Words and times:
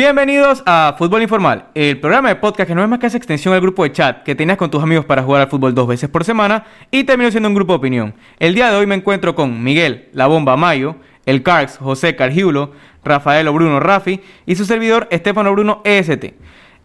Bienvenidos 0.00 0.62
a 0.64 0.94
Fútbol 0.96 1.20
Informal, 1.20 1.66
el 1.74 2.00
programa 2.00 2.30
de 2.30 2.36
podcast 2.36 2.66
que 2.66 2.74
no 2.74 2.82
es 2.82 2.88
más 2.88 2.98
que 2.98 3.06
esa 3.06 3.18
extensión 3.18 3.52
del 3.52 3.60
grupo 3.60 3.82
de 3.82 3.92
chat 3.92 4.22
que 4.22 4.34
tenías 4.34 4.56
con 4.56 4.70
tus 4.70 4.82
amigos 4.82 5.04
para 5.04 5.22
jugar 5.22 5.42
al 5.42 5.48
fútbol 5.50 5.74
dos 5.74 5.86
veces 5.86 6.08
por 6.08 6.24
semana 6.24 6.64
y 6.90 7.04
terminó 7.04 7.30
siendo 7.30 7.50
un 7.50 7.54
grupo 7.54 7.74
de 7.74 7.76
opinión. 7.80 8.14
El 8.38 8.54
día 8.54 8.70
de 8.70 8.78
hoy 8.78 8.86
me 8.86 8.94
encuentro 8.94 9.34
con 9.34 9.62
Miguel, 9.62 10.08
la 10.14 10.26
bomba 10.26 10.56
Mayo, 10.56 10.96
el 11.26 11.42
Carx, 11.42 11.76
José 11.76 12.16
Cargiulo, 12.16 12.72
Rafael 13.04 13.50
Bruno 13.50 13.78
Rafi 13.78 14.22
y 14.46 14.54
su 14.54 14.64
servidor 14.64 15.06
Estefano 15.10 15.52
Bruno 15.52 15.82
EST. 15.84 16.32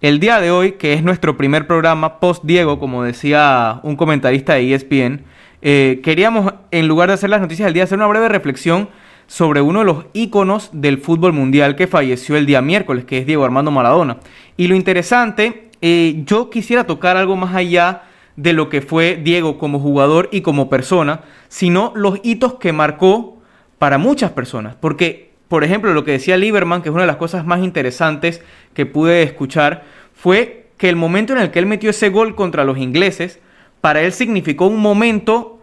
El 0.02 0.20
día 0.20 0.42
de 0.42 0.52
hoy, 0.52 0.74
que 0.74 0.92
es 0.92 1.02
nuestro 1.02 1.38
primer 1.38 1.68
programa 1.68 2.20
post 2.20 2.44
Diego, 2.44 2.80
como 2.80 3.04
decía 3.04 3.80
un 3.84 3.96
comentarista 3.96 4.56
de 4.56 4.74
ESPN, 4.74 5.24
eh, 5.62 6.02
queríamos, 6.04 6.54
en 6.72 6.90
lugar 6.90 7.08
de 7.08 7.14
hacer 7.14 7.30
las 7.30 7.40
noticias 7.40 7.68
del 7.68 7.76
día, 7.76 7.86
hacer 7.86 7.98
una 7.98 8.08
breve 8.08 8.28
reflexión 8.28 8.90
sobre 9.28 9.62
uno 9.62 9.80
de 9.80 9.86
los 9.86 10.06
íconos 10.14 10.70
del 10.72 11.00
fútbol 11.00 11.34
mundial 11.34 11.76
que 11.76 11.88
falleció 11.88 12.38
el 12.38 12.46
día 12.46 12.62
miércoles, 12.62 13.06
que 13.06 13.20
es 13.20 13.26
Diego 13.26 13.46
Armando 13.46 13.72
Maradona. 13.72 14.18
Y 14.58 14.68
lo 14.68 14.76
interesante, 14.76 15.70
eh, 15.82 16.24
yo 16.26 16.50
quisiera 16.50 16.86
tocar 16.86 17.18
algo 17.18 17.36
más 17.36 17.56
allá 17.56 18.04
de 18.36 18.54
lo 18.54 18.70
que 18.70 18.82
fue 18.82 19.20
Diego 19.24 19.58
como 19.58 19.80
jugador 19.80 20.30
y 20.32 20.42
como 20.42 20.70
persona, 20.70 21.22
sino 21.48 21.92
los 21.96 22.20
hitos 22.24 22.56
que 22.56 22.74
marcó 22.74 23.38
para 23.80 23.98
muchas 23.98 24.32
personas. 24.32 24.76
Porque, 24.80 25.32
por 25.48 25.64
ejemplo, 25.64 25.94
lo 25.94 26.04
que 26.04 26.12
decía 26.12 26.38
Lieberman, 26.38 26.82
que 26.82 26.90
es 26.90 26.94
una 26.94 27.04
de 27.04 27.08
las 27.08 27.18
cosas 27.18 27.46
más 27.46 27.62
interesantes 27.62 28.42
que 28.74 28.86
pude 28.86 29.24
escuchar, 29.24 29.84
fue 30.14 30.68
que 30.78 30.90
el 30.90 30.96
momento 30.96 31.34
en 31.34 31.40
el 31.40 31.52
que 31.52 31.60
él 31.60 31.66
metió 31.66 31.90
ese 31.90 32.10
gol 32.10 32.36
contra 32.36 32.66
los 32.66 32.78
ingleses, 32.78 33.40
para 33.82 34.02
él 34.02 34.12
significó 34.12 34.68
un 34.68 34.82
momento 34.82 35.60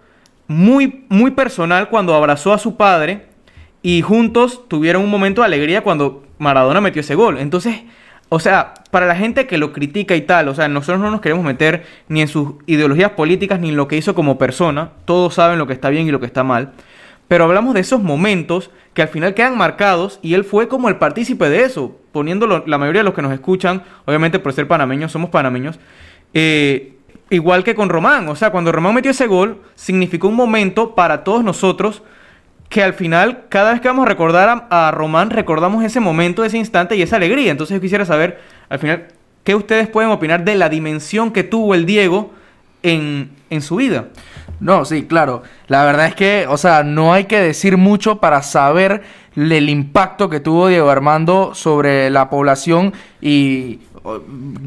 muy, 0.46 1.04
muy 1.08 1.32
personal 1.32 1.88
cuando 1.88 2.14
abrazó 2.14 2.52
a 2.52 2.58
su 2.58 2.76
padre 2.76 3.31
y 3.82 4.02
juntos 4.02 4.68
tuvieron 4.68 5.02
un 5.02 5.10
momento 5.10 5.42
de 5.42 5.46
alegría 5.46 5.82
cuando 5.82 6.22
Maradona 6.38 6.80
metió 6.80 7.00
ese 7.00 7.14
gol. 7.14 7.38
Entonces, 7.38 7.82
o 8.28 8.38
sea, 8.38 8.74
para 8.90 9.06
la 9.06 9.16
gente 9.16 9.46
que 9.46 9.58
lo 9.58 9.72
critica 9.72 10.14
y 10.16 10.22
tal, 10.22 10.48
o 10.48 10.54
sea, 10.54 10.68
nosotros 10.68 11.00
no 11.00 11.10
nos 11.10 11.20
queremos 11.20 11.44
meter 11.44 11.84
ni 12.08 12.22
en 12.22 12.28
sus 12.28 12.54
ideologías 12.66 13.10
políticas 13.10 13.60
ni 13.60 13.70
en 13.70 13.76
lo 13.76 13.88
que 13.88 13.96
hizo 13.96 14.14
como 14.14 14.38
persona. 14.38 14.92
Todos 15.04 15.34
saben 15.34 15.58
lo 15.58 15.66
que 15.66 15.72
está 15.72 15.90
bien 15.90 16.06
y 16.06 16.12
lo 16.12 16.20
que 16.20 16.26
está 16.26 16.44
mal. 16.44 16.72
Pero 17.28 17.44
hablamos 17.44 17.74
de 17.74 17.80
esos 17.80 18.02
momentos 18.02 18.70
que 18.94 19.02
al 19.02 19.08
final 19.08 19.34
quedan 19.34 19.56
marcados 19.56 20.18
y 20.22 20.34
él 20.34 20.44
fue 20.44 20.68
como 20.68 20.88
el 20.88 20.96
partícipe 20.96 21.48
de 21.48 21.64
eso, 21.64 21.96
poniéndolo, 22.12 22.64
la 22.66 22.78
mayoría 22.78 23.00
de 23.00 23.04
los 23.04 23.14
que 23.14 23.22
nos 23.22 23.32
escuchan, 23.32 23.82
obviamente 24.04 24.38
por 24.38 24.52
ser 24.52 24.68
panameños, 24.68 25.12
somos 25.12 25.30
panameños, 25.30 25.78
eh, 26.34 26.94
igual 27.30 27.64
que 27.64 27.74
con 27.74 27.88
Román, 27.88 28.28
o 28.28 28.36
sea, 28.36 28.50
cuando 28.50 28.70
Román 28.70 28.94
metió 28.94 29.10
ese 29.10 29.26
gol, 29.26 29.62
significó 29.74 30.28
un 30.28 30.36
momento 30.36 30.94
para 30.94 31.24
todos 31.24 31.42
nosotros 31.42 32.02
que 32.72 32.82
al 32.82 32.94
final, 32.94 33.44
cada 33.50 33.72
vez 33.72 33.82
que 33.82 33.88
vamos 33.88 34.06
a 34.06 34.08
recordar 34.08 34.66
a, 34.70 34.90
Román, 34.92 35.28
recordamos 35.28 35.84
ese 35.84 36.00
momento, 36.00 36.42
ese 36.42 36.56
instante 36.56 36.96
y 36.96 37.02
esa 37.02 37.16
alegría. 37.16 37.50
Entonces 37.50 37.74
yo 37.74 37.80
quisiera 37.82 38.06
saber, 38.06 38.40
al 38.70 38.78
final, 38.78 39.08
¿qué 39.44 39.54
ustedes 39.54 39.88
pueden 39.88 40.10
opinar 40.10 40.42
de 40.42 40.54
la 40.54 40.70
dimensión 40.70 41.32
que 41.32 41.44
tuvo 41.44 41.74
el 41.74 41.84
Diego 41.84 42.32
en, 42.82 43.30
en 43.50 43.60
su 43.60 43.76
vida? 43.76 44.06
No, 44.58 44.86
sí, 44.86 45.04
claro. 45.04 45.42
La 45.66 45.84
verdad 45.84 46.06
es 46.06 46.14
que, 46.14 46.46
o 46.48 46.56
sea, 46.56 46.82
no 46.82 47.12
hay 47.12 47.24
que 47.24 47.40
decir 47.40 47.76
mucho 47.76 48.20
para 48.20 48.42
saber 48.42 49.02
el 49.36 49.68
impacto 49.68 50.30
que 50.30 50.40
tuvo 50.40 50.68
Diego 50.68 50.88
Armando 50.88 51.54
sobre 51.54 52.08
la 52.08 52.30
población 52.30 52.94
y 53.20 53.80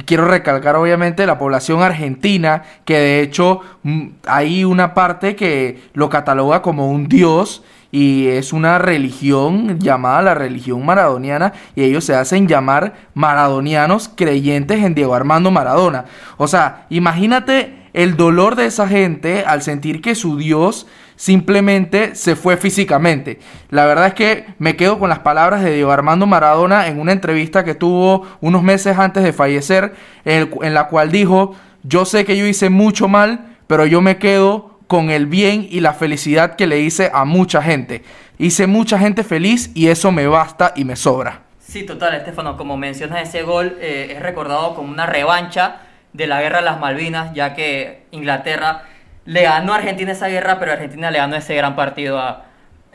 quiero 0.06 0.26
recalcar 0.26 0.76
obviamente 0.76 1.26
la 1.26 1.40
población 1.40 1.82
argentina, 1.82 2.64
que 2.86 2.98
de 2.98 3.22
hecho 3.22 3.62
mm, 3.82 4.08
hay 4.28 4.64
una 4.64 4.94
parte 4.94 5.36
que 5.36 5.82
lo 5.94 6.10
cataloga 6.10 6.62
como 6.62 6.90
un 6.90 7.08
dios 7.08 7.64
y 7.96 8.28
es 8.28 8.52
una 8.52 8.78
religión 8.78 9.80
llamada 9.80 10.22
la 10.22 10.34
religión 10.34 10.86
maradoniana 10.86 11.54
y 11.78 11.84
ellos 11.84 12.04
se 12.04 12.14
hacen 12.14 12.46
llamar 12.46 12.94
maradonianos 13.14 14.12
creyentes 14.14 14.84
en 14.84 14.96
Diego 14.96 15.16
Armando 15.16 15.50
Maradona. 15.50 16.04
O 16.36 16.50
sea, 16.50 16.88
imagínate 16.90 17.88
el 17.94 18.18
dolor 18.18 18.58
de 18.58 18.66
esa 18.66 18.86
gente 18.90 19.46
al 19.48 19.62
sentir 19.62 20.02
que 20.02 20.14
su 20.14 20.36
Dios 20.36 20.88
simplemente 21.16 22.16
se 22.16 22.36
fue 22.36 22.58
físicamente. 22.58 23.40
La 23.70 23.86
verdad 23.86 24.08
es 24.08 24.14
que 24.14 24.46
me 24.60 24.76
quedo 24.76 25.00
con 25.00 25.08
las 25.08 25.20
palabras 25.20 25.64
de 25.64 25.74
Diego 25.74 25.94
Armando 25.94 26.28
Maradona 26.28 26.88
en 26.88 27.00
una 27.00 27.14
entrevista 27.14 27.64
que 27.64 27.76
tuvo 27.76 28.28
unos 28.42 28.62
meses 28.62 29.00
antes 29.00 29.24
de 29.24 29.32
fallecer, 29.32 29.96
en, 30.26 30.74
la 30.74 30.90
cual 30.90 31.14
dijo, 31.14 31.56
yo 31.84 32.04
sé 32.04 32.26
que 32.26 32.36
yo 32.36 32.46
hice 32.46 32.70
mucho 32.70 33.08
mal, 33.08 33.56
pero 33.68 33.86
yo 33.86 34.02
me 34.02 34.18
quedo 34.18 34.75
con 34.88 35.10
el 35.10 35.26
bien 35.26 35.68
y 35.70 35.80
la 35.80 35.94
felicidad 35.94 36.56
que 36.56 36.68
le 36.68 36.80
hice 36.80 37.12
a 37.14 37.26
mucha 37.26 37.62
gente. 37.62 38.04
Hice 38.38 38.68
mucha 38.68 39.00
gente 39.00 39.24
feliz 39.24 39.72
y 39.74 39.88
eso 39.88 40.12
me 40.12 40.28
basta 40.28 40.74
y 40.76 40.86
me 40.86 40.96
sobra. 40.96 41.42
Sí, 41.60 41.84
total, 41.84 42.14
Estefano, 42.16 42.58
como 42.58 42.78
mencionas 42.78 43.28
ese 43.28 43.44
gol, 43.44 43.78
eh, 43.82 44.14
es 44.16 44.22
recordado 44.22 44.76
como 44.76 44.92
una 44.92 45.06
revancha 45.06 45.78
de 46.14 46.28
la 46.28 46.42
guerra 46.42 46.60
de 46.60 46.66
las 46.66 46.80
Malvinas, 46.80 47.34
ya 47.34 47.54
que 47.54 48.04
Inglaterra 48.12 48.84
le 49.26 49.42
ganó 49.42 49.74
a 49.74 49.78
Argentina 49.78 50.12
esa 50.12 50.28
guerra, 50.28 50.60
pero 50.60 50.72
Argentina 50.72 51.10
le 51.12 51.18
ganó 51.18 51.36
ese 51.36 51.56
gran 51.56 51.76
partido 51.76 52.20
a, 52.20 52.46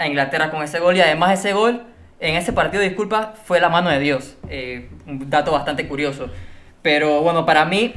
Inglaterra 0.03 0.51
con 0.51 0.62
ese 0.62 0.78
gol. 0.78 0.97
Y 0.97 1.03
además 1.03 1.39
ese 1.39 1.53
gol, 1.53 1.83
en 2.21 2.34
ese 2.34 2.55
partido, 2.55 2.83
disculpa, 2.83 3.34
fue 3.45 3.61
la 3.61 3.69
mano 3.69 3.91
de 3.91 4.01
Dios. 4.01 4.39
Eh, 4.49 4.89
un 5.07 5.28
dato 5.28 5.53
bastante 5.53 5.87
curioso. 5.87 6.31
Pero 6.81 7.21
bueno, 7.21 7.45
para 7.45 7.67
mí, 7.67 7.93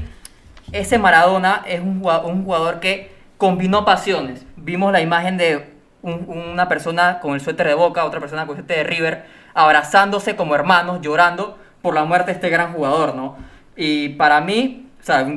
ese 0.74 0.98
Maradona 0.98 1.64
es 1.66 1.80
un 1.80 2.04
un 2.26 2.44
jugador 2.44 2.82
que 2.82 3.13
combinó 3.44 3.84
pasiones. 3.84 4.46
Vimos 4.56 4.94
la 4.94 5.02
imagen 5.02 5.36
de 5.36 5.74
una 6.02 6.70
persona 6.70 7.20
con 7.20 7.34
el 7.34 7.42
suéter 7.42 7.68
de 7.68 7.74
Boca, 7.74 8.06
otra 8.06 8.22
persona 8.22 8.46
con 8.46 8.56
el 8.56 8.64
suéter 8.64 8.78
de 8.78 8.84
River, 8.86 9.26
abrazándose 9.54 10.38
como 10.38 10.56
hermanos, 10.56 11.02
llorando 11.02 11.60
por 11.82 11.94
la 11.94 12.06
muerte 12.06 12.28
de 12.28 12.36
este 12.36 12.48
gran 12.48 12.72
jugador, 12.72 13.16
¿no? 13.16 13.36
Y 13.76 14.10
para 14.16 14.40
mí, 14.40 14.88
o 14.98 15.04
sea, 15.04 15.28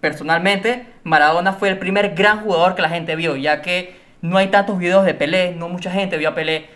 personalmente, 0.00 0.88
Maradona 1.04 1.52
fue 1.52 1.68
el 1.68 1.78
primer 1.78 2.16
gran 2.16 2.40
jugador 2.40 2.74
que 2.74 2.82
la 2.82 2.88
gente 2.88 3.14
vio, 3.14 3.36
ya 3.36 3.62
que 3.62 3.94
no 4.22 4.38
hay 4.38 4.48
tantos 4.48 4.80
videos 4.80 5.04
de 5.04 5.14
Pelé, 5.14 5.54
no 5.54 5.68
mucha 5.68 5.92
gente 5.92 6.18
vio 6.18 6.30
a 6.30 6.34
Pelé, 6.34 6.66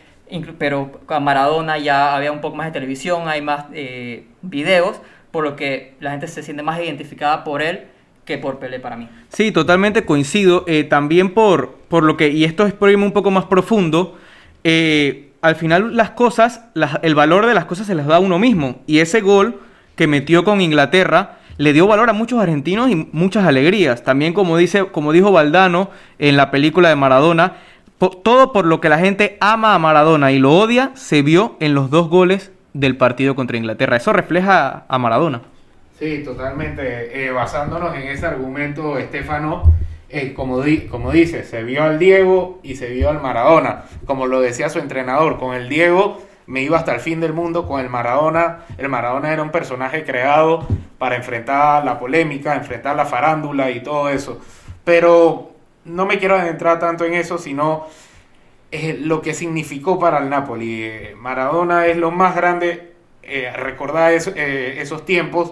pero 0.57 1.01
a 1.09 1.19
Maradona 1.19 1.79
ya 1.79 2.15
había 2.15 2.31
un 2.31 2.41
poco 2.41 2.55
más 2.55 2.67
de 2.67 2.73
televisión, 2.73 3.27
hay 3.27 3.43
más 3.43 3.65
eh, 3.73 4.29
videos, 4.41 5.01
por 5.33 5.43
lo 5.43 5.57
que 5.57 5.97
la 5.99 6.13
gente 6.13 6.29
se 6.29 6.45
siente 6.45 6.63
más 6.63 6.79
identificada 6.79 7.43
por 7.43 7.61
él 7.61 7.89
que 8.27 8.37
por 8.37 8.59
Pelé 8.59 8.81
para 8.81 8.97
mí. 8.97 9.09
Sí, 9.31 9.53
totalmente 9.53 10.05
coincido. 10.05 10.65
Eh, 10.67 10.85
también 10.85 11.33
por, 11.33 11.77
por 11.89 12.03
lo 12.03 12.19
que, 12.19 12.29
y 12.29 12.45
esto 12.45 12.67
es 12.67 12.75
por 12.75 12.95
un 12.95 13.13
poco 13.13 13.31
más 13.31 13.47
profundo, 13.47 14.19
eh, 14.65 15.31
al 15.41 15.55
final 15.55 15.97
las 15.97 16.11
cosas, 16.11 16.63
el 17.03 17.15
valor 17.15 17.47
de 17.47 17.55
las 17.55 17.65
cosas 17.67 17.87
se 17.87 17.95
las 17.95 18.07
da 18.07 18.17
a 18.17 18.21
uno 18.21 18.39
mismo. 18.39 18.83
Y 18.87 18.99
ese 18.99 19.21
gol 19.21 19.61
que 19.95 20.07
metió 20.07 20.45
con 20.45 20.61
Inglaterra 20.61 21.39
le 21.57 21.73
dio 21.73 21.87
valor 21.87 22.11
a 22.11 22.13
muchos 22.13 22.41
argentinos 22.41 22.91
y 22.91 23.09
muchas 23.13 23.47
alegrías. 23.47 24.03
También 24.03 24.35
como, 24.35 24.57
dice, 24.57 24.87
como 24.87 25.13
dijo 25.13 25.31
Valdano 25.31 25.91
en 26.19 26.37
la 26.37 26.51
película 26.51 26.89
de 26.89 26.97
Maradona, 26.97 27.55
todo 27.99 28.53
por 28.53 28.67
lo 28.67 28.81
que 28.81 28.89
la 28.89 28.99
gente 28.99 29.39
ama 29.41 29.75
a 29.75 29.79
Maradona 29.79 30.33
y 30.33 30.39
lo 30.39 30.53
odia 30.53 30.91
se 30.95 31.23
vio 31.23 31.57
en 31.61 31.75
los 31.75 31.91
dos 31.91 32.09
goles 32.09 32.51
del 32.75 32.97
partido 32.97 33.37
contra 33.37 33.57
Inglaterra. 33.57 33.97
Eso 33.97 34.13
refleja 34.13 34.85
a 34.89 34.99
Maradona. 34.99 35.43
Sí, 35.99 36.23
totalmente. 36.23 37.27
Eh, 37.27 37.31
basándonos 37.31 37.97
en 37.97 38.03
ese 38.03 38.27
argumento, 38.27 38.99
Estefano, 38.99 39.73
eh, 40.11 40.35
como, 40.35 40.63
como 40.91 41.11
dice, 41.11 41.43
se 41.43 41.63
vio 41.63 41.85
al 41.85 41.99
Diego 41.99 42.61
y 42.63 42.77
se 42.77 42.91
vio 42.91 43.09
al 43.09 43.23
Maradona. 43.23 43.85
Como 44.05 44.27
lo 44.27 44.41
decía 44.41 44.69
su 44.69 44.79
entrenador, 44.79 45.39
con 45.39 45.55
el 45.55 45.69
Diego 45.71 46.21
me 46.47 46.61
iba 46.63 46.77
hasta 46.77 46.95
el 46.95 47.01
fin 47.01 47.21
del 47.21 47.33
mundo, 47.33 47.67
con 47.67 47.81
el 47.81 47.89
Maradona, 47.89 48.67
el 48.79 48.89
Maradona 48.89 49.33
era 49.33 49.43
un 49.43 49.51
personaje 49.51 50.05
creado 50.05 50.67
para 50.99 51.17
enfrentar 51.17 51.85
la 51.85 51.99
polémica, 51.99 52.55
enfrentar 52.55 52.95
la 52.95 53.07
farándula 53.07 53.71
y 53.71 53.83
todo 53.83 54.11
eso. 54.11 54.41
Pero 54.85 55.53
no 55.87 56.05
me 56.07 56.19
quiero 56.19 56.37
adentrar 56.37 56.79
tanto 56.79 57.05
en 57.05 57.15
eso, 57.15 57.39
sino 57.39 57.87
eh, 58.71 58.99
lo 59.01 59.23
que 59.23 59.33
significó 59.35 59.99
para 59.99 60.19
el 60.19 60.29
Napoli. 60.29 60.91
Maradona 61.17 61.87
es 61.87 61.97
lo 61.97 62.11
más 62.11 62.37
grande, 62.37 62.93
recordar 63.57 64.13
esos 64.13 65.05
tiempos 65.05 65.51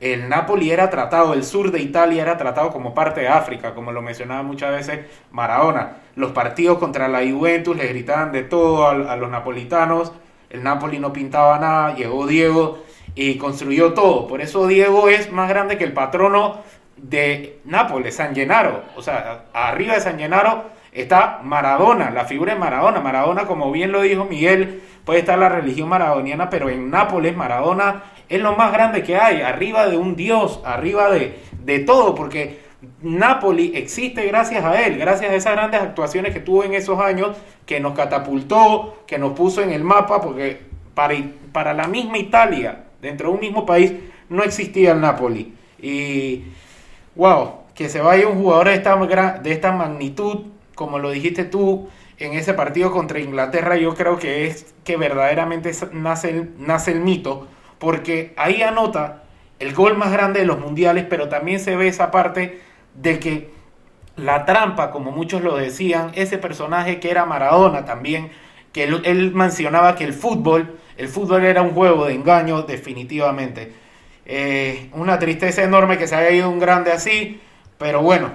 el 0.00 0.28
Napoli 0.28 0.70
era 0.70 0.90
tratado, 0.90 1.32
el 1.32 1.42
sur 1.42 1.70
de 1.70 1.80
Italia 1.80 2.22
era 2.22 2.36
tratado 2.36 2.70
como 2.70 2.94
parte 2.94 3.22
de 3.22 3.28
África, 3.28 3.74
como 3.74 3.92
lo 3.92 4.02
mencionaba 4.02 4.42
muchas 4.42 4.72
veces 4.72 5.06
Maradona. 5.30 5.96
Los 6.16 6.32
partidos 6.32 6.78
contra 6.78 7.08
la 7.08 7.20
Juventus 7.20 7.76
le 7.76 7.86
gritaban 7.86 8.32
de 8.32 8.42
todo 8.42 8.88
a, 8.88 9.16
los 9.16 9.30
napolitanos, 9.30 10.12
el 10.50 10.62
Napoli 10.62 10.98
no 10.98 11.12
pintaba 11.12 11.58
nada, 11.58 11.94
llegó 11.94 12.26
Diego 12.26 12.84
y 13.14 13.38
construyó 13.38 13.94
todo. 13.94 14.26
Por 14.26 14.42
eso 14.42 14.66
Diego 14.66 15.08
es 15.08 15.32
más 15.32 15.48
grande 15.48 15.78
que 15.78 15.84
el 15.84 15.92
patrono 15.92 16.60
de 16.96 17.60
Nápoles, 17.64 18.16
San 18.16 18.34
Gennaro. 18.34 18.82
O 18.96 19.02
sea, 19.02 19.46
arriba 19.54 19.94
de 19.94 20.00
San 20.00 20.18
Gennaro 20.18 20.64
está 20.92 21.40
Maradona, 21.42 22.10
la 22.10 22.26
figura 22.26 22.52
de 22.52 22.60
Maradona. 22.60 23.00
Maradona, 23.00 23.46
como 23.46 23.72
bien 23.72 23.92
lo 23.92 24.02
dijo 24.02 24.24
Miguel, 24.26 24.82
puede 25.04 25.20
estar 25.20 25.38
la 25.38 25.48
religión 25.48 25.88
maradoniana, 25.88 26.50
pero 26.50 26.68
en 26.68 26.90
Nápoles 26.90 27.34
Maradona 27.36 28.02
es 28.28 28.40
lo 28.40 28.56
más 28.56 28.72
grande 28.72 29.02
que 29.02 29.16
hay, 29.16 29.42
arriba 29.42 29.86
de 29.88 29.96
un 29.96 30.16
dios, 30.16 30.60
arriba 30.64 31.10
de, 31.10 31.38
de 31.64 31.78
todo, 31.80 32.14
porque 32.14 32.60
Napoli 33.02 33.72
existe 33.74 34.26
gracias 34.26 34.64
a 34.64 34.82
él, 34.82 34.98
gracias 34.98 35.30
a 35.30 35.34
esas 35.34 35.52
grandes 35.52 35.80
actuaciones 35.80 36.32
que 36.32 36.40
tuvo 36.40 36.64
en 36.64 36.74
esos 36.74 36.98
años, 37.00 37.36
que 37.64 37.80
nos 37.80 37.94
catapultó, 37.94 39.02
que 39.06 39.18
nos 39.18 39.32
puso 39.32 39.62
en 39.62 39.70
el 39.70 39.84
mapa, 39.84 40.20
porque 40.20 40.60
para, 40.94 41.14
para 41.52 41.74
la 41.74 41.88
misma 41.88 42.18
Italia 42.18 42.82
Dentro 43.00 43.28
de 43.28 43.34
un 43.34 43.40
mismo 43.40 43.66
país 43.66 43.92
no 44.28 44.42
existía 44.42 44.92
el 44.92 45.00
Napoli. 45.00 45.54
Y, 45.80 46.44
wow, 47.14 47.60
que 47.74 47.88
se 47.88 48.00
vaya 48.00 48.26
un 48.26 48.42
jugador 48.42 48.68
de 48.68 48.74
esta, 48.74 49.38
de 49.42 49.52
esta 49.52 49.72
magnitud, 49.72 50.46
como 50.74 50.98
lo 50.98 51.10
dijiste 51.10 51.44
tú, 51.44 51.88
en 52.18 52.32
ese 52.32 52.54
partido 52.54 52.90
contra 52.90 53.20
Inglaterra, 53.20 53.76
yo 53.76 53.94
creo 53.94 54.18
que 54.18 54.46
es 54.46 54.74
que 54.84 54.96
verdaderamente 54.96 55.70
nace 55.92 56.48
nace 56.58 56.92
el 56.92 57.00
mito, 57.00 57.46
porque 57.78 58.34
ahí 58.36 58.62
anota 58.62 59.24
el 59.58 59.74
gol 59.74 59.96
más 59.96 60.12
grande 60.12 60.40
de 60.40 60.46
los 60.46 60.58
mundiales, 60.58 61.06
pero 61.08 61.28
también 61.28 61.60
se 61.60 61.76
ve 61.76 61.88
esa 61.88 62.10
parte 62.10 62.60
de 62.94 63.18
que 63.18 63.50
la 64.16 64.44
trampa, 64.44 64.90
como 64.90 65.10
muchos 65.10 65.42
lo 65.42 65.56
decían, 65.56 66.12
ese 66.14 66.38
personaje 66.38 67.00
que 67.00 67.10
era 67.10 67.26
Maradona 67.26 67.84
también, 67.84 68.30
que 68.72 68.84
él, 68.84 69.32
mencionaba 69.34 69.94
que 69.96 70.04
el 70.04 70.12
fútbol, 70.12 70.78
el 70.96 71.08
fútbol 71.08 71.44
era 71.44 71.62
un 71.62 71.70
juego 71.70 72.06
de 72.06 72.14
engaño 72.14 72.62
definitivamente. 72.62 73.72
Eh, 74.24 74.90
una 74.92 75.18
tristeza 75.18 75.62
enorme 75.62 75.98
que 75.98 76.06
se 76.06 76.16
haya 76.16 76.30
ido 76.30 76.50
un 76.50 76.58
grande 76.58 76.92
así, 76.92 77.40
pero 77.78 78.02
bueno, 78.02 78.32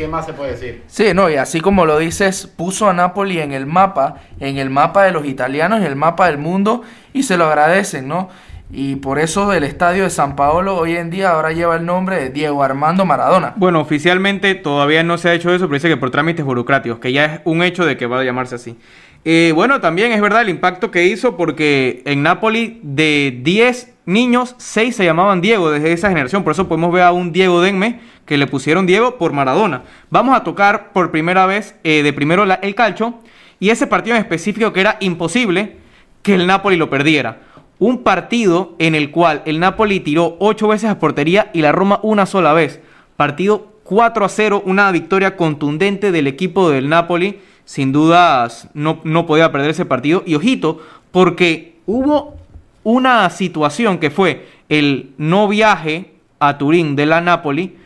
¿qué 0.00 0.08
más 0.08 0.24
se 0.24 0.32
puede 0.32 0.52
decir? 0.52 0.82
Sí, 0.86 1.12
no, 1.14 1.28
y 1.28 1.34
así 1.34 1.60
como 1.60 1.84
lo 1.84 1.98
dices, 1.98 2.46
puso 2.46 2.88
a 2.88 2.94
Napoli 2.94 3.38
en 3.38 3.52
el 3.52 3.66
mapa, 3.66 4.16
en 4.38 4.56
el 4.56 4.70
mapa 4.70 5.04
de 5.04 5.12
los 5.12 5.26
italianos, 5.26 5.80
en 5.80 5.84
el 5.84 5.94
mapa 5.94 6.28
del 6.28 6.38
mundo, 6.38 6.80
y 7.12 7.24
se 7.24 7.36
lo 7.36 7.44
agradecen, 7.44 8.08
¿no? 8.08 8.30
Y 8.72 8.96
por 8.96 9.18
eso 9.18 9.52
el 9.52 9.62
estadio 9.62 10.04
de 10.04 10.10
San 10.10 10.36
Paolo 10.36 10.78
hoy 10.78 10.96
en 10.96 11.10
día 11.10 11.32
ahora 11.32 11.52
lleva 11.52 11.76
el 11.76 11.84
nombre 11.84 12.16
de 12.16 12.30
Diego 12.30 12.62
Armando 12.62 13.04
Maradona. 13.04 13.52
Bueno, 13.56 13.80
oficialmente 13.80 14.54
todavía 14.54 15.02
no 15.02 15.18
se 15.18 15.28
ha 15.28 15.34
hecho 15.34 15.52
eso, 15.52 15.66
pero 15.66 15.74
dice 15.74 15.88
que 15.88 15.98
por 15.98 16.10
trámites 16.10 16.46
burocráticos, 16.46 16.98
que 16.98 17.12
ya 17.12 17.24
es 17.26 17.40
un 17.44 17.62
hecho 17.62 17.84
de 17.84 17.98
que 17.98 18.06
va 18.06 18.20
a 18.20 18.24
llamarse 18.24 18.54
así. 18.54 18.78
Eh, 19.26 19.52
bueno, 19.54 19.82
también 19.82 20.12
es 20.12 20.22
verdad 20.22 20.40
el 20.40 20.48
impacto 20.48 20.90
que 20.90 21.04
hizo 21.04 21.36
porque 21.36 22.02
en 22.06 22.22
Napoli 22.22 22.80
de 22.82 23.38
10 23.42 23.96
niños, 24.10 24.54
6 24.58 24.94
se 24.94 25.04
llamaban 25.04 25.40
Diego 25.40 25.70
desde 25.70 25.92
esa 25.92 26.08
generación. 26.08 26.44
Por 26.44 26.52
eso 26.52 26.68
podemos 26.68 26.92
ver 26.92 27.04
a 27.04 27.12
un 27.12 27.32
Diego 27.32 27.62
Denme 27.62 28.00
que 28.26 28.36
le 28.36 28.46
pusieron 28.46 28.86
Diego 28.86 29.16
por 29.16 29.32
Maradona. 29.32 29.84
Vamos 30.10 30.36
a 30.36 30.44
tocar 30.44 30.92
por 30.92 31.10
primera 31.10 31.46
vez 31.46 31.74
eh, 31.84 32.02
de 32.02 32.12
primero 32.12 32.44
el 32.44 32.74
calcho 32.74 33.14
y 33.58 33.70
ese 33.70 33.86
partido 33.86 34.16
en 34.16 34.22
específico 34.22 34.72
que 34.72 34.80
era 34.80 34.96
imposible 35.00 35.78
que 36.22 36.34
el 36.34 36.46
Napoli 36.46 36.76
lo 36.76 36.90
perdiera. 36.90 37.40
Un 37.78 38.02
partido 38.02 38.74
en 38.78 38.94
el 38.94 39.10
cual 39.10 39.42
el 39.46 39.58
Napoli 39.58 40.00
tiró 40.00 40.36
8 40.38 40.68
veces 40.68 40.90
a 40.90 40.98
portería 40.98 41.50
y 41.54 41.62
la 41.62 41.72
Roma 41.72 42.00
una 42.02 42.26
sola 42.26 42.52
vez. 42.52 42.80
Partido 43.16 43.72
4 43.84 44.24
a 44.24 44.28
0, 44.28 44.62
una 44.66 44.90
victoria 44.92 45.36
contundente 45.36 46.12
del 46.12 46.26
equipo 46.26 46.70
del 46.70 46.88
Napoli. 46.88 47.40
Sin 47.64 47.92
dudas 47.92 48.68
no, 48.74 49.00
no 49.04 49.26
podía 49.26 49.52
perder 49.52 49.70
ese 49.70 49.86
partido. 49.86 50.22
Y 50.26 50.34
ojito, 50.34 50.80
porque 51.10 51.78
hubo 51.86 52.39
una 52.82 53.28
situación 53.30 53.98
que 53.98 54.10
fue 54.10 54.46
el 54.68 55.10
no 55.18 55.48
viaje 55.48 56.12
a 56.38 56.58
Turín 56.58 56.96
de 56.96 57.06
la 57.06 57.20
Napoli 57.20 57.76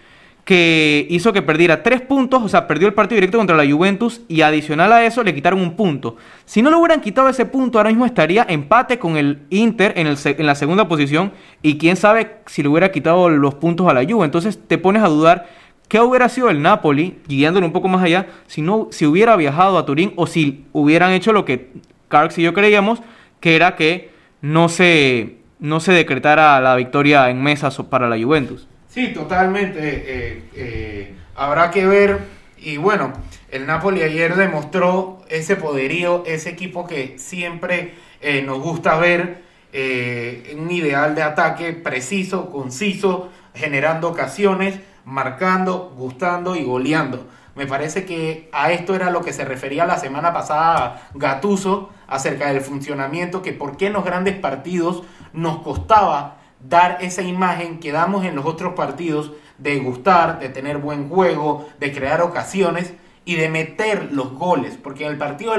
que 0.45 1.07
hizo 1.09 1.33
que 1.33 1.41
perdiera 1.41 1.83
tres 1.83 2.03
puntos, 2.03 2.43
o 2.43 2.49
sea, 2.49 2.67
perdió 2.67 2.87
el 2.87 2.93
partido 2.93 3.17
directo 3.17 3.39
contra 3.39 3.57
la 3.57 3.71
Juventus 3.71 4.21
y 4.29 4.43
adicional 4.43 4.93
a 4.93 5.05
eso 5.05 5.23
le 5.23 5.35
quitaron 5.35 5.61
un 5.61 5.75
punto. 5.75 6.17
Si 6.45 6.61
no 6.61 6.71
le 6.71 6.77
hubieran 6.77 7.01
quitado 7.01 7.31
ese 7.31 7.47
punto, 7.47 7.79
ahora 7.79 7.89
mismo 7.89 8.05
estaría 8.05 8.45
empate 8.49 8.99
con 8.99 9.17
el 9.17 9.41
Inter 9.49 9.95
en, 9.97 10.07
el 10.07 10.19
en 10.23 10.47
la 10.47 10.55
segunda 10.55 10.87
posición 10.87 11.33
y 11.63 11.79
quién 11.79 11.97
sabe 11.97 12.37
si 12.47 12.63
le 12.63 12.69
hubiera 12.69 12.93
quitado 12.93 13.31
los 13.31 13.55
puntos 13.55 13.89
a 13.89 13.95
la 13.95 14.05
Juve. 14.05 14.27
Entonces 14.27 14.61
te 14.67 14.77
pones 14.77 15.03
a 15.03 15.09
dudar 15.09 15.47
qué 15.89 16.01
hubiera 16.01 16.29
sido 16.29 16.51
el 16.51 16.61
Napoli, 16.61 17.19
guiándolo 17.27 17.65
un 17.65 17.73
poco 17.73 17.89
más 17.89 18.03
allá, 18.03 18.27
si, 18.47 18.61
no, 18.61 18.89
si 18.91 19.07
hubiera 19.07 19.37
viajado 19.37 19.79
a 19.79 19.87
Turín 19.87 20.13
o 20.17 20.27
si 20.27 20.67
hubieran 20.73 21.13
hecho 21.13 21.33
lo 21.33 21.47
que 21.47 21.73
Carx 22.09 22.37
y 22.39 22.43
yo 22.43 22.53
creíamos, 22.53 23.01
que 23.41 23.57
era 23.57 23.77
que 23.77 24.14
no 24.45 24.69
se, 24.69 25.39
no 25.59 25.81
se 25.81 25.93
decretara 25.93 26.61
la 26.61 26.77
victoria 26.77 27.31
en 27.31 27.43
mesas 27.43 27.79
para 27.89 28.09
la 28.11 28.23
Juventus. 28.23 28.69
Sí, 28.89 29.09
totalmente. 29.15 29.79
eh, 29.81 30.43
eh, 30.55 31.15
habrá 31.35 31.71
que 31.71 31.87
ver. 31.87 32.19
Y 32.59 32.77
bueno, 32.77 33.13
el 33.51 33.67
Napoli 33.67 34.03
ayer 34.03 34.35
demostró 34.37 35.23
ese 35.31 35.57
poderío, 35.57 36.25
ese 36.27 36.51
equipo 36.51 36.87
que 36.87 37.19
siempre 37.19 37.95
eh, 38.21 38.43
nos 38.43 38.61
gusta 38.61 38.97
ver. 38.99 39.43
eh, 39.77 40.55
un 40.57 40.71
ideal 40.71 41.15
de 41.17 41.23
ataque 41.23 41.73
preciso, 41.73 42.51
conciso, 42.51 43.31
generando 43.55 44.09
ocasiones, 44.09 44.79
marcando, 45.05 45.93
gustando 45.97 46.55
y 46.55 46.63
goleando. 46.63 47.27
Me 47.57 47.67
parece 47.67 48.05
que 48.05 48.49
a 48.53 48.71
esto 48.73 48.95
era 48.95 49.11
lo 49.11 49.23
que 49.23 49.33
se 49.33 49.45
refería 49.45 49.85
la 49.87 49.99
semana 49.99 50.33
pasada 50.33 51.09
Gatuso 51.15 51.91
acerca 52.15 52.47
del 52.47 52.61
funcionamiento, 52.61 53.43
que 53.43 53.53
por 53.53 53.77
qué 53.77 53.89
en 53.89 53.95
los 53.95 54.05
grandes 54.05 54.37
partidos 54.37 55.03
nos 55.33 55.59
costaba 55.59 56.39
dar 56.61 56.99
esa 57.01 57.23
imagen 57.23 57.81
que 57.81 57.93
damos 57.93 58.25
en 58.25 58.37
los 58.37 58.47
otros 58.47 58.75
partidos 58.75 59.33
de 59.59 59.79
gustar, 59.81 60.39
de 60.39 60.49
tener 60.49 60.79
buen 60.79 61.09
juego, 61.09 61.69
de 61.81 61.93
crear 61.93 62.23
ocasiones 62.23 62.95
y 63.25 63.35
de 63.35 63.49
meter 63.49 64.13
los 64.13 64.33
goles, 64.33 64.79
porque 64.81 65.05
en 65.05 65.13
el 65.13 65.19
partido 65.19 65.55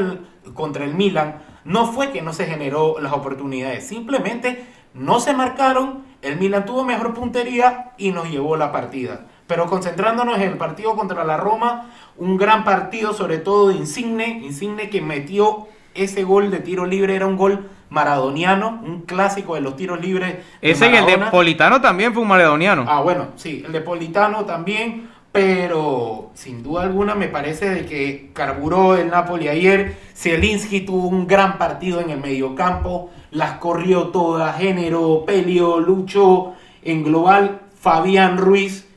contra 0.54 0.86
el 0.86 0.96
Milan 0.96 1.42
no 1.66 1.92
fue 1.92 2.12
que 2.12 2.22
no 2.22 2.32
se 2.32 2.46
generó 2.46 3.00
las 3.02 3.12
oportunidades, 3.12 3.86
simplemente 3.86 4.66
no 4.94 5.20
se 5.20 5.34
marcaron, 5.34 6.06
el 6.22 6.38
Milan 6.38 6.66
tuvo 6.66 6.84
mejor 6.84 7.14
puntería 7.14 7.92
y 7.98 8.12
nos 8.12 8.30
llevó 8.30 8.56
la 8.56 8.72
partida. 8.72 9.26
Pero 9.46 9.68
concentrándonos 9.68 10.38
en 10.38 10.44
el 10.44 10.58
partido 10.58 10.96
contra 10.96 11.24
la 11.26 11.38
Roma, 11.38 11.92
un 12.18 12.38
gran 12.38 12.64
partido 12.64 13.14
sobre 13.14 13.40
todo 13.40 13.68
de 13.68 13.76
Insigne, 13.76 14.40
Insigne 14.44 14.90
que 14.90 15.02
metió 15.02 15.68
ese 15.96 16.24
gol 16.24 16.52
de 16.52 16.60
tiro 16.60 16.86
libre, 16.86 17.16
era 17.16 17.26
un 17.26 17.38
gol 17.38 17.70
maradoniano, 17.90 18.82
un 18.84 19.02
clásico 19.02 19.56
de 19.56 19.62
los 19.62 19.76
tiros 19.76 20.00
libres. 20.02 20.36
de 20.62 20.72
Ese 20.72 20.90
y 20.92 20.96
el 20.96 21.06
de. 21.06 21.18
Politano 21.32 21.82
también 21.82 22.14
fue 22.14 22.22
un 22.22 22.28
maradoniano. 22.28 22.86
Ah, 22.88 23.02
bueno, 23.02 23.30
sí, 23.36 23.64
el 23.66 23.72
de 23.72 23.82
Politano 23.82 24.46
también, 24.46 25.10
pero 25.32 26.32
sin 26.34 26.64
duda 26.64 26.84
alguna 26.84 27.16
me 27.16 27.28
parece 27.28 27.70
de 27.70 27.86
que 27.86 28.32
carburó 28.34 28.96
el 28.96 29.10
Napoli 29.10 29.48
ayer. 29.48 29.98
Zielinski 30.16 30.82
tuvo 30.82 31.08
un 31.08 31.28
gran 31.28 31.58
partido 31.58 32.02
en 32.02 32.10
el 32.10 32.20
mediocampo, 32.20 33.10
las 33.32 33.54
corrió 33.54 34.10
todas, 34.10 34.58
género, 34.58 35.24
Pelio, 35.26 35.80
Lucho, 35.80 36.54
en 36.84 37.04
global, 37.04 37.62
Fabián 37.80 38.38
Ruiz, 38.38 38.88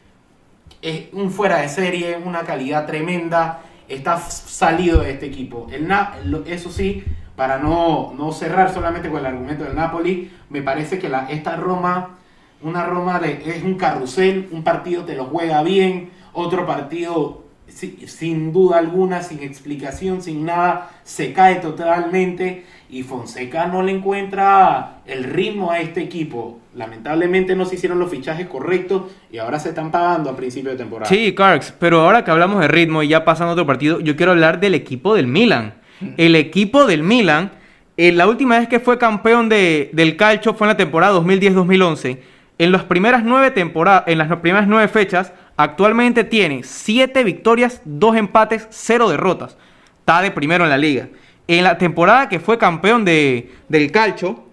es 0.81 1.07
un 1.13 1.31
fuera 1.31 1.59
de 1.59 1.69
serie, 1.69 2.19
una 2.25 2.43
calidad 2.43 2.87
tremenda, 2.87 3.63
está 3.89 4.19
salido 4.19 5.01
de 5.01 5.13
este 5.13 5.27
equipo. 5.27 5.67
El 5.71 5.89
Na- 5.89 6.15
eso 6.47 6.71
sí, 6.71 7.05
para 7.37 7.59
no, 7.59 8.13
no 8.17 8.33
cerrar 8.33 8.73
solamente 8.73 9.09
con 9.09 9.21
el 9.21 9.27
argumento 9.27 9.65
del 9.65 9.75
Napoli, 9.77 10.31
me 10.51 10.63
parece 10.63 10.99
que 10.99 11.09
la, 11.09 11.29
esta 11.31 11.57
Roma, 11.57 12.19
una 12.63 12.85
Roma 12.85 13.19
de, 13.21 13.43
es 13.45 13.63
un 13.63 13.77
carrusel, 13.77 14.49
un 14.51 14.63
partido 14.65 15.05
te 15.05 15.15
lo 15.15 15.27
juega 15.27 15.63
bien, 15.63 16.11
otro 16.33 16.67
partido 16.67 17.45
sin 17.69 18.53
duda 18.53 18.79
alguna, 18.79 19.23
sin 19.23 19.43
explicación, 19.43 20.23
sin 20.23 20.45
nada, 20.45 20.91
se 21.05 21.33
cae 21.33 21.57
totalmente 21.57 22.65
y 22.91 23.03
Fonseca 23.03 23.67
no 23.67 23.83
le 23.83 23.93
encuentra 23.93 25.01
el 25.07 25.25
ritmo 25.25 25.71
a 25.71 25.81
este 25.81 26.03
equipo. 26.03 26.59
Lamentablemente 26.75 27.55
no 27.55 27.67
se 27.67 27.75
hicieron 27.75 27.99
los 27.99 28.11
fichajes 28.11 28.47
correctos 28.47 29.03
y 29.31 29.39
ahora 29.39 29.59
se 29.59 29.71
están 29.71 29.91
pagando 29.91 30.31
a 30.31 30.37
principio 30.37 30.71
de 30.71 30.77
temporada. 30.77 31.09
Sí, 31.09 31.35
Carx, 31.35 31.75
pero 31.79 32.01
ahora 32.01 32.25
que 32.25 32.31
hablamos 32.31 32.61
de 32.61 32.69
ritmo 32.69 33.03
y 33.03 33.09
ya 33.09 33.25
pasando 33.25 33.51
a 33.51 33.53
otro 33.53 33.67
partido, 33.67 34.01
yo 34.01 34.17
quiero 34.17 34.33
hablar 34.33 34.61
del 34.61 34.75
equipo 34.75 35.15
del 35.15 35.27
Milan. 35.27 35.75
El 36.17 36.37
equipo 36.37 36.87
del 36.87 37.03
Milan, 37.03 37.51
eh, 37.97 38.13
la 38.13 38.29
última 38.29 38.59
vez 38.59 38.69
que 38.69 38.79
fue 38.79 38.99
campeón 38.99 39.49
de, 39.49 39.91
del 39.93 40.17
calcio 40.17 40.55
fue 40.55 40.67
en 40.67 40.69
la 40.69 40.77
temporada 40.77 41.19
2010-2011. 41.19 42.19
En 42.59 42.73
las 42.73 42.85
primeras 42.85 43.25
nueve 43.25 43.51
temporadas, 43.51 44.05
en 44.07 44.19
las 44.19 44.29
primeras 44.39 44.69
nueve 44.69 44.89
fechas, 44.89 45.33
actualmente 45.59 46.25
tiene 46.25 46.63
siete 46.63 47.25
victorias, 47.25 47.83
dos 47.85 48.17
empates, 48.17 48.67
cero 48.71 49.11
derrotas. 49.11 49.59
Está 49.99 50.23
de 50.23 50.31
primero 50.31 50.65
en 50.65 50.71
la 50.71 50.79
liga. 50.79 51.09
En 51.49 51.65
la 51.65 51.77
temporada 51.77 52.29
que 52.29 52.41
fue 52.41 52.57
campeón 52.57 53.05
de, 53.05 53.53
del 53.69 53.91
calcio, 53.91 54.45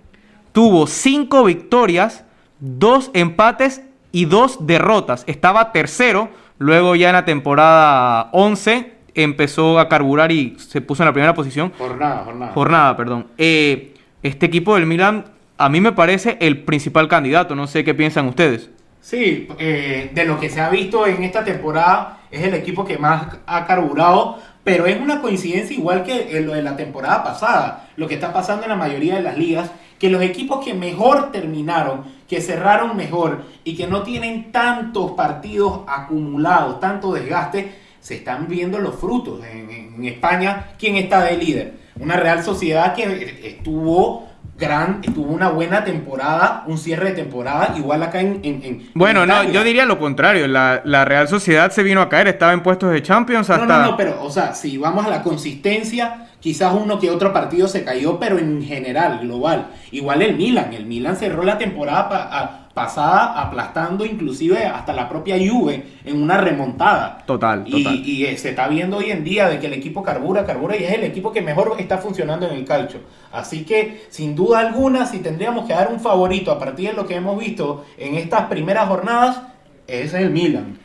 tuvo 0.51 0.87
cinco 0.87 1.45
victorias, 1.45 2.25
dos 2.59 3.11
empates 3.13 3.83
y 4.11 4.25
dos 4.25 4.65
derrotas. 4.65 5.23
Estaba 5.27 5.71
tercero, 5.71 6.29
luego 6.57 6.95
ya 6.95 7.09
en 7.09 7.15
la 7.15 7.25
temporada 7.25 8.29
11 8.33 8.93
empezó 9.13 9.79
a 9.79 9.87
carburar 9.87 10.31
y 10.31 10.57
se 10.57 10.81
puso 10.81 11.03
en 11.03 11.07
la 11.07 11.13
primera 11.13 11.33
posición. 11.33 11.71
Jornada, 11.77 12.23
jornada. 12.25 12.51
Jornada, 12.53 12.97
perdón. 12.97 13.27
Eh, 13.37 13.93
este 14.23 14.47
equipo 14.47 14.75
del 14.75 14.87
Milan 14.87 15.25
a 15.57 15.69
mí 15.69 15.81
me 15.81 15.91
parece 15.91 16.37
el 16.41 16.63
principal 16.63 17.07
candidato, 17.07 17.55
no 17.55 17.67
sé 17.67 17.83
qué 17.83 17.93
piensan 17.93 18.27
ustedes. 18.27 18.71
Sí, 19.05 19.47
eh, 19.59 20.09
de 20.15 20.25
lo 20.25 20.39
que 20.39 20.49
se 20.49 20.59
ha 20.59 20.69
visto 20.69 21.05
en 21.05 21.23
esta 21.23 21.43
temporada, 21.43 22.21
es 22.31 22.41
el 22.41 22.55
equipo 22.55 22.83
que 22.83 22.97
más 22.97 23.37
ha 23.45 23.67
carburado, 23.67 24.39
pero 24.63 24.87
es 24.87 24.99
una 24.99 25.21
coincidencia 25.21 25.77
igual 25.77 26.01
que 26.01 26.41
lo 26.41 26.55
de 26.55 26.63
la 26.63 26.75
temporada 26.75 27.23
pasada, 27.23 27.89
lo 27.97 28.07
que 28.07 28.15
está 28.15 28.33
pasando 28.33 28.63
en 28.63 28.69
la 28.69 28.75
mayoría 28.75 29.13
de 29.13 29.21
las 29.21 29.37
ligas, 29.37 29.69
que 29.99 30.09
los 30.09 30.23
equipos 30.23 30.65
que 30.65 30.73
mejor 30.73 31.31
terminaron, 31.31 32.03
que 32.27 32.41
cerraron 32.41 32.97
mejor 32.97 33.43
y 33.63 33.75
que 33.75 33.85
no 33.85 34.01
tienen 34.01 34.51
tantos 34.51 35.11
partidos 35.11 35.81
acumulados, 35.87 36.79
tanto 36.79 37.13
desgaste, 37.13 37.75
se 37.99 38.15
están 38.15 38.47
viendo 38.47 38.79
los 38.79 38.95
frutos. 38.95 39.45
En, 39.45 39.69
en 39.69 40.05
España, 40.05 40.71
¿quién 40.79 40.95
está 40.95 41.23
de 41.23 41.37
líder? 41.37 41.73
Una 41.99 42.17
Real 42.17 42.43
Sociedad 42.43 42.95
que 42.95 43.39
estuvo 43.43 44.34
gran, 44.57 45.01
tuvo 45.01 45.33
una 45.33 45.49
buena 45.49 45.83
temporada, 45.83 46.63
un 46.67 46.77
cierre 46.77 47.09
de 47.09 47.15
temporada, 47.23 47.73
igual 47.77 48.01
acá 48.03 48.21
en... 48.21 48.39
en- 48.43 48.63
en- 48.63 48.89
Bueno, 48.93 49.23
en 49.23 49.27
no, 49.29 49.43
yo 49.43 49.63
diría 49.63 49.85
lo 49.85 49.99
contrario. 49.99 50.47
La, 50.47 50.81
la 50.85 51.03
Real 51.03 51.27
Sociedad 51.27 51.71
se 51.71 51.83
vino 51.83 52.01
a 52.01 52.07
caer, 52.07 52.27
estaba 52.29 52.53
en 52.53 52.63
puestos 52.63 52.91
de 52.91 53.01
Champions 53.01 53.49
hasta. 53.49 53.65
No, 53.65 53.79
no, 53.79 53.91
no, 53.91 53.97
pero, 53.97 54.23
o 54.23 54.29
sea, 54.31 54.53
si 54.53 54.77
vamos 54.77 55.05
a 55.05 55.09
la 55.09 55.21
consistencia, 55.23 56.27
quizás 56.45 56.75
uno 56.75 56.99
que 56.99 57.09
otro 57.09 57.33
partido 57.33 57.67
se 57.67 57.83
cayó, 57.83 58.19
pero 58.19 58.37
en 58.37 58.61
general, 58.63 59.17
global. 59.21 59.69
Igual 59.91 60.21
el 60.21 60.35
Milan, 60.35 60.71
el 60.75 60.85
Milan 60.85 61.15
cerró 61.15 61.41
la 61.41 61.57
temporada 61.57 62.07
pa- 62.07 62.29
a- 62.39 62.61
pasada 62.75 63.41
aplastando 63.41 64.05
inclusive 64.05 64.63
hasta 64.63 64.93
la 64.93 65.09
propia 65.09 65.37
Juve 65.39 65.83
en 66.05 66.21
una 66.21 66.37
remontada. 66.37 67.23
Total, 67.25 67.63
Y, 67.65 67.71
total. 67.83 67.95
y, 68.05 68.25
eh, 68.25 68.37
se 68.37 68.49
está 68.49 68.67
viendo 68.67 68.97
hoy 68.97 69.09
en 69.09 69.23
día 69.23 69.49
de 69.49 69.57
que 69.59 69.65
el 69.65 69.73
equipo 69.73 70.03
carbura, 70.03 70.45
carbura 70.45 70.77
y 70.77 70.83
es 70.83 70.93
el 70.93 71.03
equipo 71.03 71.31
que 71.31 71.41
mejor 71.41 71.77
está 71.79 71.97
funcionando 71.97 72.47
en 72.47 72.53
el 72.53 72.63
calcio. 72.65 72.99
Así 73.31 73.63
que, 73.65 74.05
sin 74.11 74.35
duda 74.35 74.59
alguna, 74.59 75.07
si 75.07 75.17
tendríamos 75.19 75.65
que 75.65 75.73
dar 75.73 75.89
un 75.91 75.99
favorito 75.99 76.51
a 76.51 76.59
partir 76.59 76.89
de 76.91 76.95
lo 76.95 77.07
que 77.07 77.15
hemos 77.15 77.39
visto 77.39 77.85
en 77.97 78.13
estas 78.13 78.43
primeras 78.43 78.87
jornadas, 78.87 79.41
es 79.87 80.13
el 80.13 80.29
Milan. 80.29 80.77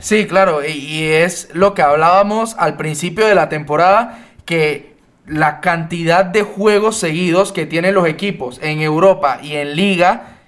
Sí, 0.00 0.26
claro, 0.26 0.60
y, 0.64 0.72
y 0.72 1.04
es 1.04 1.50
lo 1.54 1.74
que 1.74 1.82
hablábamos 1.82 2.54
al 2.58 2.76
principio 2.76 3.26
de 3.26 3.34
la 3.34 3.48
temporada, 3.48 4.27
que 4.48 4.94
la 5.26 5.60
cantidad 5.60 6.24
de 6.24 6.42
juegos 6.42 6.96
seguidos 6.96 7.52
que 7.52 7.66
tienen 7.66 7.94
los 7.94 8.08
equipos 8.08 8.58
en 8.62 8.80
Europa 8.80 9.40
y 9.42 9.56
en 9.56 9.76
Liga 9.76 10.38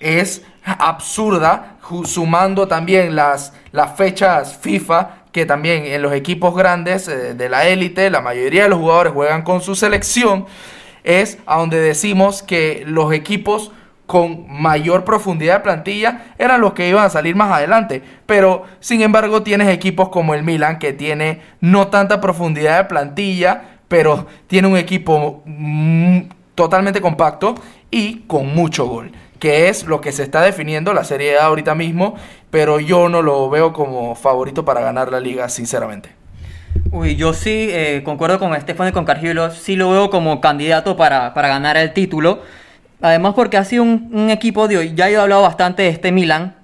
es 0.00 0.42
absurda, 0.64 1.76
sumando 2.06 2.66
también 2.66 3.14
las, 3.14 3.52
las 3.72 3.94
fechas 3.94 4.56
FIFA, 4.56 5.24
que 5.32 5.44
también 5.44 5.84
en 5.84 6.00
los 6.00 6.14
equipos 6.14 6.56
grandes 6.56 7.08
eh, 7.08 7.34
de 7.34 7.48
la 7.50 7.68
élite, 7.68 8.08
la 8.08 8.22
mayoría 8.22 8.62
de 8.62 8.68
los 8.70 8.78
jugadores 8.78 9.12
juegan 9.12 9.42
con 9.42 9.60
su 9.60 9.74
selección, 9.74 10.46
es 11.04 11.36
a 11.44 11.58
donde 11.58 11.78
decimos 11.78 12.42
que 12.42 12.84
los 12.86 13.12
equipos 13.12 13.70
con 14.12 14.44
mayor 14.46 15.06
profundidad 15.06 15.54
de 15.54 15.60
plantilla 15.60 16.34
eran 16.36 16.60
los 16.60 16.74
que 16.74 16.86
iban 16.86 17.06
a 17.06 17.08
salir 17.08 17.34
más 17.34 17.50
adelante. 17.50 18.02
Pero, 18.26 18.64
sin 18.78 19.00
embargo, 19.00 19.42
tienes 19.42 19.68
equipos 19.68 20.10
como 20.10 20.34
el 20.34 20.42
Milan, 20.42 20.78
que 20.78 20.92
tiene 20.92 21.40
no 21.62 21.88
tanta 21.88 22.20
profundidad 22.20 22.76
de 22.76 22.84
plantilla, 22.84 23.78
pero 23.88 24.26
tiene 24.48 24.68
un 24.68 24.76
equipo 24.76 25.42
mm, 25.46 26.24
totalmente 26.54 27.00
compacto 27.00 27.54
y 27.90 28.24
con 28.26 28.54
mucho 28.54 28.84
gol, 28.84 29.12
que 29.38 29.70
es 29.70 29.86
lo 29.86 30.02
que 30.02 30.12
se 30.12 30.24
está 30.24 30.42
definiendo 30.42 30.92
la 30.92 31.04
Serie 31.04 31.38
A 31.38 31.46
ahorita 31.46 31.74
mismo, 31.74 32.14
pero 32.50 32.80
yo 32.80 33.08
no 33.08 33.22
lo 33.22 33.48
veo 33.48 33.72
como 33.72 34.14
favorito 34.14 34.62
para 34.62 34.82
ganar 34.82 35.10
la 35.10 35.20
liga, 35.20 35.48
sinceramente. 35.48 36.10
Uy, 36.90 37.16
yo 37.16 37.32
sí 37.32 37.68
eh, 37.70 38.02
concuerdo 38.04 38.38
con 38.38 38.54
Estefano 38.54 38.90
y 38.90 38.92
con 38.92 39.06
sí 39.52 39.74
lo 39.74 39.90
veo 39.90 40.10
como 40.10 40.42
candidato 40.42 40.98
para, 40.98 41.32
para 41.32 41.48
ganar 41.48 41.78
el 41.78 41.94
título. 41.94 42.42
Además 43.02 43.34
porque 43.34 43.56
ha 43.56 43.64
sido 43.64 43.82
un, 43.82 44.30
equipo, 44.30 44.68
de, 44.68 44.94
ya 44.94 45.10
he 45.10 45.16
hablado 45.16 45.42
bastante 45.42 45.82
de 45.82 45.88
este 45.88 46.12
Milan, 46.12 46.54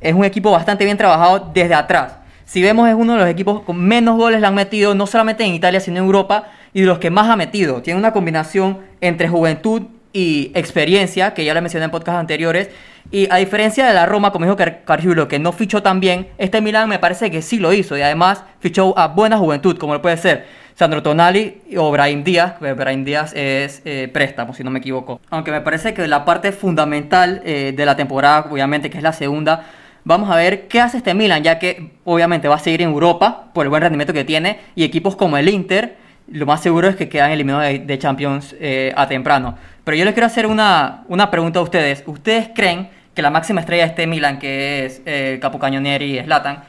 es 0.00 0.14
un 0.14 0.24
equipo 0.24 0.50
bastante 0.50 0.84
bien 0.84 0.96
trabajado 0.96 1.50
desde 1.52 1.74
atrás. 1.74 2.16
Si 2.46 2.62
vemos 2.62 2.88
es 2.88 2.94
uno 2.94 3.12
de 3.12 3.18
los 3.18 3.28
equipos 3.28 3.62
con 3.62 3.78
menos 3.78 4.16
goles 4.16 4.40
le 4.40 4.46
han 4.46 4.54
metido, 4.54 4.94
no 4.94 5.06
solamente 5.06 5.44
en 5.44 5.52
Italia, 5.52 5.80
sino 5.80 5.98
en 5.98 6.04
Europa, 6.04 6.44
y 6.72 6.80
de 6.80 6.86
los 6.86 6.98
que 6.98 7.10
más 7.10 7.28
ha 7.28 7.36
metido. 7.36 7.82
Tiene 7.82 7.98
una 7.98 8.12
combinación 8.12 8.78
entre 9.00 9.28
juventud 9.28 9.82
y 10.12 10.50
experiencia, 10.54 11.34
que 11.34 11.44
ya 11.44 11.52
lo 11.52 11.60
mencioné 11.60 11.84
en 11.86 11.90
podcasts 11.90 12.20
anteriores. 12.20 12.70
Y 13.10 13.28
a 13.30 13.36
diferencia 13.36 13.86
de 13.86 13.94
la 13.94 14.06
Roma, 14.06 14.32
como 14.32 14.46
dijo 14.46 14.56
Car- 14.56 14.84
Cargiulo, 14.84 15.28
que 15.28 15.38
no 15.38 15.52
fichó 15.52 15.82
tan 15.82 16.00
bien, 16.00 16.28
este 16.38 16.60
Milan 16.60 16.88
me 16.88 16.98
parece 16.98 17.30
que 17.30 17.42
sí 17.42 17.58
lo 17.58 17.72
hizo. 17.72 17.98
Y 17.98 18.02
además 18.02 18.44
fichó 18.60 18.98
a 18.98 19.08
buena 19.08 19.36
juventud, 19.36 19.76
como 19.76 19.94
lo 19.94 20.02
puede 20.02 20.16
ser 20.16 20.46
Sandro 20.76 21.02
Tonali 21.02 21.62
o 21.78 21.90
Brahim 21.90 22.22
Díaz. 22.22 22.60
Brahim 22.60 23.02
Díaz 23.02 23.32
es 23.34 23.80
eh, 23.86 24.10
préstamo, 24.12 24.52
si 24.52 24.62
no 24.62 24.70
me 24.70 24.78
equivoco. 24.80 25.22
Aunque 25.30 25.50
me 25.50 25.62
parece 25.62 25.94
que 25.94 26.06
la 26.06 26.26
parte 26.26 26.52
fundamental 26.52 27.40
eh, 27.46 27.72
de 27.74 27.86
la 27.86 27.96
temporada, 27.96 28.46
obviamente, 28.50 28.90
que 28.90 28.98
es 28.98 29.02
la 29.02 29.14
segunda, 29.14 29.64
vamos 30.04 30.30
a 30.30 30.36
ver 30.36 30.68
qué 30.68 30.82
hace 30.82 30.98
este 30.98 31.14
Milan, 31.14 31.42
ya 31.42 31.58
que 31.58 31.92
obviamente 32.04 32.46
va 32.46 32.56
a 32.56 32.58
seguir 32.58 32.82
en 32.82 32.90
Europa 32.90 33.46
por 33.54 33.64
el 33.64 33.70
buen 33.70 33.80
rendimiento 33.80 34.12
que 34.12 34.24
tiene. 34.24 34.60
Y 34.74 34.84
equipos 34.84 35.16
como 35.16 35.38
el 35.38 35.48
Inter, 35.48 35.96
lo 36.30 36.44
más 36.44 36.60
seguro 36.60 36.88
es 36.88 36.96
que 36.96 37.08
quedan 37.08 37.30
eliminados 37.30 37.86
de, 37.86 37.98
Champions 37.98 38.54
eh, 38.60 38.92
a 38.96 39.08
temprano. 39.08 39.56
Pero 39.82 39.96
yo 39.96 40.04
les 40.04 40.12
quiero 40.12 40.26
hacer 40.26 40.46
una, 40.46 41.04
una 41.08 41.30
pregunta 41.30 41.58
a 41.58 41.62
ustedes. 41.62 42.04
¿Ustedes 42.04 42.50
creen 42.54 42.90
que 43.14 43.22
la 43.22 43.30
máxima 43.30 43.60
estrella 43.60 43.84
de 43.84 43.88
este 43.88 44.06
Milan, 44.06 44.38
que 44.38 44.84
es 44.84 45.00
eh, 45.06 45.38
Capo 45.40 45.58
Cañonieri 45.58 46.18
y 46.18 46.22
Zlatan, 46.22 46.64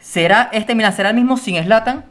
¿será 0.00 0.50
este 0.52 0.74
Milan 0.74 0.92
será 0.92 1.08
el 1.08 1.16
mismo 1.16 1.38
sin 1.38 1.64
Zlatan? 1.64 2.04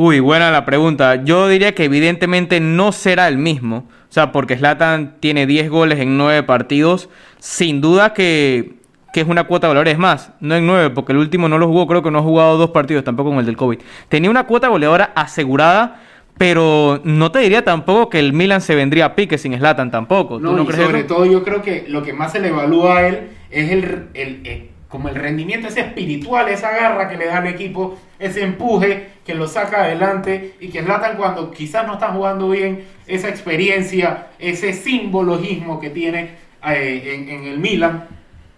Uy, 0.00 0.20
buena 0.20 0.52
la 0.52 0.64
pregunta. 0.64 1.24
Yo 1.24 1.48
diría 1.48 1.74
que 1.74 1.84
evidentemente 1.84 2.60
no 2.60 2.92
será 2.92 3.26
el 3.26 3.36
mismo. 3.36 3.88
O 4.08 4.12
sea, 4.12 4.30
porque 4.30 4.56
Zlatan 4.56 5.16
tiene 5.18 5.44
10 5.44 5.68
goles 5.70 5.98
en 5.98 6.16
9 6.16 6.44
partidos. 6.44 7.08
Sin 7.40 7.80
duda 7.80 8.12
que, 8.14 8.74
que 9.12 9.22
es 9.22 9.26
una 9.26 9.44
cuota 9.44 9.66
de 9.66 9.70
goleadora. 9.72 9.90
Es 9.90 9.98
más, 9.98 10.30
no 10.38 10.54
en 10.54 10.66
9, 10.68 10.90
porque 10.90 11.10
el 11.12 11.18
último 11.18 11.48
no 11.48 11.58
lo 11.58 11.66
jugó. 11.66 11.88
Creo 11.88 12.02
que 12.04 12.12
no 12.12 12.20
ha 12.20 12.22
jugado 12.22 12.56
dos 12.58 12.70
partidos, 12.70 13.02
tampoco 13.02 13.30
con 13.30 13.40
el 13.40 13.46
del 13.46 13.56
COVID. 13.56 13.78
Tenía 14.08 14.30
una 14.30 14.44
cuota 14.46 14.68
goleadora 14.68 15.10
asegurada. 15.16 16.02
Pero 16.38 17.00
no 17.02 17.32
te 17.32 17.40
diría 17.40 17.64
tampoco 17.64 18.08
que 18.10 18.20
el 18.20 18.32
Milan 18.32 18.60
se 18.60 18.76
vendría 18.76 19.06
a 19.06 19.14
pique 19.16 19.36
sin 19.38 19.58
Zlatan 19.58 19.90
tampoco. 19.90 20.36
¿Tú 20.38 20.44
No, 20.44 20.52
no 20.52 20.62
y 20.62 20.66
crees 20.66 20.86
sobre 20.86 20.98
eso? 21.00 21.08
todo 21.08 21.26
yo 21.26 21.42
creo 21.42 21.62
que 21.62 21.86
lo 21.88 22.04
que 22.04 22.12
más 22.12 22.30
se 22.30 22.38
le 22.38 22.48
evalúa 22.50 22.98
a 22.98 23.08
él 23.08 23.30
es 23.50 23.72
el, 23.72 24.04
el- 24.14 24.40
el- 24.46 24.70
como 24.88 25.08
el 25.08 25.16
rendimiento 25.16 25.66
ese 25.66 25.80
espiritual, 25.80 26.48
esa 26.48 26.70
garra 26.70 27.08
que 27.08 27.16
le 27.16 27.26
da 27.26 27.38
al 27.38 27.48
equipo, 27.48 27.98
ese 28.18 28.42
empuje 28.42 29.10
que 29.24 29.34
lo 29.34 29.46
saca 29.46 29.84
adelante 29.84 30.54
y 30.60 30.68
que 30.68 30.82
Zlatan 30.82 31.16
cuando 31.16 31.50
quizás 31.50 31.86
no 31.86 31.94
está 31.94 32.08
jugando 32.08 32.50
bien, 32.50 32.84
esa 33.06 33.28
experiencia, 33.28 34.28
ese 34.38 34.72
simbologismo 34.72 35.80
que 35.80 35.90
tiene 35.90 36.30
eh, 36.66 37.14
en, 37.14 37.28
en 37.28 37.44
el 37.44 37.58
Milan, 37.58 38.08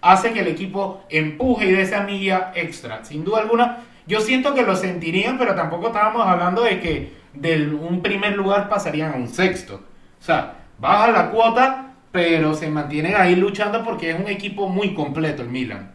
hace 0.01 0.33
que 0.33 0.39
el 0.39 0.47
equipo 0.47 1.03
empuje 1.09 1.67
y 1.67 1.71
dé 1.71 1.81
esa 1.81 2.01
milla 2.03 2.51
extra. 2.55 3.05
Sin 3.05 3.23
duda 3.23 3.41
alguna, 3.41 3.79
yo 4.07 4.19
siento 4.19 4.53
que 4.53 4.63
lo 4.63 4.75
sentirían, 4.75 5.37
pero 5.37 5.55
tampoco 5.55 5.87
estábamos 5.87 6.25
hablando 6.25 6.63
de 6.63 6.79
que 6.79 7.11
de 7.33 7.67
un 7.67 8.01
primer 8.01 8.35
lugar 8.35 8.67
pasarían 8.67 9.13
a 9.13 9.15
un 9.15 9.27
sexto. 9.27 9.75
O 10.19 10.23
sea, 10.23 10.55
baja 10.79 11.11
la 11.11 11.29
cuota, 11.29 11.93
pero 12.11 12.53
se 12.53 12.69
mantienen 12.69 13.15
ahí 13.15 13.35
luchando 13.35 13.83
porque 13.83 14.11
es 14.11 14.19
un 14.19 14.27
equipo 14.27 14.67
muy 14.67 14.93
completo 14.93 15.43
el 15.43 15.49
Milan. 15.49 15.90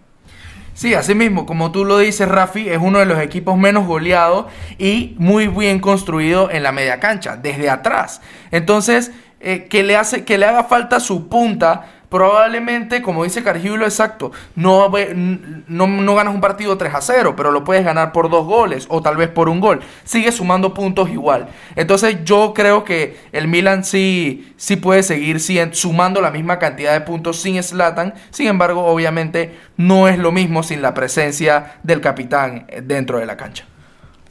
Sí, 0.77 0.93
así 0.93 1.15
mismo, 1.15 1.47
como 1.47 1.73
tú 1.73 1.87
lo 1.87 1.97
dices, 1.97 2.29
Rafi, 2.29 2.69
es 2.69 2.77
uno 2.79 2.99
de 2.99 3.07
los 3.07 3.19
equipos 3.19 3.57
menos 3.57 3.87
goleados 3.87 4.45
y 4.77 5.15
muy 5.17 5.49
bien 5.49 5.81
construido 5.81 6.51
en 6.51 6.63
la 6.63 6.71
media 6.71 7.01
cancha, 7.01 7.39
desde 7.39 7.71
atrás. 7.71 8.21
Entonces, 8.51 9.11
eh, 9.41 9.69
que, 9.71 9.83
le 9.83 9.97
hace, 9.97 10.27
que 10.27 10.37
le 10.37 10.45
haga 10.45 10.65
falta 10.65 11.01
su 11.01 11.29
punta, 11.29 11.87
probablemente, 12.09 13.03
como 13.03 13.25
dice 13.25 13.43
Cargiulo, 13.43 13.85
exacto, 13.85 14.33
no, 14.55 14.91
no, 15.69 15.87
no 15.87 16.15
ganas 16.15 16.35
un 16.35 16.41
partido 16.41 16.77
3 16.77 16.95
a 16.95 17.01
0, 17.01 17.35
pero 17.37 17.51
lo 17.51 17.65
puedes 17.65 17.85
ganar 17.85 18.13
por 18.13 18.31
dos 18.31 18.47
goles 18.47 18.87
o 18.89 19.03
tal 19.03 19.17
vez 19.17 19.29
por 19.29 19.49
un 19.49 19.61
gol. 19.61 19.81
Sigue 20.05 20.33
sumando 20.33 20.75
puntos 20.75 21.11
igual. 21.11 21.49
Entonces, 21.75 22.19
yo 22.25 22.53
creo 22.55 22.85
que 22.85 23.17
el 23.33 23.49
Milan 23.49 23.85
sí, 23.85 24.53
sí 24.57 24.77
puede 24.77 25.03
seguir 25.03 25.41
sumando 25.73 26.21
la 26.21 26.31
misma 26.31 26.59
cantidad 26.59 26.93
de 26.93 27.01
puntos 27.01 27.41
sin 27.41 27.63
Slatan. 27.63 28.15
Sin 28.31 28.47
embargo, 28.47 28.85
obviamente, 28.85 29.57
no 29.77 30.09
es 30.09 30.19
lo 30.19 30.33
mismo 30.33 30.63
sin 30.63 30.83
la 30.83 30.95
presencia 30.95 31.77
del 31.83 32.01
capitán 32.01 32.67
eh, 32.69 32.83
dentro 32.83 33.19
de 33.19 33.27
la 33.27 33.37
cancha. 33.37 33.67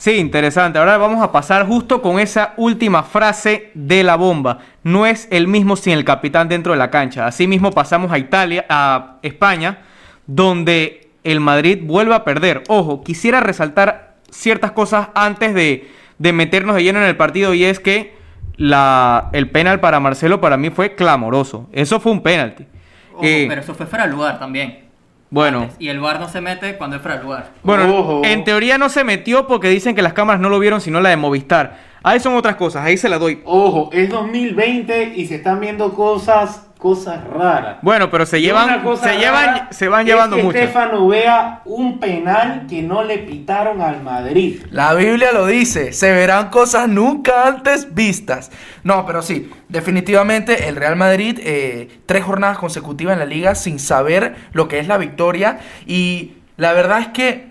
Sí, 0.06 0.18
interesante. 0.18 0.78
Ahora 0.78 1.00
vamos 1.00 1.24
a 1.24 1.32
pasar 1.32 1.66
justo 1.66 2.00
con 2.04 2.20
esa 2.20 2.54
última 2.58 3.02
frase 3.02 3.72
de 3.74 4.04
la 4.04 4.16
bomba. 4.18 4.60
No 4.84 5.08
es 5.08 5.28
el 5.32 5.48
mismo 5.48 5.76
sin 5.76 5.94
el 5.94 6.06
capitán 6.06 6.48
dentro 6.48 6.74
de 6.74 6.78
la 6.78 6.92
cancha. 6.92 7.26
Asimismo 7.26 7.72
pasamos 7.72 8.12
a 8.12 8.20
Italia, 8.20 8.68
a 8.70 9.16
España, 9.24 9.80
donde 10.28 11.10
el 11.24 11.40
Madrid 11.40 11.80
vuelve 11.82 12.14
a 12.14 12.24
perder. 12.24 12.62
Ojo, 12.68 13.04
quisiera 13.04 13.40
resaltar 13.40 14.18
ciertas 14.30 14.74
cosas 14.74 15.08
antes 15.16 15.56
de, 15.56 15.90
de 16.20 16.34
meternos 16.34 16.76
de 16.76 16.84
lleno 16.84 17.00
en 17.00 17.06
el 17.06 17.18
partido 17.18 17.56
y 17.56 17.64
es 17.64 17.80
que 17.80 18.14
la, 18.58 19.30
el 19.34 19.50
penal 19.50 19.80
para 19.80 20.00
Marcelo 20.00 20.40
para 20.40 20.56
mí 20.56 20.70
fue 20.70 20.94
clamoroso. 20.94 21.68
Eso 21.72 22.00
fue 22.00 22.12
un 22.12 22.22
penalti. 22.22 22.68
Ojo, 23.12 23.24
Eh, 23.24 23.48
pero 23.50 23.60
eso 23.60 23.74
fue 23.74 23.88
fuera 23.88 24.06
de 24.06 24.12
lugar 24.12 24.38
también. 24.38 24.85
Bueno, 25.30 25.62
Antes. 25.62 25.76
Y 25.80 25.90
el 25.90 26.00
VAR 26.00 26.20
no 26.20 26.30
se 26.30 26.42
mete 26.42 26.78
cuando 26.78 26.96
es 26.98 27.02
fuera 27.02 27.18
de 27.18 27.24
lugar. 27.24 27.50
Bueno, 27.64 27.98
Ojo. 27.98 28.22
en 28.24 28.44
teoría 28.44 28.78
no 28.78 28.90
se 28.90 29.04
metió 29.04 29.48
porque 29.48 29.70
dicen 29.70 29.96
que 29.96 30.02
las 30.02 30.14
cámaras 30.14 30.42
no 30.42 30.50
lo 30.50 30.60
vieron, 30.60 30.82
sino 30.82 31.02
la 31.02 31.10
de 31.10 31.18
Movistar. 31.18 31.78
Ahí 32.04 32.20
son 32.20 32.36
otras 32.36 32.56
cosas, 32.56 32.86
ahí 32.86 32.98
se 32.98 33.10
la 33.10 33.18
doy. 33.18 33.42
Ojo, 33.46 33.90
es 33.92 34.10
2020 34.10 35.14
y 35.16 35.26
se 35.26 35.36
están 35.36 35.60
viendo 35.60 35.94
cosas, 35.94 36.68
cosas 36.86 37.24
raras. 37.24 37.78
Bueno, 37.82 38.12
pero 38.12 38.28
se 38.28 38.40
llevan, 38.40 38.84
se 39.02 39.18
llevan, 39.18 39.68
se 39.72 39.88
van 39.88 40.02
es 40.02 40.06
llevando 40.08 40.36
que 40.36 40.44
mucho. 40.44 40.56
Estefano 40.60 41.08
vea 41.08 41.62
un 41.66 42.00
penal 42.00 42.68
que 42.70 42.84
no 42.84 43.04
le 43.04 43.18
pitaron 43.18 43.82
al 43.82 44.04
Madrid. 44.04 44.62
La 44.70 44.94
Biblia 44.94 45.32
lo 45.34 45.48
dice, 45.48 45.94
se 45.94 46.12
verán 46.12 46.50
cosas 46.52 46.88
nunca 46.88 47.48
antes 47.48 47.96
vistas. 47.96 48.52
No, 48.84 49.04
pero 49.08 49.24
sí, 49.24 49.50
definitivamente 49.68 50.68
el 50.70 50.76
Real 50.76 50.96
Madrid, 50.96 51.40
eh, 51.42 51.88
tres 52.06 52.24
jornadas 52.24 52.60
consecutivas 52.60 53.14
en 53.14 53.20
la 53.20 53.26
liga 53.26 53.56
sin 53.56 53.80
saber 53.80 54.36
lo 54.54 54.68
que 54.68 54.78
es 54.78 54.88
la 54.88 55.00
victoria. 55.00 55.58
Y 55.88 56.34
la 56.58 56.74
verdad 56.74 57.00
es 57.00 57.08
que 57.08 57.48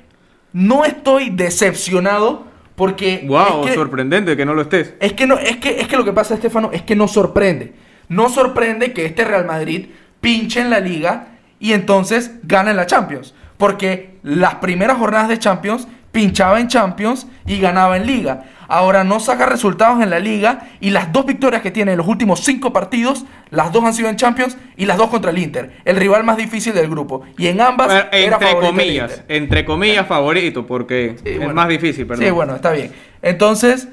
no 0.53 0.85
estoy 0.85 1.31
decepcionado 1.31 2.47
Porque 2.76 3.25
Wow, 3.26 3.62
es 3.64 3.71
que- 3.71 3.75
sorprendente 3.75 4.37
que 4.37 4.45
no 4.45 4.55
lo 4.55 4.62
estés. 4.62 4.95
es 5.00 5.12
que 5.12 5.26
no, 5.26 5.38
es 5.38 5.57
que, 5.57 5.81
es 5.81 5.88
que 5.88 5.97
lo 5.97 6.05
que 6.05 6.12
pasa, 6.12 6.35
Estefano, 6.35 6.71
es 6.73 6.83
que 6.83 6.95
no 6.97 7.07
sorprende. 7.09 7.73
No 8.14 8.28
sorprende 8.28 8.92
que 8.92 9.06
este 9.06 9.25
Real 9.25 9.44
Madrid 9.44 9.87
pinche 10.21 10.61
en 10.61 10.71
la 10.71 10.80
liga 10.80 11.28
y 11.59 11.73
entonces 11.73 12.33
gane 12.44 12.71
en 12.71 12.76
la 12.76 12.87
Champions. 12.87 13.35
Porque 13.56 14.18
las 14.23 14.56
primeras 14.56 14.99
jornadas 14.99 15.28
de 15.28 15.38
Champions 15.38 15.88
pinchaba 16.12 16.61
en 16.61 16.68
Champions 16.68 17.26
y 17.47 17.59
ganaba 17.59 17.97
en 17.97 18.06
liga. 18.06 18.44
Ahora 18.68 19.04
no 19.04 19.21
saca 19.21 19.47
resultados 19.47 20.02
en 20.02 20.11
la 20.11 20.18
liga 20.21 20.68
y 20.80 20.90
las 20.90 21.12
dos 21.12 21.26
victorias 21.26 21.61
que 21.61 21.71
tiene 21.71 21.92
en 21.92 21.99
los 21.99 22.06
últimos 22.06 22.40
cinco 22.40 22.73
partidos, 22.73 23.25
las 23.50 23.73
dos 23.73 23.85
han 23.85 23.92
sido 23.92 24.09
en 24.09 24.16
Champions 24.16 24.56
y 24.76 24.87
las 24.87 24.97
dos 24.97 25.11
contra 25.11 25.33
el 25.33 25.38
Inter, 25.38 25.73
el 25.85 25.97
rival 25.97 26.25
más 26.25 26.37
difícil 26.37 26.73
del 26.73 26.88
grupo. 26.88 27.23
Y 27.37 27.49
en 27.49 27.61
ambas 27.61 27.88
Bueno, 27.88 28.04
era 28.12 28.37
entre 28.37 28.49
favorito 28.49 28.61
el 28.61 28.66
comillas, 28.76 29.11
Inter. 29.11 29.37
entre 29.37 29.64
comillas 29.64 30.06
favorito, 30.06 30.66
porque 30.66 31.16
Sí, 31.23 31.30
es 31.40 31.52
más 31.54 31.68
difícil, 31.68 32.06
perdón. 32.06 32.25
Sí, 32.25 32.30
bueno, 32.30 32.54
está 32.54 32.71
bien. 32.73 32.92
Entonces, 33.23 33.88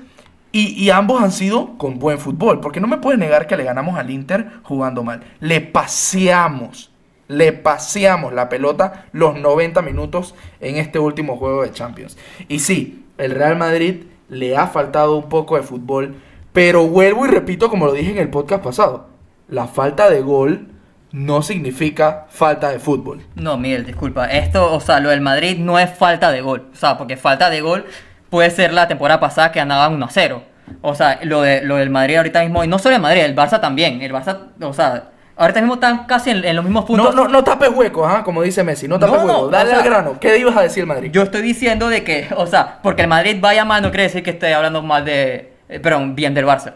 y, 0.54 0.90
ambos 0.90 1.22
han 1.22 1.32
sido 1.32 1.78
con 1.78 1.98
buen 1.98 2.20
fútbol, 2.20 2.60
porque 2.60 2.82
no 2.82 2.88
me 2.88 2.98
puedes 2.98 3.20
negar 3.20 3.48
que 3.48 3.56
le 3.56 3.64
ganamos 3.64 3.98
al 3.98 4.10
Inter 4.10 4.50
jugando 4.64 5.02
mal. 5.02 5.24
Le 5.40 5.62
paseamos, 5.62 6.92
le 7.30 7.54
paseamos 7.54 8.34
la 8.34 8.50
pelota 8.50 9.06
los 9.14 9.40
90 9.40 9.82
minutos 9.82 10.36
en 10.60 10.76
este 10.76 11.00
último 11.00 11.38
juego 11.38 11.64
de 11.64 11.72
Champions. 11.72 12.18
Y 12.50 12.60
sí, 12.60 13.06
el 13.18 13.32
Real 13.32 13.56
Madrid 13.56 14.04
le 14.28 14.58
ha 14.58 14.68
faltado 14.68 15.16
un 15.16 15.30
poco 15.30 15.56
de 15.56 15.64
fútbol, 15.64 16.16
pero 16.52 16.86
vuelvo 16.86 17.26
y 17.26 17.30
repito 17.30 17.70
como 17.70 17.86
lo 17.86 17.94
dije 17.94 18.12
en 18.12 18.18
el 18.18 18.30
podcast 18.30 18.62
pasado, 18.62 19.08
la 19.48 19.68
falta 19.68 20.10
de 20.10 20.22
gol 20.22 20.68
no 21.14 21.42
significa 21.42 22.26
falta 22.30 22.72
de 22.72 22.80
fútbol. 22.80 23.22
No, 23.36 23.58
Miguel, 23.58 23.86
disculpa. 23.86 24.26
Esto, 24.26 24.74
o 24.74 24.80
sea, 24.80 25.00
lo 25.00 25.10
del 25.10 25.22
Madrid 25.22 25.58
no 25.58 25.80
es 25.80 25.90
falta 25.90 26.32
de 26.32 26.42
gol. 26.42 26.70
O 26.72 26.76
sea, 26.76 26.98
porque 26.98 27.18
falta 27.18 27.50
de 27.50 27.62
gol 27.62 27.86
puede 28.32 28.50
ser 28.50 28.74
la 28.74 28.88
temporada 28.88 29.20
pasada 29.20 29.52
que 29.52 29.60
andaban 29.60 29.94
1 29.94 30.04
a 30.06 30.10
0. 30.10 30.44
O 30.82 30.96
sea, 30.96 31.20
lo, 31.22 31.42
de, 31.44 31.62
lo 31.62 31.76
del 31.76 31.92
Madrid 31.92 32.16
ahorita 32.16 32.42
mismo, 32.42 32.64
y 32.64 32.68
no 32.68 32.80
solo 32.80 32.96
el 32.96 33.02
Madrid, 33.02 33.22
el 33.22 33.36
Barça 33.36 33.60
también. 33.62 34.02
El 34.02 34.12
Barça, 34.14 34.38
o 34.62 34.74
sea, 34.74 35.10
ahorita 35.36 35.60
mismo 35.60 35.76
están 35.76 36.06
casi 36.06 36.32
en, 36.32 36.44
en 36.46 36.56
los 36.56 36.64
mismos 36.66 36.84
No, 36.84 36.88
puntos. 36.88 37.14
no, 37.16 37.28
no 37.28 37.44
tapes 37.44 37.70
huecos, 37.70 38.08
¿ah? 38.10 38.24
como 38.24 38.42
dice 38.42 38.64
Messi, 38.64 38.88
no 38.88 38.98
tapes 38.98 39.18
No, 39.18 39.28
no, 39.28 39.34
huecos. 39.34 39.52
Dale 39.52 39.70
o 39.70 39.74
sea- 39.74 39.80
al 39.84 39.86
grano. 39.86 40.20
¿Qué 40.20 40.38
ibas 40.40 40.56
a 40.58 40.62
decir 40.62 40.82
el 40.82 40.88
Madrid? 40.88 41.12
Yo 41.12 41.22
estoy 41.24 41.42
diciendo 41.44 41.90
de 41.90 42.04
que, 42.04 42.30
o 42.36 42.48
sea, 42.48 42.80
porque 42.82 43.02
el 43.04 43.08
Madrid 43.10 43.38
vaya 43.40 43.66
mal 43.66 43.82
no 43.84 43.90
quiere 43.92 44.04
decir 44.04 44.24
que 44.24 44.32
esté 44.32 44.54
hablando 44.54 44.82
mal 44.82 45.04
de, 45.06 45.54
eh, 45.70 45.80
perdón, 45.80 46.16
bien 46.16 46.34
del 46.34 46.46
Barça. 46.46 46.74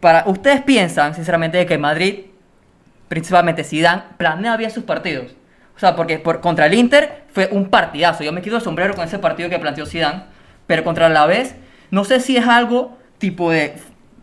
Para 0.00 0.24
ustedes 0.26 0.60
piensan, 0.62 1.14
sinceramente, 1.14 1.56
de 1.58 1.64
que 1.66 1.74
el 1.74 1.80
Madrid, 1.80 2.24
principalmente 3.08 3.64
Zidane, 3.64 4.02
planea 4.16 4.56
bien 4.56 4.70
sus 4.70 4.84
partidos. 4.84 5.32
O 5.76 5.78
sea, 5.78 5.94
porque 5.94 6.18
por, 6.18 6.40
contra 6.40 6.66
el 6.66 6.74
Inter 6.74 7.24
fue 7.32 7.48
un 7.52 7.68
partidazo. 7.68 8.24
Yo 8.24 8.32
me 8.32 8.42
quito 8.42 8.56
el 8.56 8.62
sombrero 8.62 8.94
con 8.94 9.04
ese 9.04 9.18
partido 9.18 9.48
que 9.50 9.58
planteó 9.58 9.86
Zidane, 9.86 10.22
pero 10.66 10.84
contra 10.84 11.08
la 11.08 11.26
vez, 11.26 11.54
no 11.90 12.04
sé 12.04 12.20
si 12.20 12.36
es 12.36 12.46
algo 12.46 12.96
tipo 13.18 13.50
de, 13.50 13.74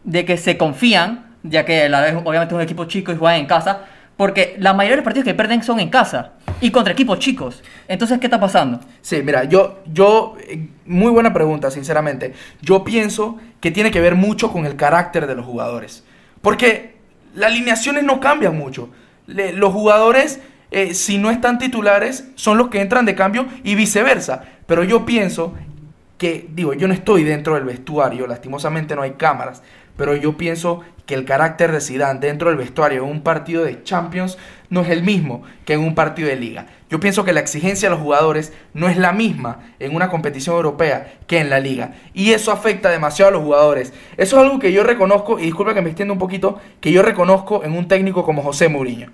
de 0.04 0.26
que 0.26 0.38
se 0.38 0.58
confían, 0.58 1.36
ya 1.44 1.66
que 1.66 1.90
la 1.90 2.02
vez 2.02 2.16
obviamente 2.16 2.54
es 2.54 2.58
un 2.58 2.62
equipo 2.62 2.86
chico 2.86 3.12
y 3.12 3.18
juegan 3.18 3.40
en 3.40 3.46
casa, 3.46 3.82
porque 4.18 4.56
la 4.60 4.74
mayoría 4.74 4.94
de 4.94 4.98
los 4.98 5.06
partidos 5.06 5.26
que 5.26 5.34
pierden 5.34 5.64
son 5.64 5.80
en 5.80 5.90
casa 5.90 6.34
y 6.62 6.72
contra 6.72 6.94
equipos 6.94 7.20
chicos. 7.20 7.64
Entonces, 7.88 8.20
¿qué 8.20 8.28
está 8.28 8.40
pasando? 8.40 8.80
Sí, 9.02 9.22
mira, 9.24 9.44
yo, 9.46 9.82
yo, 9.92 10.36
eh, 10.48 10.68
muy 10.86 11.12
buena 11.12 11.34
pregunta, 11.34 11.72
sinceramente. 11.72 12.34
Yo 12.62 12.84
pienso 12.84 13.38
que 13.60 13.72
tiene 13.72 13.92
que 13.92 14.00
ver 14.00 14.16
mucho 14.16 14.52
con 14.52 14.66
el 14.66 14.76
carácter 14.76 15.26
de 15.28 15.36
los 15.36 15.46
jugadores. 15.46 16.04
Porque 16.42 16.96
las 17.34 17.52
alineaciones 17.52 18.04
no 18.04 18.20
cambian 18.20 18.58
mucho. 18.58 18.90
Los 19.26 19.74
jugadores, 19.74 20.42
eh, 20.72 20.94
si 20.94 21.18
no 21.18 21.32
están 21.32 21.58
titulares, 21.58 22.30
son 22.36 22.58
los 22.58 22.70
que 22.70 22.82
entran 22.82 23.06
de 23.06 23.16
cambio 23.16 23.48
y 23.64 23.76
viceversa. 23.76 24.44
Pero 24.68 24.84
yo 24.84 25.06
pienso 25.06 25.56
que, 26.18 26.48
digo, 26.54 26.74
yo 26.74 26.88
no 26.88 26.94
estoy 26.94 27.24
dentro 27.24 27.56
del 27.56 27.66
vestuario, 27.66 28.28
lastimosamente 28.28 28.96
no 28.96 29.02
hay 29.02 29.12
cámaras, 29.12 29.64
pero 29.98 30.16
yo 30.16 30.38
pienso 30.38 30.82
que 31.06 31.16
el 31.16 31.26
carácter 31.26 31.72
de 31.72 31.82
Zidane 31.82 32.20
dentro 32.20 32.50
del 32.50 32.58
vestuario 32.58 33.04
en 33.04 33.10
un 33.10 33.22
partido 33.22 33.64
de 33.64 33.84
Champions 33.84 34.38
no 34.70 34.82
es 34.82 34.90
el 34.90 35.04
mismo 35.04 35.44
que 35.66 35.74
en 35.74 35.82
un 35.82 35.96
partido 35.96 36.30
de 36.30 36.36
liga. 36.36 36.68
Yo 36.90 37.00
pienso 37.00 37.26
que 37.26 37.34
la 37.34 37.42
exigencia 37.42 37.90
de 37.90 37.96
los 37.96 38.04
jugadores 38.04 38.54
no 38.74 38.88
es 38.88 38.98
la 38.98 39.12
misma 39.12 39.60
en 39.80 39.96
una 39.96 40.10
competición 40.10 40.56
europea 40.56 41.14
que 41.28 41.40
en 41.40 41.50
la 41.50 41.60
liga. 41.60 41.94
Y 42.14 42.32
eso 42.32 42.52
afecta 42.52 42.90
demasiado 42.90 43.30
a 43.30 43.34
los 43.34 43.44
jugadores. 43.44 43.94
Eso 44.16 44.38
es 44.38 44.44
algo 44.44 44.60
que 44.60 44.72
yo 44.72 44.84
reconozco, 44.84 45.40
y 45.40 45.44
disculpa 45.44 45.74
que 45.74 45.82
me 45.82 45.90
extienda 45.90 46.14
un 46.14 46.20
poquito, 46.20 46.60
que 46.80 46.92
yo 46.92 47.02
reconozco 47.02 47.64
en 47.64 47.74
un 47.74 47.88
técnico 47.88 48.24
como 48.24 48.42
José 48.42 48.70
Mourinho, 48.70 49.10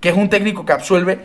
que 0.00 0.10
es 0.10 0.16
un 0.16 0.28
técnico 0.28 0.66
que 0.66 0.72
absuelve 0.72 1.18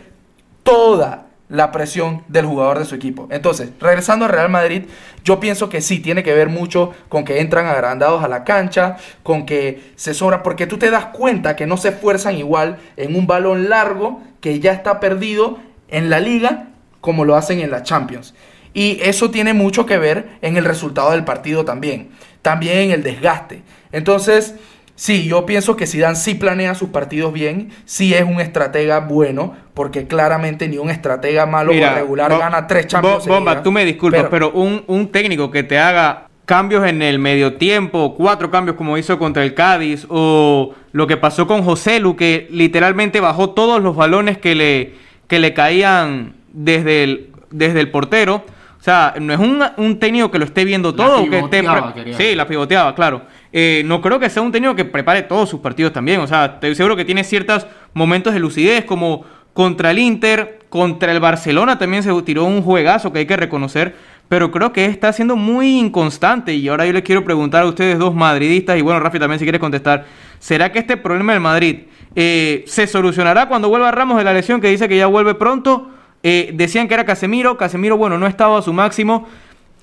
toda 0.62 1.25
la 1.48 1.70
presión 1.72 2.22
del 2.28 2.46
jugador 2.46 2.78
de 2.78 2.84
su 2.84 2.94
equipo. 2.94 3.28
Entonces, 3.30 3.70
regresando 3.80 4.24
al 4.24 4.32
Real 4.32 4.48
Madrid, 4.48 4.84
yo 5.24 5.38
pienso 5.38 5.68
que 5.68 5.80
sí, 5.80 6.00
tiene 6.00 6.22
que 6.22 6.34
ver 6.34 6.48
mucho 6.48 6.92
con 7.08 7.24
que 7.24 7.40
entran 7.40 7.66
agrandados 7.66 8.24
a 8.24 8.28
la 8.28 8.44
cancha, 8.44 8.96
con 9.22 9.46
que 9.46 9.92
se 9.96 10.14
sobra, 10.14 10.42
porque 10.42 10.66
tú 10.66 10.78
te 10.78 10.90
das 10.90 11.06
cuenta 11.06 11.56
que 11.56 11.66
no 11.66 11.76
se 11.76 11.90
esfuerzan 11.90 12.36
igual 12.36 12.78
en 12.96 13.14
un 13.14 13.26
balón 13.26 13.68
largo 13.68 14.20
que 14.40 14.60
ya 14.60 14.72
está 14.72 15.00
perdido 15.00 15.58
en 15.88 16.10
la 16.10 16.20
liga 16.20 16.68
como 17.00 17.24
lo 17.24 17.36
hacen 17.36 17.60
en 17.60 17.70
la 17.70 17.82
Champions. 17.84 18.34
Y 18.74 18.98
eso 19.02 19.30
tiene 19.30 19.54
mucho 19.54 19.86
que 19.86 19.96
ver 19.96 20.38
en 20.42 20.56
el 20.56 20.64
resultado 20.64 21.12
del 21.12 21.24
partido 21.24 21.64
también, 21.64 22.10
también 22.42 22.78
en 22.78 22.90
el 22.90 23.02
desgaste. 23.02 23.62
Entonces, 23.92 24.54
Sí, 24.96 25.28
yo 25.28 25.44
pienso 25.46 25.76
que 25.76 25.86
Zidane 25.86 26.16
sí 26.16 26.34
planea 26.34 26.74
sus 26.74 26.88
partidos 26.88 27.32
bien, 27.32 27.70
sí 27.84 28.14
es 28.14 28.22
un 28.24 28.40
estratega 28.40 29.00
bueno, 29.00 29.54
porque 29.74 30.06
claramente 30.06 30.68
ni 30.68 30.78
un 30.78 30.88
estratega 30.90 31.44
malo 31.46 31.70
o 31.72 31.94
regular 31.94 32.32
Bo- 32.32 32.38
gana 32.38 32.66
tres 32.66 32.86
Bo- 32.86 32.88
Champions 32.88 33.26
Bomba, 33.26 33.62
tú 33.62 33.70
me 33.70 33.84
disculpas, 33.84 34.22
Pero- 34.22 34.30
pero, 34.30 34.50
un, 34.52 34.82
un 34.86 35.08
técnico 35.08 35.50
que 35.50 35.62
te 35.62 35.78
haga 35.78 36.28
cambios 36.46 36.86
en 36.86 37.02
el 37.02 37.18
medio 37.18 37.54
tiempo, 37.54 38.14
cuatro 38.16 38.50
cambios 38.50 38.76
como 38.76 38.96
hizo 38.96 39.18
contra 39.18 39.42
el 39.44 39.52
Cádiz, 39.52 40.06
o 40.08 40.74
lo 40.92 41.06
que 41.06 41.16
pasó 41.18 41.46
con 41.46 41.62
José 41.62 42.00
Lu, 42.00 42.16
que 42.16 42.46
literalmente 42.50 43.20
bajó 43.20 43.50
todos 43.50 43.82
los 43.82 43.96
balones 43.96 44.38
que 44.38 44.54
le, 44.54 44.94
que 45.28 45.38
le 45.40 45.52
caían 45.52 46.34
desde 46.52 47.04
el, 47.04 47.30
desde 47.50 47.80
el 47.80 47.90
portero. 47.90 48.44
O 48.78 48.82
sea, 48.86 49.14
no 49.20 49.32
es 49.32 49.40
un, 49.40 49.60
un 49.78 49.98
técnico 49.98 50.30
que 50.30 50.38
lo 50.38 50.44
esté 50.44 50.64
viendo 50.64 50.92
La 50.92 50.96
todo. 50.96 51.24
que 51.24 51.30
pivoteaba, 51.30 51.92
quería 51.92 52.16
sí, 52.16 52.34
la 52.36 52.46
pivoteaba, 52.46 52.94
claro. 52.94 53.22
Eh, 53.52 53.82
no 53.86 54.00
creo 54.00 54.18
que 54.18 54.30
sea 54.30 54.42
un 54.42 54.52
técnico 54.52 54.74
que 54.74 54.84
prepare 54.84 55.22
todos 55.22 55.48
sus 55.48 55.60
partidos 55.60 55.92
también. 55.92 56.20
O 56.20 56.26
sea, 56.26 56.46
estoy 56.46 56.74
seguro 56.74 56.96
que 56.96 57.04
tiene 57.04 57.24
ciertos 57.24 57.66
momentos 57.94 58.34
de 58.34 58.40
lucidez, 58.40 58.84
como 58.84 59.24
contra 59.52 59.90
el 59.90 59.98
Inter, 59.98 60.60
contra 60.68 61.12
el 61.12 61.20
Barcelona 61.20 61.78
también 61.78 62.02
se 62.02 62.12
tiró 62.22 62.44
un 62.44 62.60
juegazo 62.60 63.12
que 63.12 63.20
hay 63.20 63.26
que 63.26 63.36
reconocer. 63.36 63.94
Pero 64.28 64.50
creo 64.50 64.72
que 64.72 64.84
está 64.86 65.12
siendo 65.12 65.36
muy 65.36 65.78
inconstante. 65.78 66.52
Y 66.52 66.68
ahora 66.68 66.84
yo 66.84 66.92
les 66.92 67.02
quiero 67.02 67.24
preguntar 67.24 67.62
a 67.62 67.66
ustedes 67.66 67.98
dos 67.98 68.14
madridistas, 68.14 68.76
y 68.76 68.82
bueno, 68.82 69.00
Rafi 69.00 69.18
también 69.18 69.38
si 69.38 69.44
quieres 69.44 69.60
contestar. 69.60 70.04
¿Será 70.38 70.72
que 70.72 70.80
este 70.80 70.96
problema 70.96 71.32
del 71.32 71.40
Madrid 71.40 71.84
eh, 72.14 72.64
se 72.66 72.86
solucionará 72.86 73.46
cuando 73.46 73.68
vuelva 73.68 73.90
Ramos 73.92 74.18
de 74.18 74.24
la 74.24 74.34
lesión 74.34 74.60
que 74.60 74.68
dice 74.68 74.88
que 74.88 74.96
ya 74.96 75.06
vuelve 75.06 75.34
pronto? 75.34 75.90
Eh, 76.22 76.50
decían 76.54 76.88
que 76.88 76.94
era 76.94 77.04
Casemiro. 77.04 77.56
Casemiro, 77.56 77.96
bueno, 77.96 78.18
no 78.18 78.26
estaba 78.26 78.58
a 78.58 78.62
su 78.62 78.72
máximo. 78.72 79.28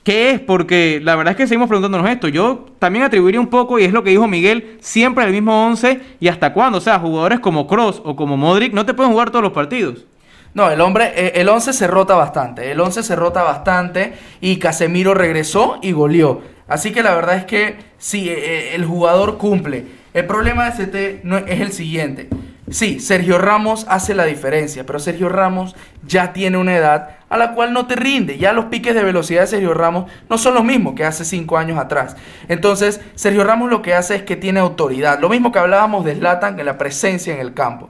¿Qué 0.04 0.32
es? 0.32 0.40
Porque 0.42 1.00
la 1.02 1.16
verdad 1.16 1.32
es 1.32 1.38
que 1.38 1.48
seguimos 1.48 1.70
preguntándonos 1.70 2.10
esto. 2.10 2.28
Yo 2.28 2.66
también 2.78 3.06
atribuiría 3.06 3.40
un 3.40 3.48
poco, 3.48 3.80
y 3.80 3.86
es 3.86 3.94
lo 3.94 4.04
que 4.04 4.10
dijo 4.10 4.28
Miguel, 4.28 4.78
siempre 4.82 5.24
el 5.24 5.32
mismo 5.32 5.66
11 5.68 6.02
y 6.20 6.28
hasta 6.28 6.52
cuándo. 6.52 6.80
O 6.80 6.82
sea, 6.82 7.00
jugadores 7.00 7.40
como 7.40 7.68
Cross 7.68 8.02
o 8.04 8.16
como 8.16 8.36
Modric 8.36 8.74
no 8.74 8.86
te 8.86 8.94
pueden 8.94 9.14
jugar 9.14 9.30
todos 9.30 9.44
los 9.44 9.54
partidos. 9.54 10.06
No, 10.54 10.70
el 10.70 10.82
hombre, 10.82 11.14
eh, 11.16 11.32
el 11.36 11.48
11 11.50 11.72
se 11.72 11.88
rota 11.88 12.16
bastante. 12.16 12.70
El 12.70 12.80
11 12.82 13.02
se 13.02 13.16
rota 13.16 13.44
bastante 13.44 14.14
y 14.42 14.58
Casemiro 14.58 15.14
regresó 15.14 15.80
y 15.82 15.94
goleó. 15.94 16.42
Así 16.68 16.92
que 16.92 17.02
la 17.02 17.16
verdad 17.16 17.38
es 17.38 17.46
que 17.46 17.78
sí, 17.98 18.30
eh, 18.30 18.36
eh, 18.38 18.76
el 18.76 18.86
jugador 18.86 19.38
cumple. 19.38 19.86
El 20.14 20.26
problema 20.26 20.66
de 20.66 20.72
ST 20.72 21.22
no 21.24 21.38
es 21.38 21.62
el 21.62 21.72
siguiente. 21.72 22.30
Sí, 22.70 23.02
Sergio 23.02 23.38
Ramos 23.38 23.86
hace 23.90 24.16
la 24.16 24.24
diferencia, 24.24 24.86
pero 24.86 24.98
Sergio 24.98 25.28
Ramos 25.28 25.76
ya 26.08 26.32
tiene 26.32 26.58
una 26.58 26.76
edad 26.78 27.18
a 27.30 27.38
la 27.38 27.54
cual 27.54 27.74
no 27.74 27.88
te 27.88 27.96
rinde. 27.96 28.38
Ya 28.38 28.54
los 28.54 28.66
piques 28.66 28.96
de 28.96 29.04
velocidad 29.04 29.42
de 29.42 29.48
Sergio 29.48 29.74
Ramos 29.74 30.10
no 30.30 30.38
son 30.38 30.54
los 30.54 30.64
mismos 30.64 30.94
que 30.96 31.04
hace 31.04 31.26
cinco 31.26 31.58
años 31.58 31.78
atrás. 31.78 32.16
Entonces, 32.48 33.02
Sergio 33.16 33.44
Ramos 33.44 33.70
lo 33.70 33.82
que 33.82 33.94
hace 33.94 34.16
es 34.16 34.24
que 34.24 34.38
tiene 34.38 34.62
autoridad. 34.62 35.20
Lo 35.20 35.28
mismo 35.28 35.52
que 35.52 35.60
hablábamos 35.60 36.06
de 36.06 36.16
Zlatan, 36.16 36.58
en 36.58 36.66
la 36.66 36.78
presencia 36.78 37.34
en 37.34 37.42
el 37.42 37.54
campo. 37.54 37.90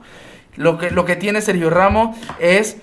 Lo 0.55 0.79
que, 0.79 0.89
lo 0.89 1.05
que 1.05 1.15
tiene 1.15 1.41
Sergio 1.41 1.69
Ramos 1.69 2.17
es 2.39 2.77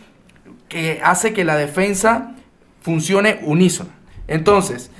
que 0.68 1.00
hace 1.03 1.33
que 1.33 1.44
la 1.44 1.57
defensa 1.57 2.35
funcione 2.83 3.40
unísona. 3.42 3.90
Entonces, 4.29 4.92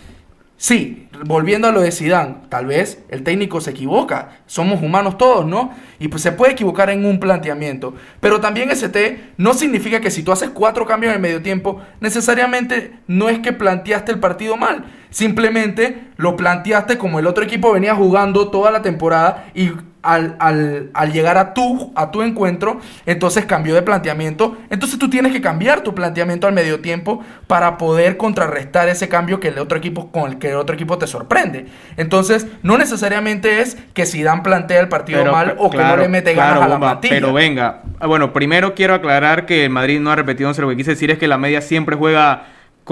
sí, 0.57 1.09
volviendo 1.25 1.69
a 1.69 1.73
lo 1.73 1.81
de 1.81 1.93
Zidane, 1.93 2.37
tal 2.49 2.67
vez 2.67 3.03
el 3.09 3.23
técnico 3.23 3.61
se 3.61 3.71
equivoca, 3.71 4.39
somos 4.47 4.83
humanos 4.83 5.19
todos, 5.19 5.47
¿no? 5.47 5.73
Y 5.99 6.09
pues 6.09 6.23
se 6.23 6.33
puede 6.33 6.53
equivocar 6.53 6.91
en 6.91 7.05
un 7.05 7.21
planteamiento, 7.21 7.95
pero 8.21 8.41
también 8.41 8.71
ST 8.71 9.33
no 9.37 9.55
significa 9.55 10.01
que 10.01 10.11
si 10.11 10.23
tú 10.23 10.33
haces 10.33 10.51
cuatro 10.51 10.87
cambios 10.87 11.15
en 11.15 11.21
medio 11.21 11.43
tiempo, 11.43 11.81
necesariamente 12.01 12.93
no 13.07 13.29
es 13.29 13.39
que 13.41 13.53
planteaste 13.53 14.13
el 14.13 14.21
partido 14.21 14.57
mal, 14.57 14.85
Simplemente 15.11 16.05
lo 16.17 16.37
planteaste 16.37 16.97
como 16.99 17.19
el 17.19 17.27
otro 17.27 17.45
equipo 17.45 17.73
venía 17.73 17.95
jugando 17.95 18.49
toda 18.49 18.71
la 18.71 18.81
temporada 18.83 19.45
y 19.55 19.71
al, 20.03 20.37
al- 20.39 20.89
al 20.95 21.13
llegar 21.13 21.37
a 21.37 21.53
tu, 21.53 21.93
a 21.95 22.11
tu 22.11 22.23
encuentro, 22.23 22.81
entonces 23.05 23.45
cambió 23.45 23.75
de 23.75 23.83
planteamiento. 23.83 24.57
Entonces 24.71 24.99
tú 24.99 25.11
tienes 25.11 25.31
que 25.33 25.43
cambiar 25.43 25.83
tu 25.83 25.95
planteamiento 25.95 26.47
al 26.47 26.55
medio 26.55 26.81
tiempo 26.81 27.23
para 27.47 27.77
poder 27.77 28.17
contrarrestar 28.17 28.89
ese 28.89 29.11
cambio 29.11 29.41
que 29.41 29.49
el 29.49 29.59
otro 29.59 29.77
equipo, 29.77 30.11
con 30.11 30.31
el 30.31 30.39
que 30.39 30.49
el 30.51 30.57
otro 30.57 30.75
equipo 30.75 30.97
te 30.97 31.07
sorprende. 31.07 31.67
Entonces, 31.99 32.47
no 32.63 32.79
necesariamente 32.79 33.61
es 33.61 33.77
que 33.93 34.07
Zidane 34.07 34.41
plantea 34.41 34.81
el 34.81 34.89
partido 34.89 35.19
mal 35.33 35.55
o 35.59 35.69
que 35.71 35.77
no 35.77 35.97
le 35.99 36.09
mete 36.09 36.33
claro, 36.33 36.61
ganas 36.61 36.65
a 36.65 36.69
la 36.69 36.75
bomba. 36.77 37.01
Pero 37.11 37.33
venga, 37.35 37.83
Ah, 37.99 38.07
bueno, 38.07 38.33
primero 38.33 38.75
quiero 38.75 38.95
aclarar 38.95 39.45
que 39.45 39.65
el 39.67 39.71
Madrid 39.71 40.01
no 40.01 40.11
ha 40.11 40.17
repetido 40.17 40.49
11. 40.49 40.63
Lo 40.63 40.69
que 40.71 40.77
quise 40.77 40.93
decir 40.93 41.11
es 41.11 41.19
que 41.19 41.29
la 41.29 41.37
media 41.37 41.61
siempre 41.61 41.97
juega 41.97 42.45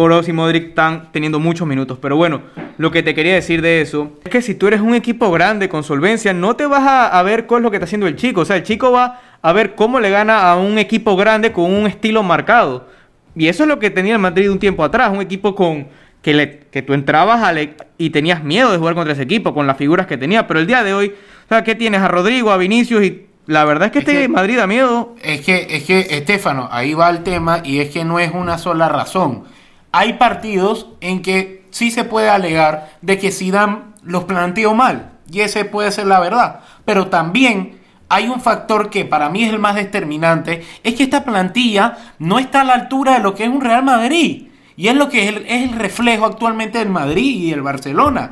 Kroos 0.06 0.28
y 0.28 0.32
Modric 0.32 0.68
están 0.68 1.10
teniendo 1.12 1.40
muchos 1.40 1.66
minutos. 1.66 1.98
Pero 2.00 2.16
bueno, 2.16 2.42
lo 2.78 2.90
que 2.92 3.02
te 3.02 3.14
quería 3.14 3.34
decir 3.34 3.62
de 3.62 3.80
eso 3.80 4.12
es 4.24 4.30
que 4.30 4.42
si 4.42 4.54
tú 4.54 4.68
eres 4.68 4.80
un 4.80 4.94
equipo 4.94 5.30
grande 5.32 5.68
con 5.68 5.82
solvencia, 5.82 6.32
no 6.32 6.54
te 6.54 6.66
vas 6.66 6.82
a, 6.84 7.06
a 7.18 7.22
ver 7.24 7.46
qué 7.46 7.56
es 7.56 7.60
lo 7.62 7.70
que 7.70 7.78
está 7.78 7.84
haciendo 7.86 8.06
el 8.06 8.14
chico. 8.16 8.42
O 8.42 8.44
sea, 8.44 8.56
el 8.56 8.62
chico 8.62 8.92
va 8.92 9.20
a 9.42 9.52
ver 9.52 9.74
cómo 9.74 9.98
le 9.98 10.10
gana 10.10 10.50
a 10.50 10.56
un 10.56 10.78
equipo 10.78 11.16
grande 11.16 11.50
con 11.52 11.64
un 11.72 11.86
estilo 11.88 12.22
marcado. 12.22 12.86
Y 13.34 13.48
eso 13.48 13.64
es 13.64 13.68
lo 13.68 13.78
que 13.80 13.90
tenía 13.90 14.12
el 14.14 14.18
Madrid 14.20 14.50
un 14.50 14.58
tiempo 14.58 14.84
atrás, 14.84 15.10
un 15.12 15.20
equipo 15.20 15.54
con 15.54 15.88
que, 16.22 16.32
le, 16.34 16.58
que 16.70 16.82
tú 16.82 16.92
entrabas 16.94 17.42
a 17.42 17.52
le- 17.52 17.74
y 17.96 18.10
tenías 18.10 18.42
miedo 18.44 18.70
de 18.70 18.78
jugar 18.78 18.94
contra 18.94 19.12
ese 19.14 19.22
equipo 19.22 19.52
con 19.54 19.66
las 19.66 19.76
figuras 19.76 20.06
que 20.06 20.16
tenía. 20.16 20.46
Pero 20.46 20.60
el 20.60 20.66
día 20.66 20.82
de 20.84 20.94
hoy, 20.94 21.08
o 21.46 21.48
sea, 21.48 21.64
¿qué 21.64 21.74
tienes? 21.74 22.00
A 22.02 22.08
Rodrigo, 22.08 22.50
a 22.52 22.56
Vinicius 22.56 23.02
y 23.04 23.26
la 23.46 23.64
verdad 23.64 23.86
es 23.86 23.92
que 23.92 23.98
Es 24.00 24.06
este 24.08 24.20
que- 24.22 24.28
Madrid 24.28 24.56
da 24.58 24.66
miedo. 24.66 25.14
Es 25.22 25.40
que, 25.40 25.66
es 25.70 25.84
que, 25.84 26.00
Estefano, 26.16 26.68
ahí 26.70 26.94
va 26.94 27.10
el 27.10 27.22
tema 27.24 27.62
y 27.64 27.78
es 27.80 27.90
que 27.90 28.04
no 28.04 28.18
es 28.20 28.30
una 28.32 28.58
sola 28.58 28.88
razón. 28.88 29.44
Hay 29.92 30.14
partidos 30.14 30.86
en 31.00 31.22
que 31.22 31.64
sí 31.70 31.90
se 31.90 32.04
puede 32.04 32.28
alegar 32.28 32.96
de 33.02 33.18
que 33.18 33.30
Zidane 33.32 33.78
los 34.02 34.24
planteó 34.24 34.74
mal 34.74 35.12
y 35.30 35.40
ese 35.40 35.64
puede 35.64 35.92
ser 35.92 36.06
la 36.06 36.20
verdad. 36.20 36.60
Pero 36.84 37.08
también 37.08 37.78
hay 38.08 38.28
un 38.28 38.40
factor 38.40 38.90
que 38.90 39.04
para 39.04 39.28
mí 39.28 39.44
es 39.44 39.50
el 39.52 39.58
más 39.58 39.74
determinante, 39.74 40.64
es 40.82 40.94
que 40.94 41.02
esta 41.02 41.24
plantilla 41.24 41.96
no 42.18 42.38
está 42.38 42.62
a 42.62 42.64
la 42.64 42.74
altura 42.74 43.14
de 43.14 43.20
lo 43.20 43.34
que 43.34 43.44
es 43.44 43.50
un 43.50 43.60
Real 43.60 43.82
Madrid. 43.84 44.48
Y 44.76 44.88
es 44.88 44.94
lo 44.94 45.08
que 45.08 45.28
es 45.28 45.34
el, 45.48 45.72
reflejo 45.72 46.24
actualmente 46.24 46.78
del 46.78 46.88
Madrid 46.88 47.42
y 47.42 47.50
del 47.50 47.62
Barcelona 47.62 48.30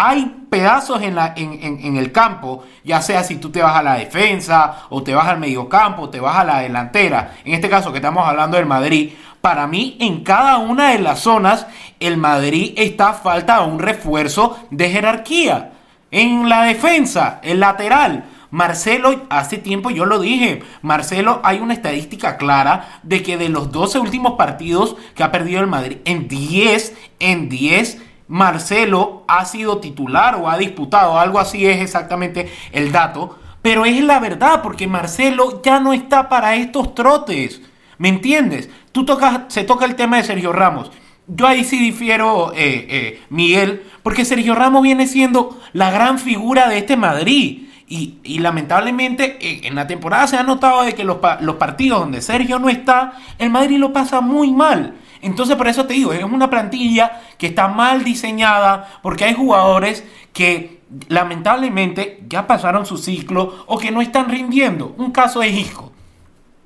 hay 0.00 0.44
pedazos 0.48 1.02
en, 1.02 1.16
la, 1.16 1.34
en- 1.36 1.58
en 1.60 1.96
el 1.96 2.12
campo, 2.12 2.62
ya 2.84 3.02
sea 3.02 3.24
si 3.24 3.34
tú 3.38 3.50
te 3.50 3.60
vas 3.60 3.74
a 3.76 3.82
la 3.82 3.94
defensa 3.94 4.82
o 4.90 5.02
te 5.02 5.12
vas 5.12 5.26
al 5.26 5.40
mediocampo, 5.40 6.02
o 6.02 6.08
te 6.08 6.20
vas 6.20 6.36
a 6.36 6.44
la 6.44 6.60
delantera, 6.60 7.32
en 7.44 7.52
este 7.54 7.68
caso 7.68 7.90
que 7.90 7.98
estamos 7.98 8.24
hablando 8.24 8.56
del 8.56 8.66
Madrid, 8.66 9.10
para 9.40 9.66
mí 9.66 9.96
en 10.00 10.24
cada 10.24 10.58
una 10.58 10.90
de 10.90 10.98
las 10.98 11.20
zonas 11.20 11.66
el 12.00 12.16
Madrid 12.16 12.72
está 12.76 13.10
a 13.10 13.14
falta 13.14 13.60
de 13.60 13.70
un 13.70 13.78
refuerzo 13.78 14.58
de 14.70 14.90
jerarquía. 14.90 15.72
En 16.10 16.48
la 16.48 16.62
defensa, 16.62 17.40
el 17.42 17.60
lateral, 17.60 18.24
Marcelo, 18.50 19.26
hace 19.28 19.58
tiempo 19.58 19.90
yo 19.90 20.06
lo 20.06 20.20
dije, 20.20 20.62
Marcelo, 20.80 21.40
hay 21.44 21.58
una 21.60 21.74
estadística 21.74 22.38
clara 22.38 23.00
de 23.02 23.22
que 23.22 23.36
de 23.36 23.50
los 23.50 23.72
12 23.72 23.98
últimos 23.98 24.34
partidos 24.34 24.96
que 25.14 25.22
ha 25.22 25.30
perdido 25.30 25.60
el 25.60 25.66
Madrid, 25.66 25.98
en 26.06 26.28
10, 26.28 26.96
en 27.18 27.48
10, 27.50 28.02
Marcelo 28.26 29.24
ha 29.28 29.44
sido 29.44 29.78
titular 29.78 30.36
o 30.36 30.48
ha 30.48 30.56
disputado, 30.56 31.18
algo 31.18 31.38
así 31.38 31.66
es 31.66 31.80
exactamente 31.80 32.50
el 32.72 32.90
dato, 32.90 33.38
pero 33.60 33.84
es 33.84 34.02
la 34.02 34.18
verdad 34.18 34.62
porque 34.62 34.86
Marcelo 34.86 35.60
ya 35.62 35.80
no 35.80 35.92
está 35.92 36.28
para 36.28 36.56
estos 36.56 36.94
trotes, 36.94 37.60
¿me 37.98 38.08
entiendes? 38.08 38.70
Tú 38.92 39.04
tocas, 39.04 39.42
se 39.48 39.64
toca 39.64 39.84
el 39.84 39.94
tema 39.94 40.16
de 40.16 40.24
Sergio 40.24 40.52
Ramos. 40.52 40.90
Yo 41.26 41.46
ahí 41.46 41.62
sí 41.62 41.78
difiero, 41.78 42.52
eh, 42.54 42.86
eh, 42.88 43.22
Miguel, 43.28 43.84
porque 44.02 44.24
Sergio 44.24 44.54
Ramos 44.54 44.82
viene 44.82 45.06
siendo 45.06 45.60
la 45.74 45.90
gran 45.90 46.18
figura 46.18 46.68
de 46.68 46.78
este 46.78 46.96
Madrid. 46.96 47.64
Y, 47.90 48.38
lamentablemente 48.40 49.38
eh, 49.40 49.60
en 49.64 49.74
la 49.74 49.86
temporada 49.86 50.26
se 50.26 50.36
ha 50.36 50.42
notado 50.42 50.82
de 50.82 50.94
que 50.94 51.04
los 51.04 51.18
partidos 51.58 52.00
donde 52.00 52.20
Sergio 52.20 52.58
no 52.58 52.68
está, 52.68 53.14
el 53.38 53.50
Madrid 53.50 53.78
lo 53.78 53.92
pasa 53.92 54.20
muy 54.20 54.50
mal. 54.50 54.94
Entonces 55.22 55.56
por 55.56 55.68
eso 55.68 55.86
te 55.86 55.94
digo, 55.94 56.12
es 56.12 56.22
una 56.22 56.50
plantilla 56.50 57.22
que 57.38 57.46
está 57.46 57.68
mal 57.68 58.04
diseñada 58.04 59.00
porque 59.02 59.24
hay 59.24 59.34
jugadores 59.34 60.04
que 60.32 60.82
lamentablemente 61.08 62.22
ya 62.28 62.46
pasaron 62.46 62.86
su 62.86 62.98
ciclo 62.98 63.64
o 63.66 63.78
que 63.78 63.90
no 63.90 64.00
están 64.00 64.28
rindiendo. 64.28 64.94
Un 64.98 65.10
caso 65.10 65.42
es 65.42 65.54
Isco. 65.54 65.92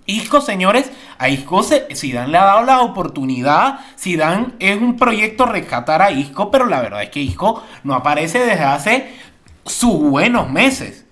Isco, 0.07 0.41
señores, 0.41 0.91
a 1.19 1.29
Isco 1.29 1.63
se, 1.63 1.87
Zidane 1.95 2.29
le 2.29 2.39
ha 2.39 2.45
dado 2.45 2.65
la 2.65 2.81
oportunidad. 2.81 3.81
Zidane 3.99 4.49
es 4.59 4.81
un 4.81 4.97
proyecto 4.97 5.47
rescatar 5.47 6.03
a 6.03 6.11
Isco, 6.11 6.51
pero 6.51 6.67
la 6.67 6.81
verdad 6.81 7.03
es 7.03 7.11
que 7.11 7.21
Isco 7.21 7.63
no 7.85 7.95
aparece 7.95 8.41
desde 8.41 8.65
hace 8.65 9.15
sus 9.65 9.95
buenos 9.95 10.51
meses. 10.51 11.07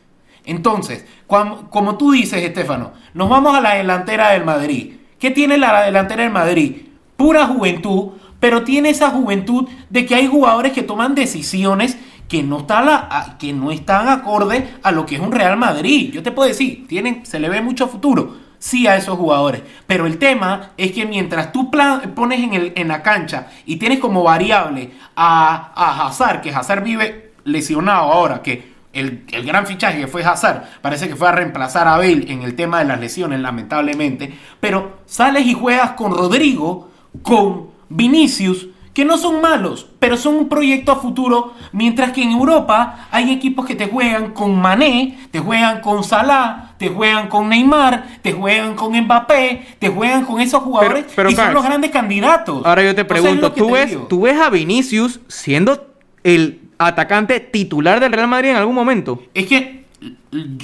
Entonces, 0.44 1.04
como 1.26 1.96
tú 1.96 2.12
dices, 2.12 2.42
Estefano, 2.42 2.92
nos 3.14 3.28
vamos 3.28 3.54
a 3.54 3.60
la 3.60 3.74
delantera 3.74 4.30
del 4.30 4.44
Madrid. 4.44 4.94
¿Qué 5.18 5.30
tiene 5.30 5.58
la 5.58 5.82
delantera 5.82 6.24
del 6.24 6.32
Madrid? 6.32 6.88
Pura 7.16 7.46
juventud, 7.46 8.12
pero 8.40 8.64
tiene 8.64 8.90
esa 8.90 9.10
juventud 9.10 9.68
de 9.90 10.06
que 10.06 10.14
hay 10.14 10.26
jugadores 10.26 10.72
que 10.72 10.82
toman 10.82 11.14
decisiones 11.14 11.98
que 12.28 12.42
no, 12.42 12.60
está 12.60 13.36
que 13.38 13.52
no 13.52 13.70
están 13.70 14.08
acorde 14.08 14.74
a 14.82 14.92
lo 14.92 15.04
que 15.04 15.16
es 15.16 15.20
un 15.20 15.32
Real 15.32 15.56
Madrid. 15.56 16.12
Yo 16.12 16.22
te 16.22 16.32
puedo 16.32 16.48
decir, 16.48 16.86
tienen, 16.86 17.26
se 17.26 17.38
le 17.38 17.48
ve 17.48 17.60
mucho 17.60 17.88
futuro, 17.88 18.36
sí 18.60 18.86
a 18.86 18.96
esos 18.96 19.18
jugadores. 19.18 19.62
Pero 19.88 20.06
el 20.06 20.18
tema 20.18 20.70
es 20.76 20.92
que 20.92 21.06
mientras 21.06 21.50
tú 21.50 21.68
pones 21.70 22.40
en, 22.40 22.54
el, 22.54 22.72
en 22.76 22.86
la 22.86 23.02
cancha 23.02 23.48
y 23.66 23.76
tienes 23.76 23.98
como 23.98 24.22
variable 24.22 24.92
a, 25.16 25.72
a 25.74 26.06
Hazard, 26.06 26.42
que 26.42 26.54
Hazard 26.54 26.84
vive 26.84 27.32
lesionado 27.44 28.12
ahora, 28.12 28.42
que 28.42 28.70
el, 28.92 29.24
el 29.32 29.44
gran 29.44 29.66
fichaje 29.66 30.00
que 30.00 30.06
fue 30.06 30.24
Hazard 30.24 30.64
parece 30.82 31.08
que 31.08 31.16
fue 31.16 31.28
a 31.28 31.32
reemplazar 31.32 31.88
a 31.88 31.96
Bale 31.96 32.30
en 32.30 32.42
el 32.42 32.54
tema 32.54 32.78
de 32.78 32.84
las 32.84 33.00
lesiones, 33.00 33.40
lamentablemente. 33.40 34.38
Pero 34.60 35.00
sales 35.06 35.46
y 35.46 35.54
juegas 35.54 35.92
con 35.92 36.12
Rodrigo, 36.12 36.90
con 37.22 37.70
Vinicius, 37.88 38.68
que 38.92 39.04
no 39.04 39.16
son 39.16 39.40
malos, 39.40 39.86
pero 39.98 40.16
son 40.16 40.34
un 40.34 40.48
proyecto 40.48 40.92
a 40.92 40.96
futuro, 40.96 41.54
mientras 41.72 42.12
que 42.12 42.22
en 42.22 42.32
Europa 42.32 43.08
hay 43.10 43.32
equipos 43.32 43.64
que 43.64 43.76
te 43.76 43.86
juegan 43.86 44.32
con 44.32 44.60
Mané, 44.60 45.18
te 45.30 45.38
juegan 45.38 45.80
con 45.80 46.02
Salah, 46.02 46.69
te 46.80 46.88
juegan 46.88 47.28
con 47.28 47.50
Neymar, 47.50 48.06
te 48.22 48.32
juegan 48.32 48.74
con 48.74 48.98
Mbappé, 48.98 49.76
te 49.78 49.90
juegan 49.90 50.24
con 50.24 50.40
esos 50.40 50.62
jugadores 50.62 51.04
Pero- 51.04 51.14
pero, 51.14 51.30
y 51.30 51.34
son 51.36 51.52
los 51.52 51.62
grandes 51.62 51.90
candidatos. 51.90 52.62
Ahora 52.64 52.82
yo 52.82 52.94
te 52.94 53.04
pregunto, 53.04 53.52
¿tú, 53.52 53.72
ves. 53.72 53.96
¿tú 54.08 54.22
ves 54.22 54.40
a 54.40 54.48
Vinicius 54.48 55.20
siendo 55.28 55.88
el 56.24 56.62
atacante 56.78 57.38
titular 57.38 58.00
del 58.00 58.12
Real 58.12 58.28
Madrid 58.28 58.48
en 58.50 58.56
algún 58.56 58.74
momento? 58.74 59.22
Es 59.34 59.46
que 59.46 59.84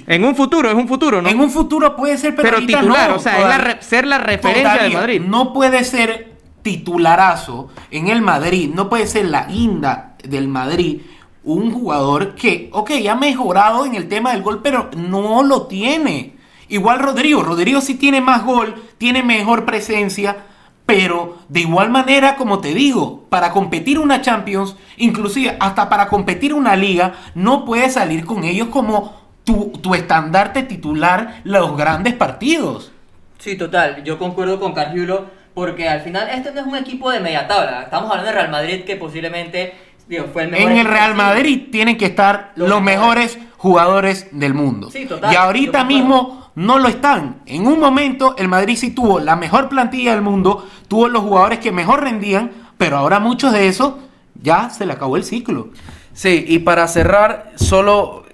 En 0.07 0.25
un 0.25 0.35
futuro, 0.35 0.71
es 0.71 0.75
un 0.75 0.89
futuro, 0.89 1.21
¿no? 1.21 1.29
en 1.29 1.39
un 1.39 1.51
futuro 1.51 1.95
puede 1.97 2.17
ser, 2.17 2.35
pero, 2.35 2.49
Pero 2.49 2.67
titular, 2.67 3.11
no, 3.11 3.17
o 3.17 3.19
sea, 3.19 3.33
es 3.35 3.39
la 3.41 3.45
todavía- 3.57 3.75
re- 3.75 3.83
ser 3.83 4.07
la 4.07 4.17
referencia 4.19 4.83
del 4.85 4.93
Madrid. 4.95 5.21
No 5.21 5.53
puede 5.53 5.85
ser 5.85 6.33
titularazo 6.63 7.69
en 7.91 8.09
el 8.09 8.23
Madrid, 8.23 8.71
no 8.75 8.89
puede 8.89 9.07
ser 9.07 9.27
la 9.27 9.45
guinda 9.45 10.15
del 10.25 10.49
Madrid 10.49 11.01
un 11.47 11.73
jugador 11.73 12.35
que, 12.35 12.69
ok, 12.73 12.91
ha 13.09 13.15
mejorado 13.15 13.87
en 13.87 13.95
el 13.95 14.09
tema 14.09 14.33
del 14.33 14.43
gol, 14.43 14.61
pero 14.63 14.91
no 14.97 15.45
lo 15.45 15.67
tiene. 15.69 16.35
Igual 16.69 16.99
Rodrigo, 16.99 17.43
Rodrigo 17.43 17.81
sí 17.81 17.95
tiene 17.95 18.21
más 18.21 18.45
gol, 18.45 18.75
tiene 18.99 19.23
mejor 19.23 19.65
presencia, 19.65 20.45
pero 20.85 21.39
de 21.49 21.61
igual 21.61 21.91
manera, 21.91 22.35
como 22.35 22.59
te 22.59 22.75
digo, 22.75 23.27
para 23.29 23.53
competir 23.53 24.01
una 24.01 24.21
Champions, 24.21 24.75
inclusive 24.97 25.57
hasta 25.61 25.89
para 25.89 26.09
competir 26.09 26.53
una 26.53 26.75
liga, 26.75 27.15
no 27.37 27.65
puedes 27.65 27.95
salir 27.95 28.25
con 28.25 28.43
ellos 28.43 28.69
como 28.69 29.15
tu, 29.45 29.71
tu 29.81 29.95
estandarte 29.95 30.65
titular 30.65 31.43
los 31.45 31.77
grandes 31.77 32.15
partidos. 32.15 32.91
Sí, 33.39 33.57
total, 33.57 34.03
yo 34.03 34.19
concuerdo 34.19 34.59
con 34.59 34.73
Cargiulo 34.73 35.27
porque 35.55 35.89
al 35.89 36.01
final 36.01 36.29
este 36.29 36.51
no 36.51 36.61
es 36.61 36.67
un 36.67 36.77
equipo 36.77 37.11
de 37.11 37.21
media 37.21 37.47
tabla. 37.47 37.83
Estamos 37.83 38.11
hablando 38.11 38.31
de 38.31 38.37
Real 38.37 38.51
Madrid 38.51 38.85
que 38.85 38.97
posiblemente 38.97 39.75
digo, 40.09 40.27
fue 40.33 40.45
el 40.45 40.51
mejor 40.51 40.71
En 40.73 40.79
el 40.79 40.87
Real. 40.87 41.15
Madrid 41.15 41.69
tienen 41.71 41.97
que 41.97 42.07
estar 42.07 42.53
Los 42.57 42.69
los, 42.69 42.83
mejores. 42.83 43.39
jugadores 43.57 44.29
del 44.33 44.55
mundo. 44.55 44.91
Sí, 44.91 45.07
total, 45.07 45.33
y 45.33 45.37
ahorita 45.37 45.85
mismo 45.85 46.51
no 46.55 46.79
lo 46.79 46.89
están. 46.89 47.41
En 47.47 47.67
un 47.67 47.81
momento 47.81 48.35
el 48.39 48.49
Madrid 48.49 48.77
sí 48.77 48.91
tuvo 48.91 49.19
la 49.21 49.35
mejor 49.37 49.69
plantilla 49.69 50.13
del 50.13 50.23
mundo, 50.23 50.67
tuvo 50.89 51.09
los 51.09 51.23
jugadores 51.23 51.59
que 51.59 51.73
mejor 51.73 52.03
rendían, 52.03 52.53
pero 52.79 52.97
ahora 52.99 53.19
muchos 53.21 53.53
de 53.53 53.67
esos 53.69 53.95
ya 54.43 54.71
se 54.71 54.87
le 54.87 54.93
acabó 54.93 55.17
el 55.17 55.25
ciclo. 55.25 55.69
Sí, 56.13 56.45
y 56.47 56.61
para 56.61 56.87
cerrar, 56.89 57.53
solo 57.57 58.25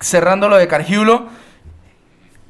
cerrando 0.00 0.48
lo 0.48 0.56
de 0.56 0.68
Cargiulo, 0.68 1.26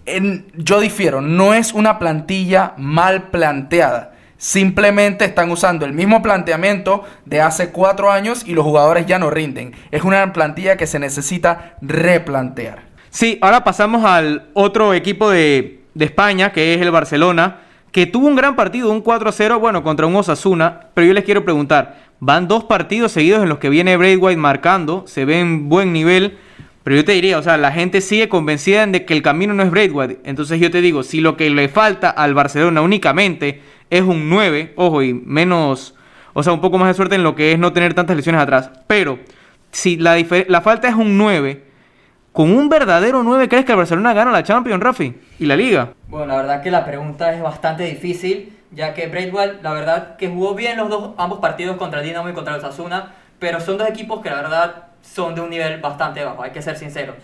en- 0.05 0.47
yo 0.55 0.81
difiero, 0.81 1.21
no 1.21 1.55
es 1.55 1.73
una 1.73 1.99
plantilla 1.99 2.75
mal 2.77 3.25
planteada. 3.31 4.13
Simplemente 4.39 5.25
están 5.25 5.51
usando 5.51 5.87
el 5.87 5.93
mismo 5.93 6.23
planteamiento 6.23 7.05
de 7.25 7.41
hace 7.41 7.71
cuatro 7.71 8.11
años 8.11 8.45
y 8.47 8.53
los 8.53 8.65
jugadores 8.65 9.07
ya 9.07 9.19
no 9.19 9.31
rinden. 9.31 9.73
Es 9.91 10.05
una 10.05 10.33
plantilla 10.33 10.77
que 10.77 10.87
se 10.87 10.99
necesita 10.99 11.77
replantear. 11.81 12.83
Sí, 13.11 13.39
ahora 13.41 13.65
pasamos 13.65 14.05
al 14.05 14.49
otro 14.53 14.93
equipo 14.93 15.31
de, 15.31 15.81
de 15.95 16.05
España, 16.05 16.53
que 16.53 16.75
es 16.75 16.83
el 16.83 16.91
Barcelona, 16.91 17.61
que 17.97 18.05
tuvo 18.05 18.27
un 18.27 18.37
gran 18.37 18.57
partido, 18.57 18.91
un 18.91 19.03
4-0, 19.03 19.59
bueno, 19.59 19.83
contra 19.83 20.07
un 20.07 20.15
Osasuna, 20.17 20.89
pero 20.93 21.07
yo 21.07 21.15
les 21.15 21.25
quiero 21.25 21.45
preguntar, 21.45 21.99
van 22.21 22.47
dos 22.47 22.65
partidos 22.65 23.13
seguidos 23.13 23.43
en 23.43 23.49
los 23.49 23.57
que 23.57 23.71
viene 23.71 23.97
Braithwaite 23.97 24.39
marcando, 24.39 25.05
se 25.07 25.25
ve 25.25 25.41
en 25.41 25.71
buen 25.71 25.95
nivel, 25.95 26.37
pero 26.83 26.97
yo 26.97 27.07
te 27.07 27.13
diría, 27.13 27.39
o 27.39 27.43
sea, 27.43 27.57
la 27.57 27.73
gente 27.73 28.03
sigue 28.03 28.29
convencida 28.29 28.87
de 28.87 29.07
que 29.07 29.15
el 29.15 29.23
camino 29.23 29.55
no 29.55 29.63
es 29.63 29.71
Braithwaite, 29.71 30.21
entonces 30.25 30.61
yo 30.61 30.71
te 30.71 30.83
digo, 30.83 31.03
si 31.03 31.21
lo 31.21 31.39
que 31.39 31.49
le 31.49 31.71
falta 31.71 32.11
al 32.11 32.35
Barcelona 32.35 32.83
únicamente 32.83 33.63
es 33.91 34.03
un 34.03 34.29
9, 34.29 34.75
ojo, 34.77 35.03
y 35.03 35.15
menos, 35.15 35.95
o 36.35 36.43
sea, 36.43 36.53
un 36.53 36.61
poco 36.61 36.79
más 36.79 36.89
de 36.89 36.95
suerte 36.95 37.15
en 37.15 37.23
lo 37.23 37.35
que 37.35 37.53
es 37.53 37.59
no 37.59 37.73
tener 37.73 37.95
tantas 37.95 38.17
lesiones 38.17 38.41
atrás, 38.41 38.71
pero 38.87 39.19
si 39.71 39.97
la, 39.97 40.17
la 40.49 40.61
falta 40.61 40.89
es 40.89 40.95
un 40.95 41.19
9, 41.19 41.63
con 42.33 42.53
un 42.53 42.69
verdadero 42.69 43.23
9, 43.23 43.49
¿crees 43.49 43.65
que 43.65 43.73
el 43.73 43.79
Barcelona 43.79 44.13
gana 44.13 44.31
la 44.31 44.43
Champions, 44.43 44.83
Rafi? 44.83 45.15
Y 45.39 45.47
la 45.47 45.57
Liga. 45.57 45.95
Bueno, 46.09 46.27
la 46.27 46.37
verdad 46.37 46.63
que 46.63 46.71
la 46.71 46.85
pregunta 46.85 47.33
es 47.33 47.41
bastante 47.41 47.85
difícil, 47.85 48.53
ya 48.73 48.93
que 48.93 49.07
Braithwaite, 49.07 49.63
la 49.63 49.73
verdad 49.73 50.17
que 50.17 50.29
jugó 50.29 50.55
bien 50.55 50.77
los 50.77 50.89
dos 50.91 51.11
ambos 51.17 51.39
partidos 51.39 51.77
contra 51.77 52.01
el 52.01 52.07
Dinamo 52.07 52.29
y 52.29 52.35
contra 52.35 52.55
el 52.55 52.61
Sasuna, 52.61 53.13
pero 53.39 53.61
son 53.61 53.79
dos 53.79 53.89
equipos 53.89 54.21
que 54.21 54.29
la 54.29 54.37
verdad 54.37 54.89
son 55.01 55.35
de 55.35 55.41
un 55.41 55.51
nivel 55.51 55.81
bastante 55.81 56.25
bajo, 56.25 56.43
hay 56.43 56.51
que 56.51 56.61
ser 56.61 56.77
sinceros. 56.77 57.17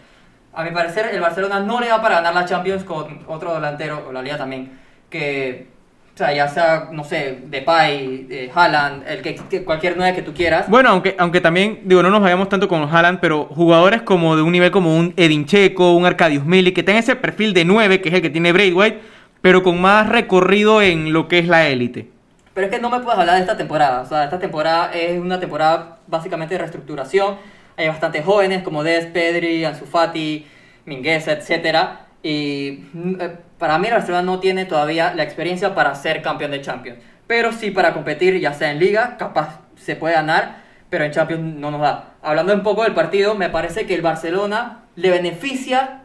A 0.54 0.64
mi 0.64 0.70
parecer, 0.70 1.10
el 1.12 1.20
Barcelona 1.20 1.60
no 1.60 1.80
le 1.80 1.88
da 1.88 2.00
para 2.00 2.16
ganar 2.16 2.34
la 2.34 2.44
Champions 2.44 2.84
con 2.84 3.24
otro 3.26 3.54
delantero, 3.54 4.06
o 4.08 4.12
la 4.12 4.22
Liga 4.22 4.38
también, 4.38 4.78
que 5.10 5.71
o 6.14 6.18
sea, 6.18 6.34
ya 6.34 6.46
sea, 6.46 6.88
no 6.92 7.04
sé, 7.04 7.38
Depay, 7.46 8.26
eh, 8.28 8.50
Haaland, 8.54 9.04
el 9.08 9.22
que, 9.22 9.64
cualquier 9.64 9.96
nueve 9.96 10.14
que 10.14 10.20
tú 10.20 10.34
quieras. 10.34 10.68
Bueno, 10.68 10.90
aunque, 10.90 11.16
aunque 11.18 11.40
también, 11.40 11.80
digo, 11.84 12.02
no 12.02 12.10
nos 12.10 12.20
vayamos 12.20 12.50
tanto 12.50 12.68
con 12.68 12.82
Haaland, 12.82 13.18
pero 13.18 13.46
jugadores 13.46 14.02
como 14.02 14.36
de 14.36 14.42
un 14.42 14.52
nivel 14.52 14.70
como 14.70 14.94
un 14.94 15.14
Edin 15.16 15.46
Checo, 15.46 15.94
un 15.94 16.04
Arcadius 16.04 16.44
Milik, 16.44 16.74
que 16.74 16.82
tengan 16.82 17.02
ese 17.02 17.16
perfil 17.16 17.54
de 17.54 17.64
9, 17.64 18.02
que 18.02 18.10
es 18.10 18.14
el 18.14 18.20
que 18.20 18.28
tiene 18.28 18.52
Braithwaite, 18.52 19.00
pero 19.40 19.62
con 19.62 19.80
más 19.80 20.06
recorrido 20.06 20.82
en 20.82 21.14
lo 21.14 21.28
que 21.28 21.38
es 21.38 21.48
la 21.48 21.66
élite. 21.68 22.10
Pero 22.52 22.66
es 22.66 22.72
que 22.72 22.78
no 22.78 22.90
me 22.90 23.00
puedes 23.00 23.18
hablar 23.18 23.36
de 23.36 23.40
esta 23.40 23.56
temporada. 23.56 24.02
O 24.02 24.06
sea, 24.06 24.24
esta 24.24 24.38
temporada 24.38 24.92
es 24.92 25.18
una 25.18 25.40
temporada 25.40 25.96
básicamente 26.06 26.54
de 26.54 26.58
reestructuración. 26.58 27.36
Hay 27.78 27.88
bastantes 27.88 28.22
jóvenes 28.22 28.62
como 28.62 28.84
Des, 28.84 29.06
Pedri, 29.06 29.64
Ansu 29.64 29.86
Fati, 29.86 30.46
Mingueza, 30.84 31.32
etcétera 31.32 32.02
y 32.22 32.84
mm, 32.92 33.14
eh, 33.20 33.36
para 33.62 33.78
mí 33.78 33.86
el 33.86 33.92
Barcelona 33.92 34.22
no 34.24 34.40
tiene 34.40 34.64
todavía 34.64 35.14
la 35.14 35.22
experiencia 35.22 35.72
para 35.72 35.94
ser 35.94 36.20
campeón 36.20 36.50
de 36.50 36.60
Champions. 36.60 36.98
Pero 37.28 37.52
sí 37.52 37.70
para 37.70 37.92
competir, 37.92 38.40
ya 38.40 38.52
sea 38.54 38.72
en 38.72 38.80
Liga, 38.80 39.16
capaz 39.16 39.60
se 39.76 39.94
puede 39.94 40.16
ganar, 40.16 40.56
pero 40.90 41.04
en 41.04 41.12
Champions 41.12 41.44
no 41.60 41.70
nos 41.70 41.80
da. 41.80 42.14
Hablando 42.22 42.52
un 42.54 42.64
poco 42.64 42.82
del 42.82 42.92
partido, 42.92 43.36
me 43.36 43.50
parece 43.50 43.86
que 43.86 43.94
el 43.94 44.02
Barcelona 44.02 44.80
le 44.96 45.10
beneficia 45.10 46.02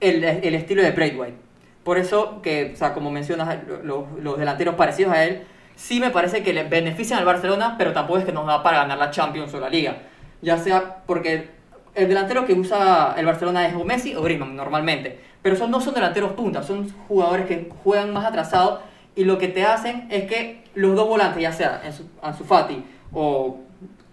el, 0.00 0.22
el 0.22 0.54
estilo 0.54 0.82
de 0.82 0.90
Braithwaite. 0.90 1.38
Por 1.82 1.96
eso 1.96 2.42
que, 2.42 2.72
o 2.74 2.76
sea, 2.76 2.92
como 2.92 3.10
mencionas, 3.10 3.56
los, 3.82 4.04
los 4.20 4.38
delanteros 4.38 4.74
parecidos 4.74 5.14
a 5.14 5.24
él, 5.24 5.44
sí 5.76 6.00
me 6.00 6.10
parece 6.10 6.42
que 6.42 6.52
le 6.52 6.64
benefician 6.64 7.20
al 7.20 7.24
Barcelona, 7.24 7.76
pero 7.78 7.94
tampoco 7.94 8.18
es 8.18 8.26
que 8.26 8.32
nos 8.32 8.46
da 8.46 8.62
para 8.62 8.80
ganar 8.80 8.98
la 8.98 9.10
Champions 9.10 9.54
o 9.54 9.60
la 9.60 9.70
Liga. 9.70 9.96
Ya 10.42 10.58
sea 10.58 10.96
porque 11.06 11.48
el 11.94 12.06
delantero 12.06 12.44
que 12.44 12.52
usa 12.52 13.14
el 13.16 13.24
Barcelona 13.24 13.66
es 13.66 13.74
o 13.74 13.82
Messi 13.82 14.14
o 14.14 14.20
Griezmann 14.20 14.54
normalmente. 14.54 15.27
Pero 15.42 15.56
son, 15.56 15.70
no 15.70 15.80
son 15.80 15.94
delanteros 15.94 16.32
puntas, 16.32 16.66
son 16.66 16.88
jugadores 17.06 17.46
que 17.46 17.70
juegan 17.82 18.12
más 18.12 18.26
atrasados 18.26 18.80
y 19.14 19.24
lo 19.24 19.38
que 19.38 19.48
te 19.48 19.64
hacen 19.64 20.06
es 20.10 20.24
que 20.24 20.64
los 20.74 20.94
dos 20.94 21.08
volantes, 21.08 21.42
ya 21.42 21.52
sea 21.52 21.82
Ansu 22.22 22.44
Fati 22.44 22.84
o 23.12 23.58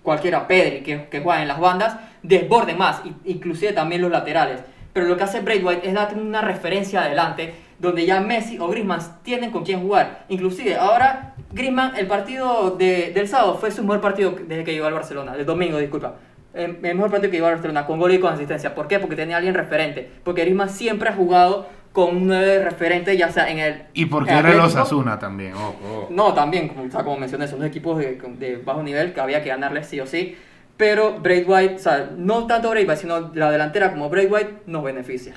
cualquiera, 0.03 0.47
Pedri, 0.47 0.81
que, 0.81 1.07
que 1.09 1.21
juegan 1.21 1.41
en 1.41 1.47
las 1.47 1.59
bandas, 1.59 1.97
desborden 2.23 2.77
más, 2.77 3.01
inclusive 3.23 3.73
también 3.73 4.01
los 4.01 4.11
laterales. 4.11 4.61
Pero 4.93 5.07
lo 5.07 5.17
que 5.17 5.23
hace 5.23 5.41
Braithwaite 5.41 5.87
es 5.87 5.93
darte 5.93 6.15
una 6.15 6.41
referencia 6.41 7.01
adelante 7.01 7.53
donde 7.79 8.05
ya 8.05 8.21
Messi 8.21 8.57
o 8.59 8.67
Griezmann 8.67 9.01
tienen 9.23 9.51
con 9.51 9.65
quién 9.65 9.81
jugar. 9.81 10.25
Inclusive 10.29 10.75
ahora 10.75 11.35
Griezmann, 11.51 11.95
el 11.97 12.07
partido 12.07 12.71
de, 12.71 13.11
del 13.11 13.27
sábado 13.27 13.57
fue 13.57 13.71
su 13.71 13.81
mejor 13.81 14.01
partido 14.01 14.31
desde 14.31 14.63
que 14.63 14.73
llegó 14.73 14.85
al 14.85 14.93
Barcelona, 14.93 15.35
del 15.35 15.45
domingo, 15.45 15.77
disculpa 15.77 16.15
el 16.55 16.79
mejor 16.79 17.11
partido 17.11 17.31
que 17.31 17.37
iba 17.37 17.47
a 17.47 17.51
Barcelona, 17.51 17.85
con 17.85 17.99
gol 17.99 18.13
y 18.13 18.19
con 18.19 18.33
asistencia. 18.33 18.73
¿Por 18.73 18.87
qué? 18.87 18.99
Porque 18.99 19.15
tenía 19.15 19.37
alguien 19.37 19.53
referente. 19.53 20.09
Porque 20.23 20.41
Griezmann 20.41 20.69
siempre 20.69 21.09
ha 21.09 21.13
jugado 21.13 21.67
con 21.91 22.15
un 22.15 22.27
nueve 22.27 22.63
referente, 22.63 23.15
ya 23.15 23.31
sea 23.31 23.49
en 23.49 23.59
el. 23.59 23.83
Y 23.93 24.05
porque 24.05 24.33
era 24.33 24.51
el 24.51 24.59
Osasuna 24.59 25.17
también. 25.17 25.53
No, 26.09 26.33
también, 26.33 26.67
como, 26.67 26.89
como 26.89 27.17
mencioné, 27.17 27.47
son 27.47 27.59
dos 27.59 27.67
equipos 27.67 27.97
de, 27.97 28.61
bajo 28.63 28.83
nivel 28.83 29.13
que 29.13 29.21
había 29.21 29.41
que 29.41 29.49
ganarles 29.49 29.87
sí 29.87 29.99
o 29.99 30.05
sí. 30.05 30.35
Pero 30.77 31.21
White, 31.23 31.75
o 31.75 31.79
sea, 31.79 32.09
no 32.17 32.47
tanto 32.47 32.71
White, 32.71 32.97
sino 32.97 33.31
la 33.33 33.49
delantera 33.49 33.91
como 33.91 34.07
White 34.07 34.63
nos 34.65 34.83
beneficia. 34.83 35.33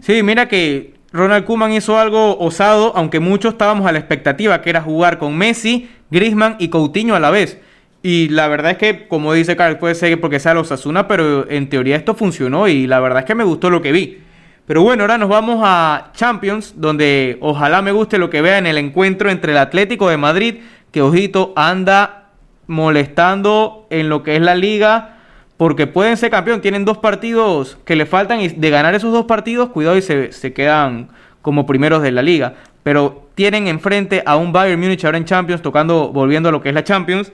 Sí, 0.00 0.22
mira 0.22 0.48
que 0.48 0.94
Ronald 1.12 1.44
Koeman 1.44 1.72
hizo 1.72 1.98
algo 1.98 2.38
osado, 2.38 2.92
aunque 2.96 3.20
muchos 3.20 3.52
estábamos 3.52 3.86
a 3.86 3.92
la 3.92 3.98
expectativa, 3.98 4.62
que 4.62 4.70
era 4.70 4.80
jugar 4.80 5.18
con 5.18 5.36
Messi, 5.36 5.90
Griezmann 6.10 6.56
y 6.58 6.68
Coutinho 6.68 7.14
a 7.14 7.20
la 7.20 7.30
vez. 7.30 7.58
Y 8.02 8.28
la 8.28 8.46
verdad 8.48 8.72
es 8.72 8.78
que, 8.78 9.08
como 9.08 9.32
dice 9.32 9.56
Carl, 9.56 9.78
puede 9.78 9.94
ser 9.94 10.20
porque 10.20 10.38
sea 10.38 10.54
los 10.54 10.70
Asuna, 10.70 11.08
pero 11.08 11.50
en 11.50 11.68
teoría 11.68 11.96
esto 11.96 12.14
funcionó 12.14 12.68
y 12.68 12.86
la 12.86 13.00
verdad 13.00 13.20
es 13.20 13.24
que 13.24 13.34
me 13.34 13.44
gustó 13.44 13.70
lo 13.70 13.82
que 13.82 13.92
vi. 13.92 14.18
Pero 14.66 14.82
bueno, 14.82 15.02
ahora 15.02 15.18
nos 15.18 15.28
vamos 15.28 15.60
a 15.64 16.10
Champions, 16.14 16.74
donde 16.76 17.38
ojalá 17.40 17.82
me 17.82 17.90
guste 17.90 18.18
lo 18.18 18.30
que 18.30 18.42
vea 18.42 18.58
en 18.58 18.66
el 18.66 18.78
encuentro 18.78 19.30
entre 19.30 19.52
el 19.52 19.58
Atlético 19.58 20.08
de 20.08 20.16
Madrid, 20.16 20.56
que 20.92 21.02
ojito 21.02 21.52
anda 21.56 22.28
molestando 22.66 23.86
en 23.90 24.08
lo 24.10 24.22
que 24.22 24.36
es 24.36 24.42
la 24.42 24.54
liga, 24.54 25.16
porque 25.56 25.86
pueden 25.86 26.16
ser 26.16 26.30
campeón, 26.30 26.60
tienen 26.60 26.84
dos 26.84 26.98
partidos 26.98 27.78
que 27.84 27.96
le 27.96 28.06
faltan 28.06 28.40
y 28.40 28.48
de 28.48 28.70
ganar 28.70 28.94
esos 28.94 29.12
dos 29.12 29.24
partidos, 29.24 29.70
cuidado 29.70 29.96
y 29.96 30.02
se, 30.02 30.32
se 30.32 30.52
quedan 30.52 31.08
como 31.42 31.66
primeros 31.66 32.02
de 32.02 32.12
la 32.12 32.22
liga. 32.22 32.54
Pero 32.84 33.28
tienen 33.34 33.66
enfrente 33.66 34.22
a 34.24 34.36
un 34.36 34.52
Bayern 34.52 34.80
Múnich 34.80 35.04
ahora 35.04 35.18
en 35.18 35.24
Champions, 35.24 35.62
tocando, 35.62 36.10
volviendo 36.12 36.50
a 36.50 36.52
lo 36.52 36.60
que 36.60 36.68
es 36.68 36.74
la 36.74 36.84
Champions 36.84 37.32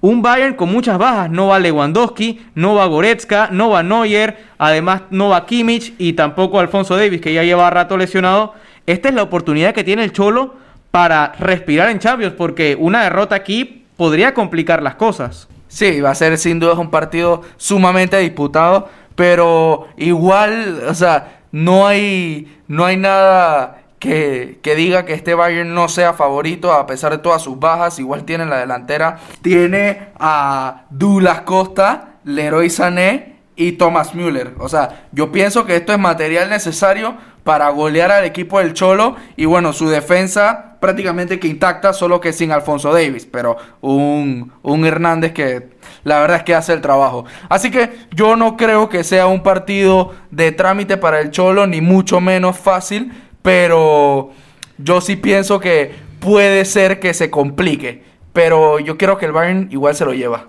un 0.00 0.22
Bayern 0.22 0.54
con 0.54 0.70
muchas 0.70 0.98
bajas, 0.98 1.30
no 1.30 1.48
va 1.48 1.58
Lewandowski, 1.58 2.40
no 2.54 2.74
va 2.74 2.86
Goretzka, 2.86 3.48
no 3.50 3.70
va 3.70 3.82
Neuer, 3.82 4.36
además 4.58 5.02
no 5.10 5.28
va 5.28 5.46
Kimmich 5.46 5.94
y 5.98 6.12
tampoco 6.12 6.60
Alfonso 6.60 6.96
Davis, 6.96 7.20
que 7.20 7.34
ya 7.34 7.42
lleva 7.42 7.68
rato 7.70 7.96
lesionado. 7.96 8.54
Esta 8.86 9.08
es 9.08 9.14
la 9.14 9.22
oportunidad 9.22 9.74
que 9.74 9.84
tiene 9.84 10.04
el 10.04 10.12
Cholo 10.12 10.54
para 10.90 11.32
respirar 11.38 11.90
en 11.90 11.98
Champions, 11.98 12.34
porque 12.36 12.76
una 12.78 13.02
derrota 13.02 13.34
aquí 13.34 13.84
podría 13.96 14.34
complicar 14.34 14.82
las 14.82 14.94
cosas. 14.94 15.48
Sí, 15.66 16.00
va 16.00 16.10
a 16.10 16.14
ser 16.14 16.38
sin 16.38 16.60
duda 16.60 16.74
un 16.74 16.90
partido 16.90 17.42
sumamente 17.56 18.16
disputado, 18.18 18.88
pero 19.14 19.88
igual, 19.96 20.82
o 20.88 20.94
sea, 20.94 21.40
no 21.52 21.86
hay, 21.86 22.56
no 22.68 22.84
hay 22.84 22.96
nada 22.96 23.77
que, 23.98 24.74
diga 24.76 25.04
que 25.04 25.14
este 25.14 25.34
Bayern 25.34 25.74
no 25.74 25.88
sea 25.88 26.12
favorito 26.12 26.72
a 26.72 26.86
pesar 26.86 27.12
de 27.12 27.18
todas 27.18 27.42
sus 27.42 27.58
bajas. 27.58 27.98
Igual 27.98 28.24
tiene 28.24 28.46
la 28.46 28.58
delantera. 28.58 29.18
Tiene 29.42 30.08
a 30.18 30.84
Douglas 30.90 31.42
Costa, 31.42 32.14
Leroy 32.24 32.70
Sané 32.70 33.36
y 33.56 33.72
Thomas 33.72 34.14
Müller. 34.14 34.54
O 34.58 34.68
sea, 34.68 35.06
yo 35.12 35.32
pienso 35.32 35.66
que 35.66 35.76
esto 35.76 35.92
es 35.92 35.98
material 35.98 36.48
necesario 36.48 37.16
para 37.42 37.70
golear 37.70 38.12
al 38.12 38.24
equipo 38.24 38.58
del 38.58 38.74
Cholo. 38.74 39.16
Y 39.36 39.46
bueno, 39.46 39.72
su 39.72 39.88
defensa 39.88 40.76
prácticamente 40.80 41.40
que 41.40 41.48
intacta, 41.48 41.92
solo 41.92 42.20
que 42.20 42.32
sin 42.32 42.52
Alfonso 42.52 42.92
Davis. 42.92 43.26
Pero 43.26 43.56
un, 43.80 44.52
un 44.62 44.86
Hernández 44.86 45.32
que 45.32 45.70
la 46.04 46.20
verdad 46.20 46.36
es 46.36 46.42
que 46.44 46.54
hace 46.54 46.72
el 46.72 46.80
trabajo. 46.80 47.24
Así 47.48 47.72
que 47.72 48.06
yo 48.12 48.36
no 48.36 48.56
creo 48.56 48.88
que 48.88 49.02
sea 49.02 49.26
un 49.26 49.42
partido 49.42 50.14
de 50.30 50.52
trámite 50.52 50.96
para 50.96 51.20
el 51.20 51.32
Cholo, 51.32 51.66
ni 51.66 51.80
mucho 51.80 52.20
menos 52.20 52.56
fácil 52.56 53.12
pero 53.42 54.30
yo 54.78 55.00
sí 55.00 55.16
pienso 55.16 55.60
que 55.60 55.92
puede 56.20 56.64
ser 56.64 57.00
que 57.00 57.14
se 57.14 57.30
complique. 57.30 58.02
Pero 58.32 58.78
yo 58.78 58.96
creo 58.98 59.18
que 59.18 59.26
el 59.26 59.32
Bayern 59.32 59.68
igual 59.70 59.94
se 59.94 60.04
lo 60.04 60.12
lleva. 60.12 60.46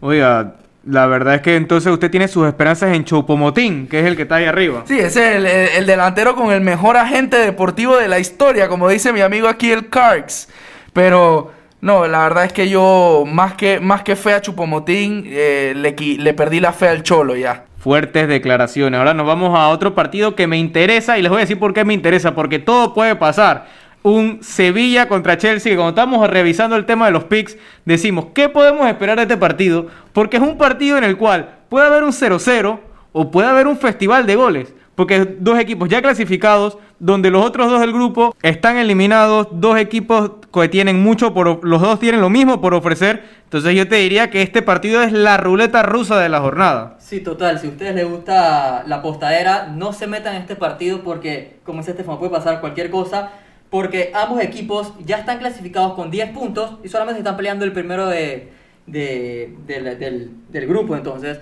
Oiga, 0.00 0.54
la 0.84 1.06
verdad 1.06 1.36
es 1.36 1.42
que 1.42 1.56
entonces 1.56 1.92
usted 1.92 2.10
tiene 2.10 2.26
sus 2.26 2.46
esperanzas 2.46 2.94
en 2.94 3.04
Choupo-Motín, 3.04 3.86
que 3.86 4.00
es 4.00 4.06
el 4.06 4.16
que 4.16 4.22
está 4.22 4.36
ahí 4.36 4.46
arriba. 4.46 4.84
Sí, 4.86 4.98
es 4.98 5.14
el, 5.16 5.46
el, 5.46 5.86
delantero 5.86 6.34
con 6.34 6.52
el 6.52 6.62
mejor 6.62 6.96
agente 6.96 7.36
deportivo 7.36 7.96
de 7.96 8.08
la 8.08 8.18
historia, 8.18 8.68
como 8.68 8.88
dice 8.88 9.12
mi 9.12 9.20
amigo 9.20 9.46
aquí 9.46 9.70
el 9.70 9.88
Carks. 9.88 10.48
Pero 10.92 11.52
no, 11.80 12.06
la 12.06 12.22
verdad 12.22 12.44
es 12.46 12.52
que 12.52 12.68
yo, 12.68 13.24
más 13.26 13.54
que, 13.54 13.78
más 13.78 14.02
que 14.02 14.16
fe 14.16 14.32
a 14.32 14.40
Chupomotín, 14.40 15.24
eh, 15.26 15.74
le, 15.76 15.92
le 15.92 16.34
perdí 16.34 16.60
la 16.60 16.72
fe 16.72 16.88
al 16.88 17.02
Cholo 17.02 17.36
ya. 17.36 17.64
Fuertes 17.80 18.28
declaraciones. 18.28 18.98
Ahora 18.98 19.14
nos 19.14 19.26
vamos 19.26 19.58
a 19.58 19.70
otro 19.70 19.94
partido 19.94 20.36
que 20.36 20.46
me 20.46 20.58
interesa 20.58 21.16
y 21.16 21.22
les 21.22 21.30
voy 21.30 21.38
a 21.38 21.40
decir 21.40 21.58
por 21.58 21.72
qué 21.72 21.82
me 21.82 21.94
interesa, 21.94 22.34
porque 22.34 22.58
todo 22.58 22.92
puede 22.92 23.16
pasar. 23.16 23.68
Un 24.02 24.42
Sevilla 24.42 25.08
contra 25.08 25.38
Chelsea, 25.38 25.72
que 25.72 25.76
cuando 25.76 25.98
estamos 25.98 26.28
revisando 26.28 26.76
el 26.76 26.84
tema 26.84 27.06
de 27.06 27.12
los 27.12 27.24
picks, 27.24 27.56
decimos, 27.86 28.26
¿qué 28.34 28.50
podemos 28.50 28.86
esperar 28.86 29.16
de 29.16 29.22
este 29.22 29.38
partido? 29.38 29.86
Porque 30.12 30.36
es 30.36 30.42
un 30.42 30.58
partido 30.58 30.98
en 30.98 31.04
el 31.04 31.16
cual 31.16 31.56
puede 31.70 31.86
haber 31.86 32.04
un 32.04 32.12
0-0 32.12 32.80
o 33.12 33.30
puede 33.30 33.48
haber 33.48 33.66
un 33.66 33.78
festival 33.78 34.26
de 34.26 34.36
goles. 34.36 34.74
Porque 34.94 35.36
dos 35.38 35.58
equipos 35.58 35.88
ya 35.88 36.02
clasificados, 36.02 36.76
donde 37.00 37.30
los 37.30 37.44
otros 37.44 37.68
dos 37.70 37.80
del 37.80 37.92
grupo 37.92 38.36
están 38.42 38.76
eliminados, 38.76 39.48
dos 39.50 39.76
equipos 39.78 40.32
que 40.52 40.68
tienen 40.68 41.02
mucho 41.02 41.34
por 41.34 41.64
los 41.64 41.80
dos 41.82 41.98
tienen 41.98 42.20
lo 42.20 42.30
mismo 42.30 42.60
por 42.60 42.74
ofrecer. 42.74 43.24
Entonces 43.44 43.74
yo 43.74 43.88
te 43.88 43.96
diría 43.96 44.30
que 44.30 44.42
este 44.42 44.62
partido 44.62 45.02
es 45.02 45.12
la 45.12 45.36
ruleta 45.38 45.82
rusa 45.82 46.20
de 46.20 46.28
la 46.28 46.40
jornada. 46.40 46.96
Sí, 47.00 47.20
total, 47.20 47.58
si 47.58 47.66
a 47.66 47.70
ustedes 47.70 47.94
les 47.96 48.08
gusta 48.08 48.84
la 48.86 49.02
postadera, 49.02 49.66
no 49.74 49.92
se 49.92 50.06
metan 50.06 50.36
en 50.36 50.42
este 50.42 50.54
partido 50.56 51.00
porque 51.02 51.58
como 51.64 51.78
dice 51.78 51.90
Estefano 51.92 52.18
puede 52.18 52.30
pasar 52.32 52.60
cualquier 52.60 52.90
cosa, 52.90 53.30
porque 53.70 54.12
ambos 54.14 54.40
equipos 54.42 54.92
ya 55.04 55.16
están 55.18 55.38
clasificados 55.38 55.94
con 55.94 56.10
10 56.10 56.30
puntos 56.30 56.74
y 56.84 56.88
solamente 56.88 57.20
están 57.20 57.36
peleando 57.36 57.64
el 57.64 57.72
primero 57.72 58.06
de, 58.08 58.52
de- 58.86 59.54
del- 59.66 59.98
del, 59.98 60.30
del 60.50 60.66
grupo. 60.66 60.94
Entonces, 60.96 61.38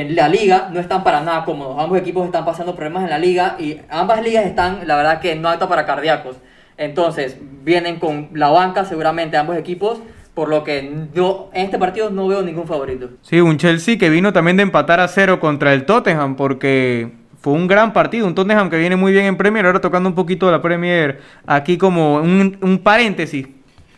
en 0.00 0.16
la 0.16 0.28
liga 0.28 0.70
no 0.72 0.80
están 0.80 1.04
para 1.04 1.20
nada 1.20 1.44
cómodos. 1.44 1.76
Ambos 1.78 1.98
equipos 1.98 2.24
están 2.24 2.44
pasando 2.44 2.74
problemas 2.74 3.04
en 3.04 3.10
la 3.10 3.18
liga 3.18 3.56
y 3.58 3.78
ambas 3.90 4.22
ligas 4.22 4.46
están, 4.46 4.86
la 4.86 4.96
verdad, 4.96 5.20
que 5.20 5.36
no 5.36 5.48
aptas 5.48 5.68
para 5.68 5.84
cardíacos. 5.84 6.36
Entonces, 6.76 7.36
vienen 7.62 7.98
con 7.98 8.30
la 8.32 8.48
banca 8.48 8.84
seguramente 8.84 9.36
ambos 9.36 9.56
equipos, 9.56 10.00
por 10.34 10.48
lo 10.48 10.64
que 10.64 11.06
yo 11.14 11.50
en 11.52 11.66
este 11.66 11.78
partido 11.78 12.10
no 12.10 12.26
veo 12.26 12.42
ningún 12.42 12.66
favorito. 12.66 13.10
Sí, 13.22 13.40
un 13.40 13.58
Chelsea 13.58 13.98
que 13.98 14.08
vino 14.08 14.32
también 14.32 14.56
de 14.56 14.62
empatar 14.62 14.98
a 15.00 15.08
cero 15.08 15.38
contra 15.38 15.74
el 15.74 15.84
Tottenham 15.84 16.36
porque 16.36 17.12
fue 17.40 17.52
un 17.52 17.66
gran 17.66 17.92
partido. 17.92 18.26
Un 18.26 18.34
Tottenham 18.34 18.70
que 18.70 18.78
viene 18.78 18.96
muy 18.96 19.12
bien 19.12 19.26
en 19.26 19.36
Premier, 19.36 19.66
ahora 19.66 19.80
tocando 19.80 20.08
un 20.08 20.14
poquito 20.14 20.50
la 20.50 20.62
Premier 20.62 21.20
aquí 21.46 21.76
como 21.76 22.16
un, 22.16 22.56
un 22.62 22.78
paréntesis. 22.78 23.46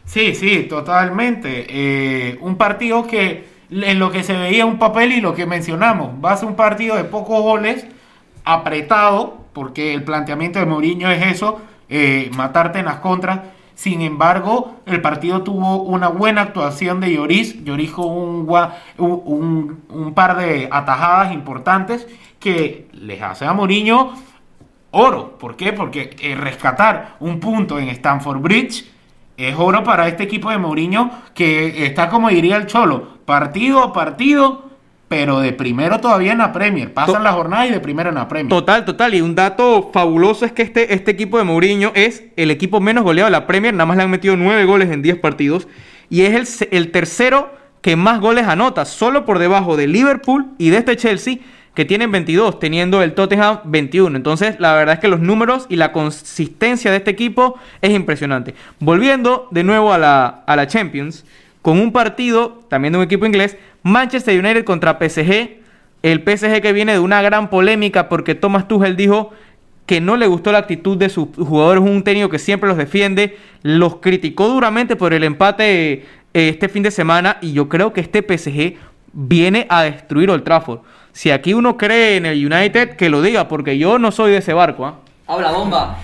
Sí, 0.05 0.35
sí, 0.35 0.67
totalmente. 0.69 1.67
Eh, 1.69 2.39
un 2.41 2.57
partido 2.57 3.07
que 3.07 3.54
en 3.83 3.99
lo 3.99 4.11
que 4.11 4.23
se 4.23 4.37
veía 4.37 4.67
un 4.67 4.79
papel 4.79 5.13
y 5.13 5.21
lo 5.21 5.35
que 5.35 5.47
mencionamos, 5.47 6.13
va 6.25 6.33
a 6.33 6.37
ser 6.37 6.49
un 6.49 6.57
partido 6.57 6.97
de 6.97 7.05
pocos 7.05 7.43
goles, 7.43 7.87
apretado, 8.45 9.39
porque 9.53 9.95
el 9.95 10.05
planteamiento 10.05 10.59
de 10.59 10.67
Mourinho 10.67 11.11
es 11.11 11.27
eso, 11.27 11.61
eh, 11.89 12.31
matarte 12.37 12.79
en 12.79 12.87
las 12.87 12.97
contras. 12.97 13.41
Sin 13.75 14.03
embargo, 14.03 14.77
el 14.87 15.01
partido 15.01 15.43
tuvo 15.43 15.83
una 15.83 16.09
buena 16.09 16.43
actuación 16.43 17.01
de 17.01 17.13
Lloris. 17.13 17.65
Lloris 17.65 17.91
con 17.91 18.09
un, 18.09 20.13
par 20.15 20.37
de 20.37 20.69
atajadas 20.71 21.33
importantes 21.33 22.07
que 22.39 22.89
les 22.93 23.21
hace 23.21 23.47
a 23.47 23.53
Mourinho 23.53 24.13
oro. 24.93 25.37
¿Por 25.39 25.57
qué? 25.57 25.73
Porque 25.73 26.15
eh, 26.21 26.37
rescatar 26.37 27.17
un 27.19 27.41
punto 27.41 27.81
en 27.81 27.89
Stamford 27.89 28.39
Bridge 28.39 28.85
es 29.37 29.57
oro 29.59 29.83
para 29.83 30.07
este 30.07 30.23
equipo 30.23 30.51
de 30.51 30.59
Mourinho 30.59 31.11
que 31.35 31.87
está 31.87 32.09
como 32.09 32.29
diría 32.29 32.57
el 32.57 32.67
Cholo, 32.67 33.14
partido 33.25 33.83
a 33.83 33.93
partido, 33.93 34.71
pero 35.09 35.41
de 35.41 35.53
primero 35.53 36.01
todavía 36.01 36.33
en 36.33 36.39
la 36.39 36.53
Premier. 36.53 36.93
Pasan 36.93 37.17
To- 37.17 37.23
la 37.23 37.33
jornada 37.33 37.67
y 37.67 37.71
de 37.71 37.81
primero 37.81 38.09
en 38.09 38.17
la 38.17 38.27
Premier. 38.29 38.49
Total, 38.49 38.85
total. 38.85 39.15
Y 39.15 39.21
un 39.21 39.35
dato 39.35 39.91
fabuloso 39.93 40.45
es 40.45 40.53
que 40.53 40.63
este, 40.63 40.95
este 40.95 41.11
equipo 41.13 41.39
de 41.39 41.45
Mourinho 41.45 41.93
es 41.95 42.25
el 42.37 42.51
equipo 42.51 42.81
menos 42.81 43.05
goleado 43.05 43.27
de 43.27 43.33
la 43.33 43.47
Premier. 43.47 43.73
Nada 43.75 43.87
más 43.87 43.97
le 43.97 44.03
han 44.03 44.11
metido 44.11 44.37
nueve 44.37 44.65
goles 44.65 44.91
en 44.91 45.03
10 45.03 45.19
partidos. 45.19 45.69
Y 46.11 46.23
es 46.23 46.61
el, 46.63 46.69
el 46.71 46.91
tercero 46.91 47.51
que 47.81 47.97
más 47.97 48.21
goles 48.21 48.47
anota, 48.49 48.85
solo 48.87 49.25
por 49.25 49.39
debajo 49.39 49.77
de 49.77 49.87
Liverpool 49.87 50.47
y 50.59 50.71
de 50.71 50.79
este 50.79 50.97
Chelsea, 50.97 51.37
que 51.75 51.85
tienen 51.85 52.11
22, 52.13 52.59
teniendo 52.59 53.03
el 53.03 53.15
Tottenham 53.15 53.59
21. 53.65 54.17
Entonces, 54.17 54.57
la 54.59 54.75
verdad 54.75 54.95
es 54.95 55.01
que 55.01 55.09
los 55.09 55.21
números 55.21 55.67
y 55.69 55.77
la 55.77 55.93
consistencia 55.93 56.91
de 56.91 56.99
este 56.99 57.11
equipo 57.11 57.57
es 57.83 57.91
impresionante. 57.91 58.55
Volviendo 58.81 59.49
de 59.51 59.65
nuevo 59.65 59.93
a 59.93 59.99
la, 59.99 60.45
a 60.47 60.57
la 60.57 60.67
Champions, 60.67 61.25
con 61.65 61.81
un 61.81 61.93
partido 61.93 62.61
también 62.69 62.93
de 62.93 62.99
un 62.99 63.05
equipo 63.05 63.25
inglés, 63.25 63.57
Manchester 63.83 64.39
United 64.39 64.65
contra 64.65 64.99
PSG. 64.99 65.63
El 66.03 66.21
PSG 66.21 66.61
que 66.61 66.75
viene 66.75 66.93
de 66.93 66.99
una 66.99 67.23
gran 67.23 67.49
polémica 67.49 68.11
porque 68.11 68.35
Thomas 68.35 68.69
Tuchel 68.69 68.97
dijo 68.97 69.33
que 69.87 70.03
no 70.03 70.19
le 70.19 70.27
gustó 70.27 70.53
la 70.53 70.59
actitud 70.59 70.99
de 70.99 71.09
sus 71.09 71.29
jugadores, 71.35 71.83
un 71.83 72.05
técnico 72.05 72.29
que 72.29 72.39
siempre 72.39 72.69
los 72.69 72.77
defiende, 72.77 73.39
los 73.63 73.97
criticó 73.97 74.49
duramente 74.49 74.95
por 74.95 75.15
el 75.15 75.25
empate 75.25 75.93
eh, 75.93 76.05
este 76.35 76.69
fin 76.69 76.83
de 76.83 76.91
semana 76.91 77.39
y 77.41 77.55
yo 77.55 77.67
creo 77.71 77.95
que 77.95 78.03
este 78.03 78.21
PSG 78.21 78.77
viene 79.15 79.67
a 79.71 79.85
destruir 79.85 80.29
Old 80.29 80.45
Trafford. 80.45 80.81
Si 81.13 81.31
aquí 81.31 81.55
uno 81.55 81.79
cree 81.79 82.17
en 82.17 82.27
el 82.27 82.45
United, 82.45 82.97
que 82.97 83.09
lo 83.09 83.23
diga, 83.23 83.49
porque 83.49 83.79
yo 83.79 83.99
no 83.99 84.13
soy 84.13 84.33
de 84.33 84.37
ese 84.37 84.53
barco. 84.53 84.85
¿ah? 84.85 84.97
Habla 85.27 85.51
bomba. 85.51 85.99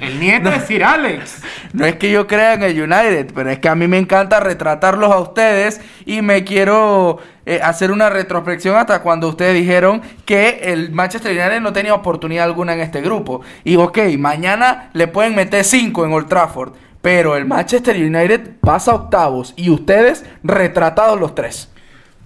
El 0.00 0.20
nieto 0.20 0.50
de 0.50 0.60
Sir 0.60 0.84
Alex. 0.84 1.42
No 1.72 1.84
es 1.84 1.96
que 1.96 2.10
yo 2.10 2.26
crea 2.26 2.54
en 2.54 2.62
el 2.62 2.80
United, 2.80 3.32
pero 3.34 3.50
es 3.50 3.58
que 3.58 3.68
a 3.68 3.74
mí 3.74 3.86
me 3.86 3.98
encanta 3.98 4.40
retratarlos 4.40 5.10
a 5.10 5.18
ustedes 5.18 5.80
y 6.04 6.22
me 6.22 6.44
quiero 6.44 7.18
eh, 7.44 7.60
hacer 7.62 7.90
una 7.90 8.10
retrospección 8.10 8.76
hasta 8.76 9.02
cuando 9.02 9.28
ustedes 9.28 9.54
dijeron 9.54 10.02
que 10.24 10.60
el 10.64 10.90
Manchester 10.90 11.32
United 11.32 11.60
no 11.60 11.72
tenía 11.72 11.94
oportunidad 11.94 12.44
alguna 12.44 12.74
en 12.74 12.80
este 12.80 13.00
grupo. 13.00 13.42
Y 13.64 13.76
ok, 13.76 13.98
mañana 14.18 14.90
le 14.92 15.08
pueden 15.08 15.34
meter 15.34 15.64
5 15.64 16.04
en 16.04 16.12
Old 16.12 16.28
Trafford, 16.28 16.72
pero 17.02 17.36
el 17.36 17.44
Manchester 17.44 17.96
United 17.96 18.56
pasa 18.60 18.90
a 18.90 18.94
octavos 18.94 19.54
y 19.56 19.70
ustedes 19.70 20.24
retratados 20.42 21.20
los 21.20 21.34
tres. 21.34 21.70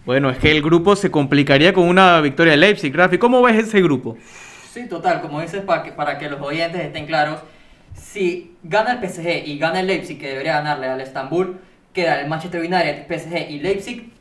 Bueno, 0.06 0.30
es 0.30 0.38
que 0.38 0.50
el 0.50 0.62
grupo 0.62 0.96
se 0.96 1.10
complicaría 1.10 1.74
con 1.74 1.86
una 1.86 2.20
victoria 2.20 2.52
de 2.52 2.56
Leipzig. 2.56 2.94
Rafi, 2.94 3.18
¿cómo 3.18 3.42
ves 3.42 3.56
ese 3.56 3.82
grupo? 3.82 4.16
Sí, 4.72 4.86
total, 4.86 5.20
como 5.20 5.40
dices, 5.40 5.62
para 5.62 5.82
que, 5.82 5.90
para 5.90 6.16
que 6.18 6.30
los 6.30 6.40
oyentes 6.40 6.80
estén 6.80 7.06
claros, 7.06 7.40
si 7.92 8.56
gana 8.62 8.92
el 8.92 9.08
PSG 9.08 9.48
y 9.48 9.58
gana 9.58 9.80
el 9.80 9.88
Leipzig, 9.88 10.20
que 10.20 10.28
debería 10.28 10.54
ganarle 10.54 10.86
al 10.86 11.00
Estambul, 11.00 11.58
queda 11.92 12.20
el 12.20 12.28
Manchester 12.28 12.60
United, 12.60 13.06
PSG 13.08 13.50
y 13.50 13.58
Leipzig, 13.58 14.12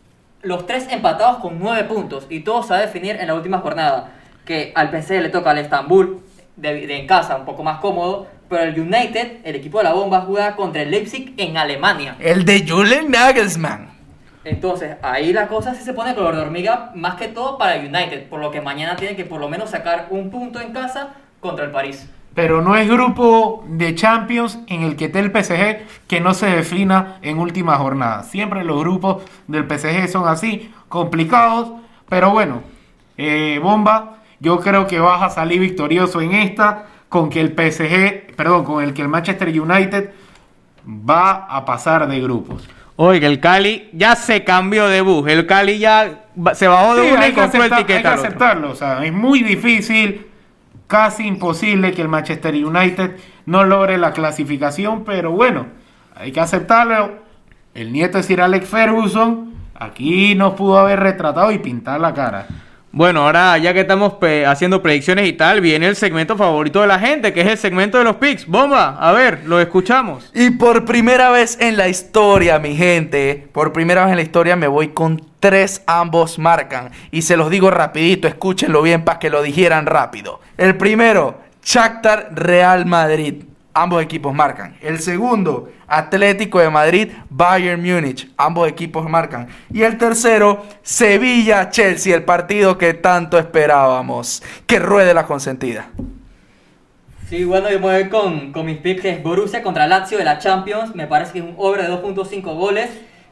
los 0.41 0.65
tres 0.65 0.88
empatados 0.89 1.38
con 1.38 1.59
nueve 1.59 1.83
puntos, 1.83 2.25
y 2.31 2.39
todo 2.39 2.63
se 2.63 2.69
va 2.69 2.77
a 2.77 2.81
definir 2.81 3.17
en 3.17 3.27
la 3.27 3.35
última 3.35 3.59
jornada, 3.59 4.12
que 4.43 4.71
al 4.73 4.89
PSG 4.89 5.21
le 5.21 5.29
toca 5.29 5.51
al 5.51 5.59
Estambul, 5.59 6.23
de, 6.55 6.88
de 6.88 6.97
en 6.97 7.05
casa, 7.05 7.35
un 7.35 7.45
poco 7.45 7.62
más 7.62 7.79
cómodo, 7.79 8.25
pero 8.49 8.63
el 8.63 8.79
United, 8.79 9.41
el 9.43 9.55
equipo 9.55 9.77
de 9.77 9.83
la 9.83 9.93
bomba, 9.93 10.21
juega 10.21 10.55
contra 10.55 10.81
el 10.81 10.89
Leipzig 10.89 11.35
en 11.38 11.57
Alemania. 11.57 12.15
El 12.19 12.43
de 12.43 12.65
Julian 12.67 13.12
Nagelsmann. 13.12 13.98
Entonces, 14.49 14.97
ahí 15.03 15.31
la 15.31 15.47
cosa 15.47 15.75
sí 15.75 15.83
se 15.83 15.93
pone 15.93 16.15
color 16.15 16.35
de 16.35 16.41
hormiga, 16.41 16.91
más 16.95 17.15
que 17.15 17.27
todo 17.27 17.59
para 17.59 17.79
United, 17.79 18.27
por 18.29 18.39
lo 18.39 18.49
que 18.49 18.62
mañana 18.62 18.95
tienen 18.95 19.15
que 19.15 19.23
por 19.23 19.39
lo 19.39 19.47
menos 19.47 19.69
sacar 19.69 20.07
un 20.09 20.31
punto 20.31 20.59
en 20.59 20.73
casa 20.73 21.09
contra 21.39 21.65
el 21.65 21.71
París. 21.71 22.09
Pero 22.33 22.62
no 22.62 22.75
es 22.75 22.89
grupo 22.89 23.63
de 23.67 23.93
Champions 23.93 24.59
en 24.67 24.81
el 24.81 24.95
que 24.95 25.05
esté 25.05 25.19
el 25.19 25.31
PSG 25.31 26.07
que 26.07 26.19
no 26.19 26.33
se 26.33 26.47
defina 26.47 27.19
en 27.21 27.38
última 27.38 27.75
jornada. 27.77 28.23
Siempre 28.23 28.63
los 28.63 28.79
grupos 28.79 29.23
del 29.47 29.67
PSG 29.67 30.07
son 30.07 30.27
así, 30.27 30.73
complicados. 30.88 31.71
Pero 32.07 32.31
bueno, 32.31 32.63
eh, 33.17 33.59
Bomba, 33.62 34.17
yo 34.39 34.59
creo 34.62 34.88
que 34.88 34.99
vas 34.99 35.21
a 35.21 35.29
salir 35.29 35.59
victorioso 35.59 36.21
en 36.21 36.33
esta 36.33 36.85
con 37.07 37.29
que 37.29 37.41
el 37.41 37.49
PSG, 37.49 38.35
perdón, 38.35 38.63
con 38.63 38.83
el 38.83 38.93
que 38.93 39.03
el 39.03 39.09
Manchester 39.09 39.47
United 39.49 40.12
va 40.88 41.45
a 41.45 41.65
pasar 41.65 42.07
de 42.07 42.19
grupos. 42.19 42.67
Oiga, 43.01 43.27
el 43.29 43.39
Cali 43.39 43.89
ya 43.93 44.13
se 44.17 44.43
cambió 44.43 44.89
de 44.89 44.99
bus. 44.99 45.25
El 45.29 45.45
Cali 45.47 45.79
ya 45.79 46.25
se 46.53 46.67
bajó 46.67 46.95
de 46.95 47.03
Sí, 47.07 47.12
una 47.13 47.21
hay 47.21 47.31
y 47.31 47.33
que, 47.33 47.39
compró 47.39 47.63
el 47.63 47.73
hay 47.73 47.83
que 47.85 47.93
al 47.93 47.99
otro. 47.99 48.12
aceptarlo. 48.12 48.71
O 48.71 48.75
sea, 48.75 49.05
es 49.05 49.13
muy 49.13 49.41
difícil, 49.41 50.27
casi 50.85 51.25
imposible 51.25 51.93
que 51.93 52.01
el 52.01 52.09
Manchester 52.09 52.53
United 52.53 53.15
no 53.45 53.63
logre 53.63 53.97
la 53.97 54.12
clasificación, 54.12 55.05
pero 55.05 55.31
bueno, 55.31 55.67
hay 56.13 56.33
que 56.33 56.41
aceptarlo. 56.41 57.19
El 57.73 57.93
nieto 57.93 58.17
de 58.17 58.23
Sir 58.23 58.41
Alex 58.41 58.67
Ferguson 58.67 59.53
aquí 59.75 60.35
nos 60.35 60.55
pudo 60.55 60.77
haber 60.77 60.99
retratado 60.99 61.53
y 61.53 61.59
pintar 61.59 62.01
la 62.01 62.13
cara. 62.13 62.47
Bueno, 62.91 63.21
ahora 63.21 63.56
ya 63.60 63.71
que 63.71 63.82
estamos 63.82 64.13
haciendo 64.47 64.82
predicciones 64.82 65.28
y 65.28 65.34
tal, 65.34 65.62
viene 65.62 65.88
el 65.88 65.95
segmento 65.95 66.36
favorito 66.36 66.82
de 66.82 66.88
la 66.88 66.97
gente, 66.97 67.34
que 67.34 67.41
es 67.41 67.47
el 67.47 67.58
segmento 67.58 67.99
de 67.99 68.04
los 68.04 68.15
picks. 68.15 68.47
Bomba, 68.47 68.97
a 68.99 69.12
ver, 69.12 69.41
lo 69.45 69.60
escuchamos. 69.60 70.32
Y 70.34 70.49
por 70.52 70.86
primera 70.86 71.30
vez 71.30 71.58
en 71.62 71.78
la 71.78 71.88
historia, 71.88 72.58
mi 72.58 72.75
gente, 72.75 73.47
por 73.52 73.73
primera 73.73 74.06
vez 74.06 74.12
en 74.12 74.17
la 74.17 74.23
historia 74.23 74.56
me 74.56 74.67
voy 74.67 74.89
con 74.89 75.21
tres 75.39 75.84
ambos 75.86 76.39
marcan. 76.39 76.89
Y 77.12 77.21
se 77.21 77.38
los 77.38 77.52
digo 77.52 77.69
rapidito, 77.69 78.28
escúchenlo 78.28 78.82
bien 78.82 79.04
para 79.06 79.19
que 79.19 79.30
lo 79.30 79.43
dijeran 79.43 79.86
rápido. 79.86 80.39
El 80.58 80.75
primero, 80.75 81.41
Shakhtar 81.63 82.30
Real 82.34 82.88
Madrid. 82.88 83.43
Ambos 83.73 84.01
equipos 84.01 84.34
marcan. 84.34 84.75
El 84.82 84.99
segundo, 84.99 85.69
Atlético 85.88 86.60
de 86.60 86.69
Madrid, 86.69 87.12
Bayern 87.29 87.82
Múnich. 87.82 88.29
Ambos 88.36 88.67
equipos 88.67 89.08
marcan. 89.08 89.47
Y 89.71 89.84
el 89.84 89.97
tercero, 89.97 90.65
Sevilla 90.82 91.69
Chelsea, 91.69 92.15
el 92.15 92.23
partido 92.23 92.77
que 92.77 92.93
tanto 92.93 93.38
esperábamos. 93.38 94.41
Que 94.65 94.79
ruede 94.79 95.13
la 95.13 95.25
consentida. 95.25 95.89
Sí, 97.29 97.45
bueno, 97.45 97.69
yo 97.69 97.79
me 97.79 97.99
voy 97.99 98.10
con, 98.10 98.51
con 98.51 98.65
mis 98.65 98.79
picks, 98.79 99.21
Borussia 99.21 99.62
contra 99.62 99.86
Lazio 99.86 100.17
de 100.17 100.23
la 100.23 100.39
Champions, 100.39 100.95
me 100.95 101.05
parece 101.05 101.34
que 101.34 101.38
es 101.38 101.45
un 101.45 101.53
over 101.58 101.79
de 101.79 101.88
2.5 101.88 102.41
goles, 102.55 102.89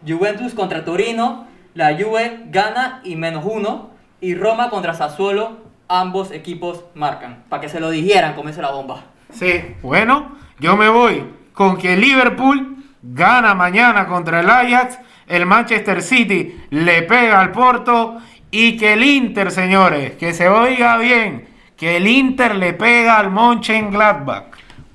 Juventus 0.07 0.53
contra 0.53 0.85
Torino, 0.85 1.47
la 1.73 1.97
Juve 1.97 2.41
gana 2.51 3.01
y 3.03 3.15
menos 3.15 3.43
uno, 3.43 3.89
y 4.21 4.35
Roma 4.35 4.69
contra 4.69 4.93
Sassuolo, 4.93 5.57
ambos 5.87 6.31
equipos 6.31 6.83
marcan, 6.93 7.43
para 7.49 7.59
que 7.59 7.69
se 7.69 7.79
lo 7.79 7.89
dijeran, 7.89 8.35
dice 8.45 8.61
la 8.61 8.69
bomba. 8.69 9.03
Sí, 9.31 9.75
bueno, 9.81 10.37
yo 10.59 10.77
me 10.77 10.89
voy 10.89 11.23
con 11.53 11.77
que 11.77 11.97
Liverpool 11.97 12.77
gana 13.01 13.53
mañana 13.55 14.07
contra 14.07 14.41
el 14.41 14.49
Ajax, 14.49 14.99
el 15.27 15.45
Manchester 15.45 16.01
City 16.01 16.55
le 16.69 17.01
pega 17.03 17.39
al 17.39 17.51
Porto 17.51 18.17
y 18.51 18.77
que 18.77 18.93
el 18.93 19.03
Inter, 19.03 19.51
señores, 19.51 20.13
que 20.13 20.33
se 20.33 20.47
oiga 20.47 20.97
bien, 20.97 21.47
que 21.75 21.97
el 21.97 22.07
Inter 22.07 22.55
le 22.55 22.73
pega 22.73 23.17
al 23.17 23.31
Mönchengladbach. 23.31 24.45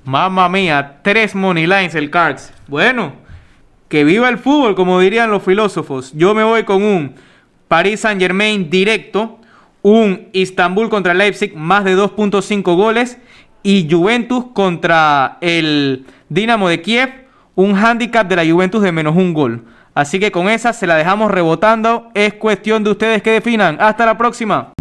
Mamma 0.05 0.49
mía, 0.49 0.99
tres 1.01 1.33
money 1.33 1.65
lines 1.65 1.95
el 1.95 2.09
Cards. 2.09 2.53
Bueno, 2.67 3.13
que 3.87 4.03
viva 4.03 4.27
el 4.27 4.37
fútbol, 4.37 4.75
como 4.75 4.99
dirían 4.99 5.31
los 5.31 5.43
filósofos. 5.43 6.11
Yo 6.13 6.33
me 6.33 6.43
voy 6.43 6.63
con 6.63 6.83
un 6.83 7.15
Paris 7.67 8.01
Saint 8.01 8.19
Germain 8.19 8.69
directo, 8.69 9.39
un 9.81 10.29
Istanbul 10.33 10.89
contra 10.89 11.13
Leipzig, 11.13 11.55
más 11.55 11.83
de 11.83 11.95
2.5 11.95 12.75
goles, 12.75 13.17
y 13.63 13.87
Juventus 13.89 14.45
contra 14.53 15.37
el 15.41 16.05
Dinamo 16.29 16.69
de 16.69 16.81
Kiev, 16.81 17.09
un 17.55 17.75
handicap 17.75 18.27
de 18.27 18.35
la 18.35 18.45
Juventus 18.45 18.81
de 18.81 18.91
menos 18.91 19.15
un 19.15 19.33
gol. 19.33 19.63
Así 19.95 20.19
que 20.19 20.31
con 20.31 20.49
esa 20.49 20.73
se 20.73 20.87
la 20.87 20.95
dejamos 20.95 21.31
rebotando. 21.31 22.09
Es 22.13 22.33
cuestión 22.33 22.83
de 22.83 22.91
ustedes 22.91 23.21
que 23.21 23.31
definan. 23.31 23.77
Hasta 23.79 24.05
la 24.05 24.17
próxima. 24.17 24.73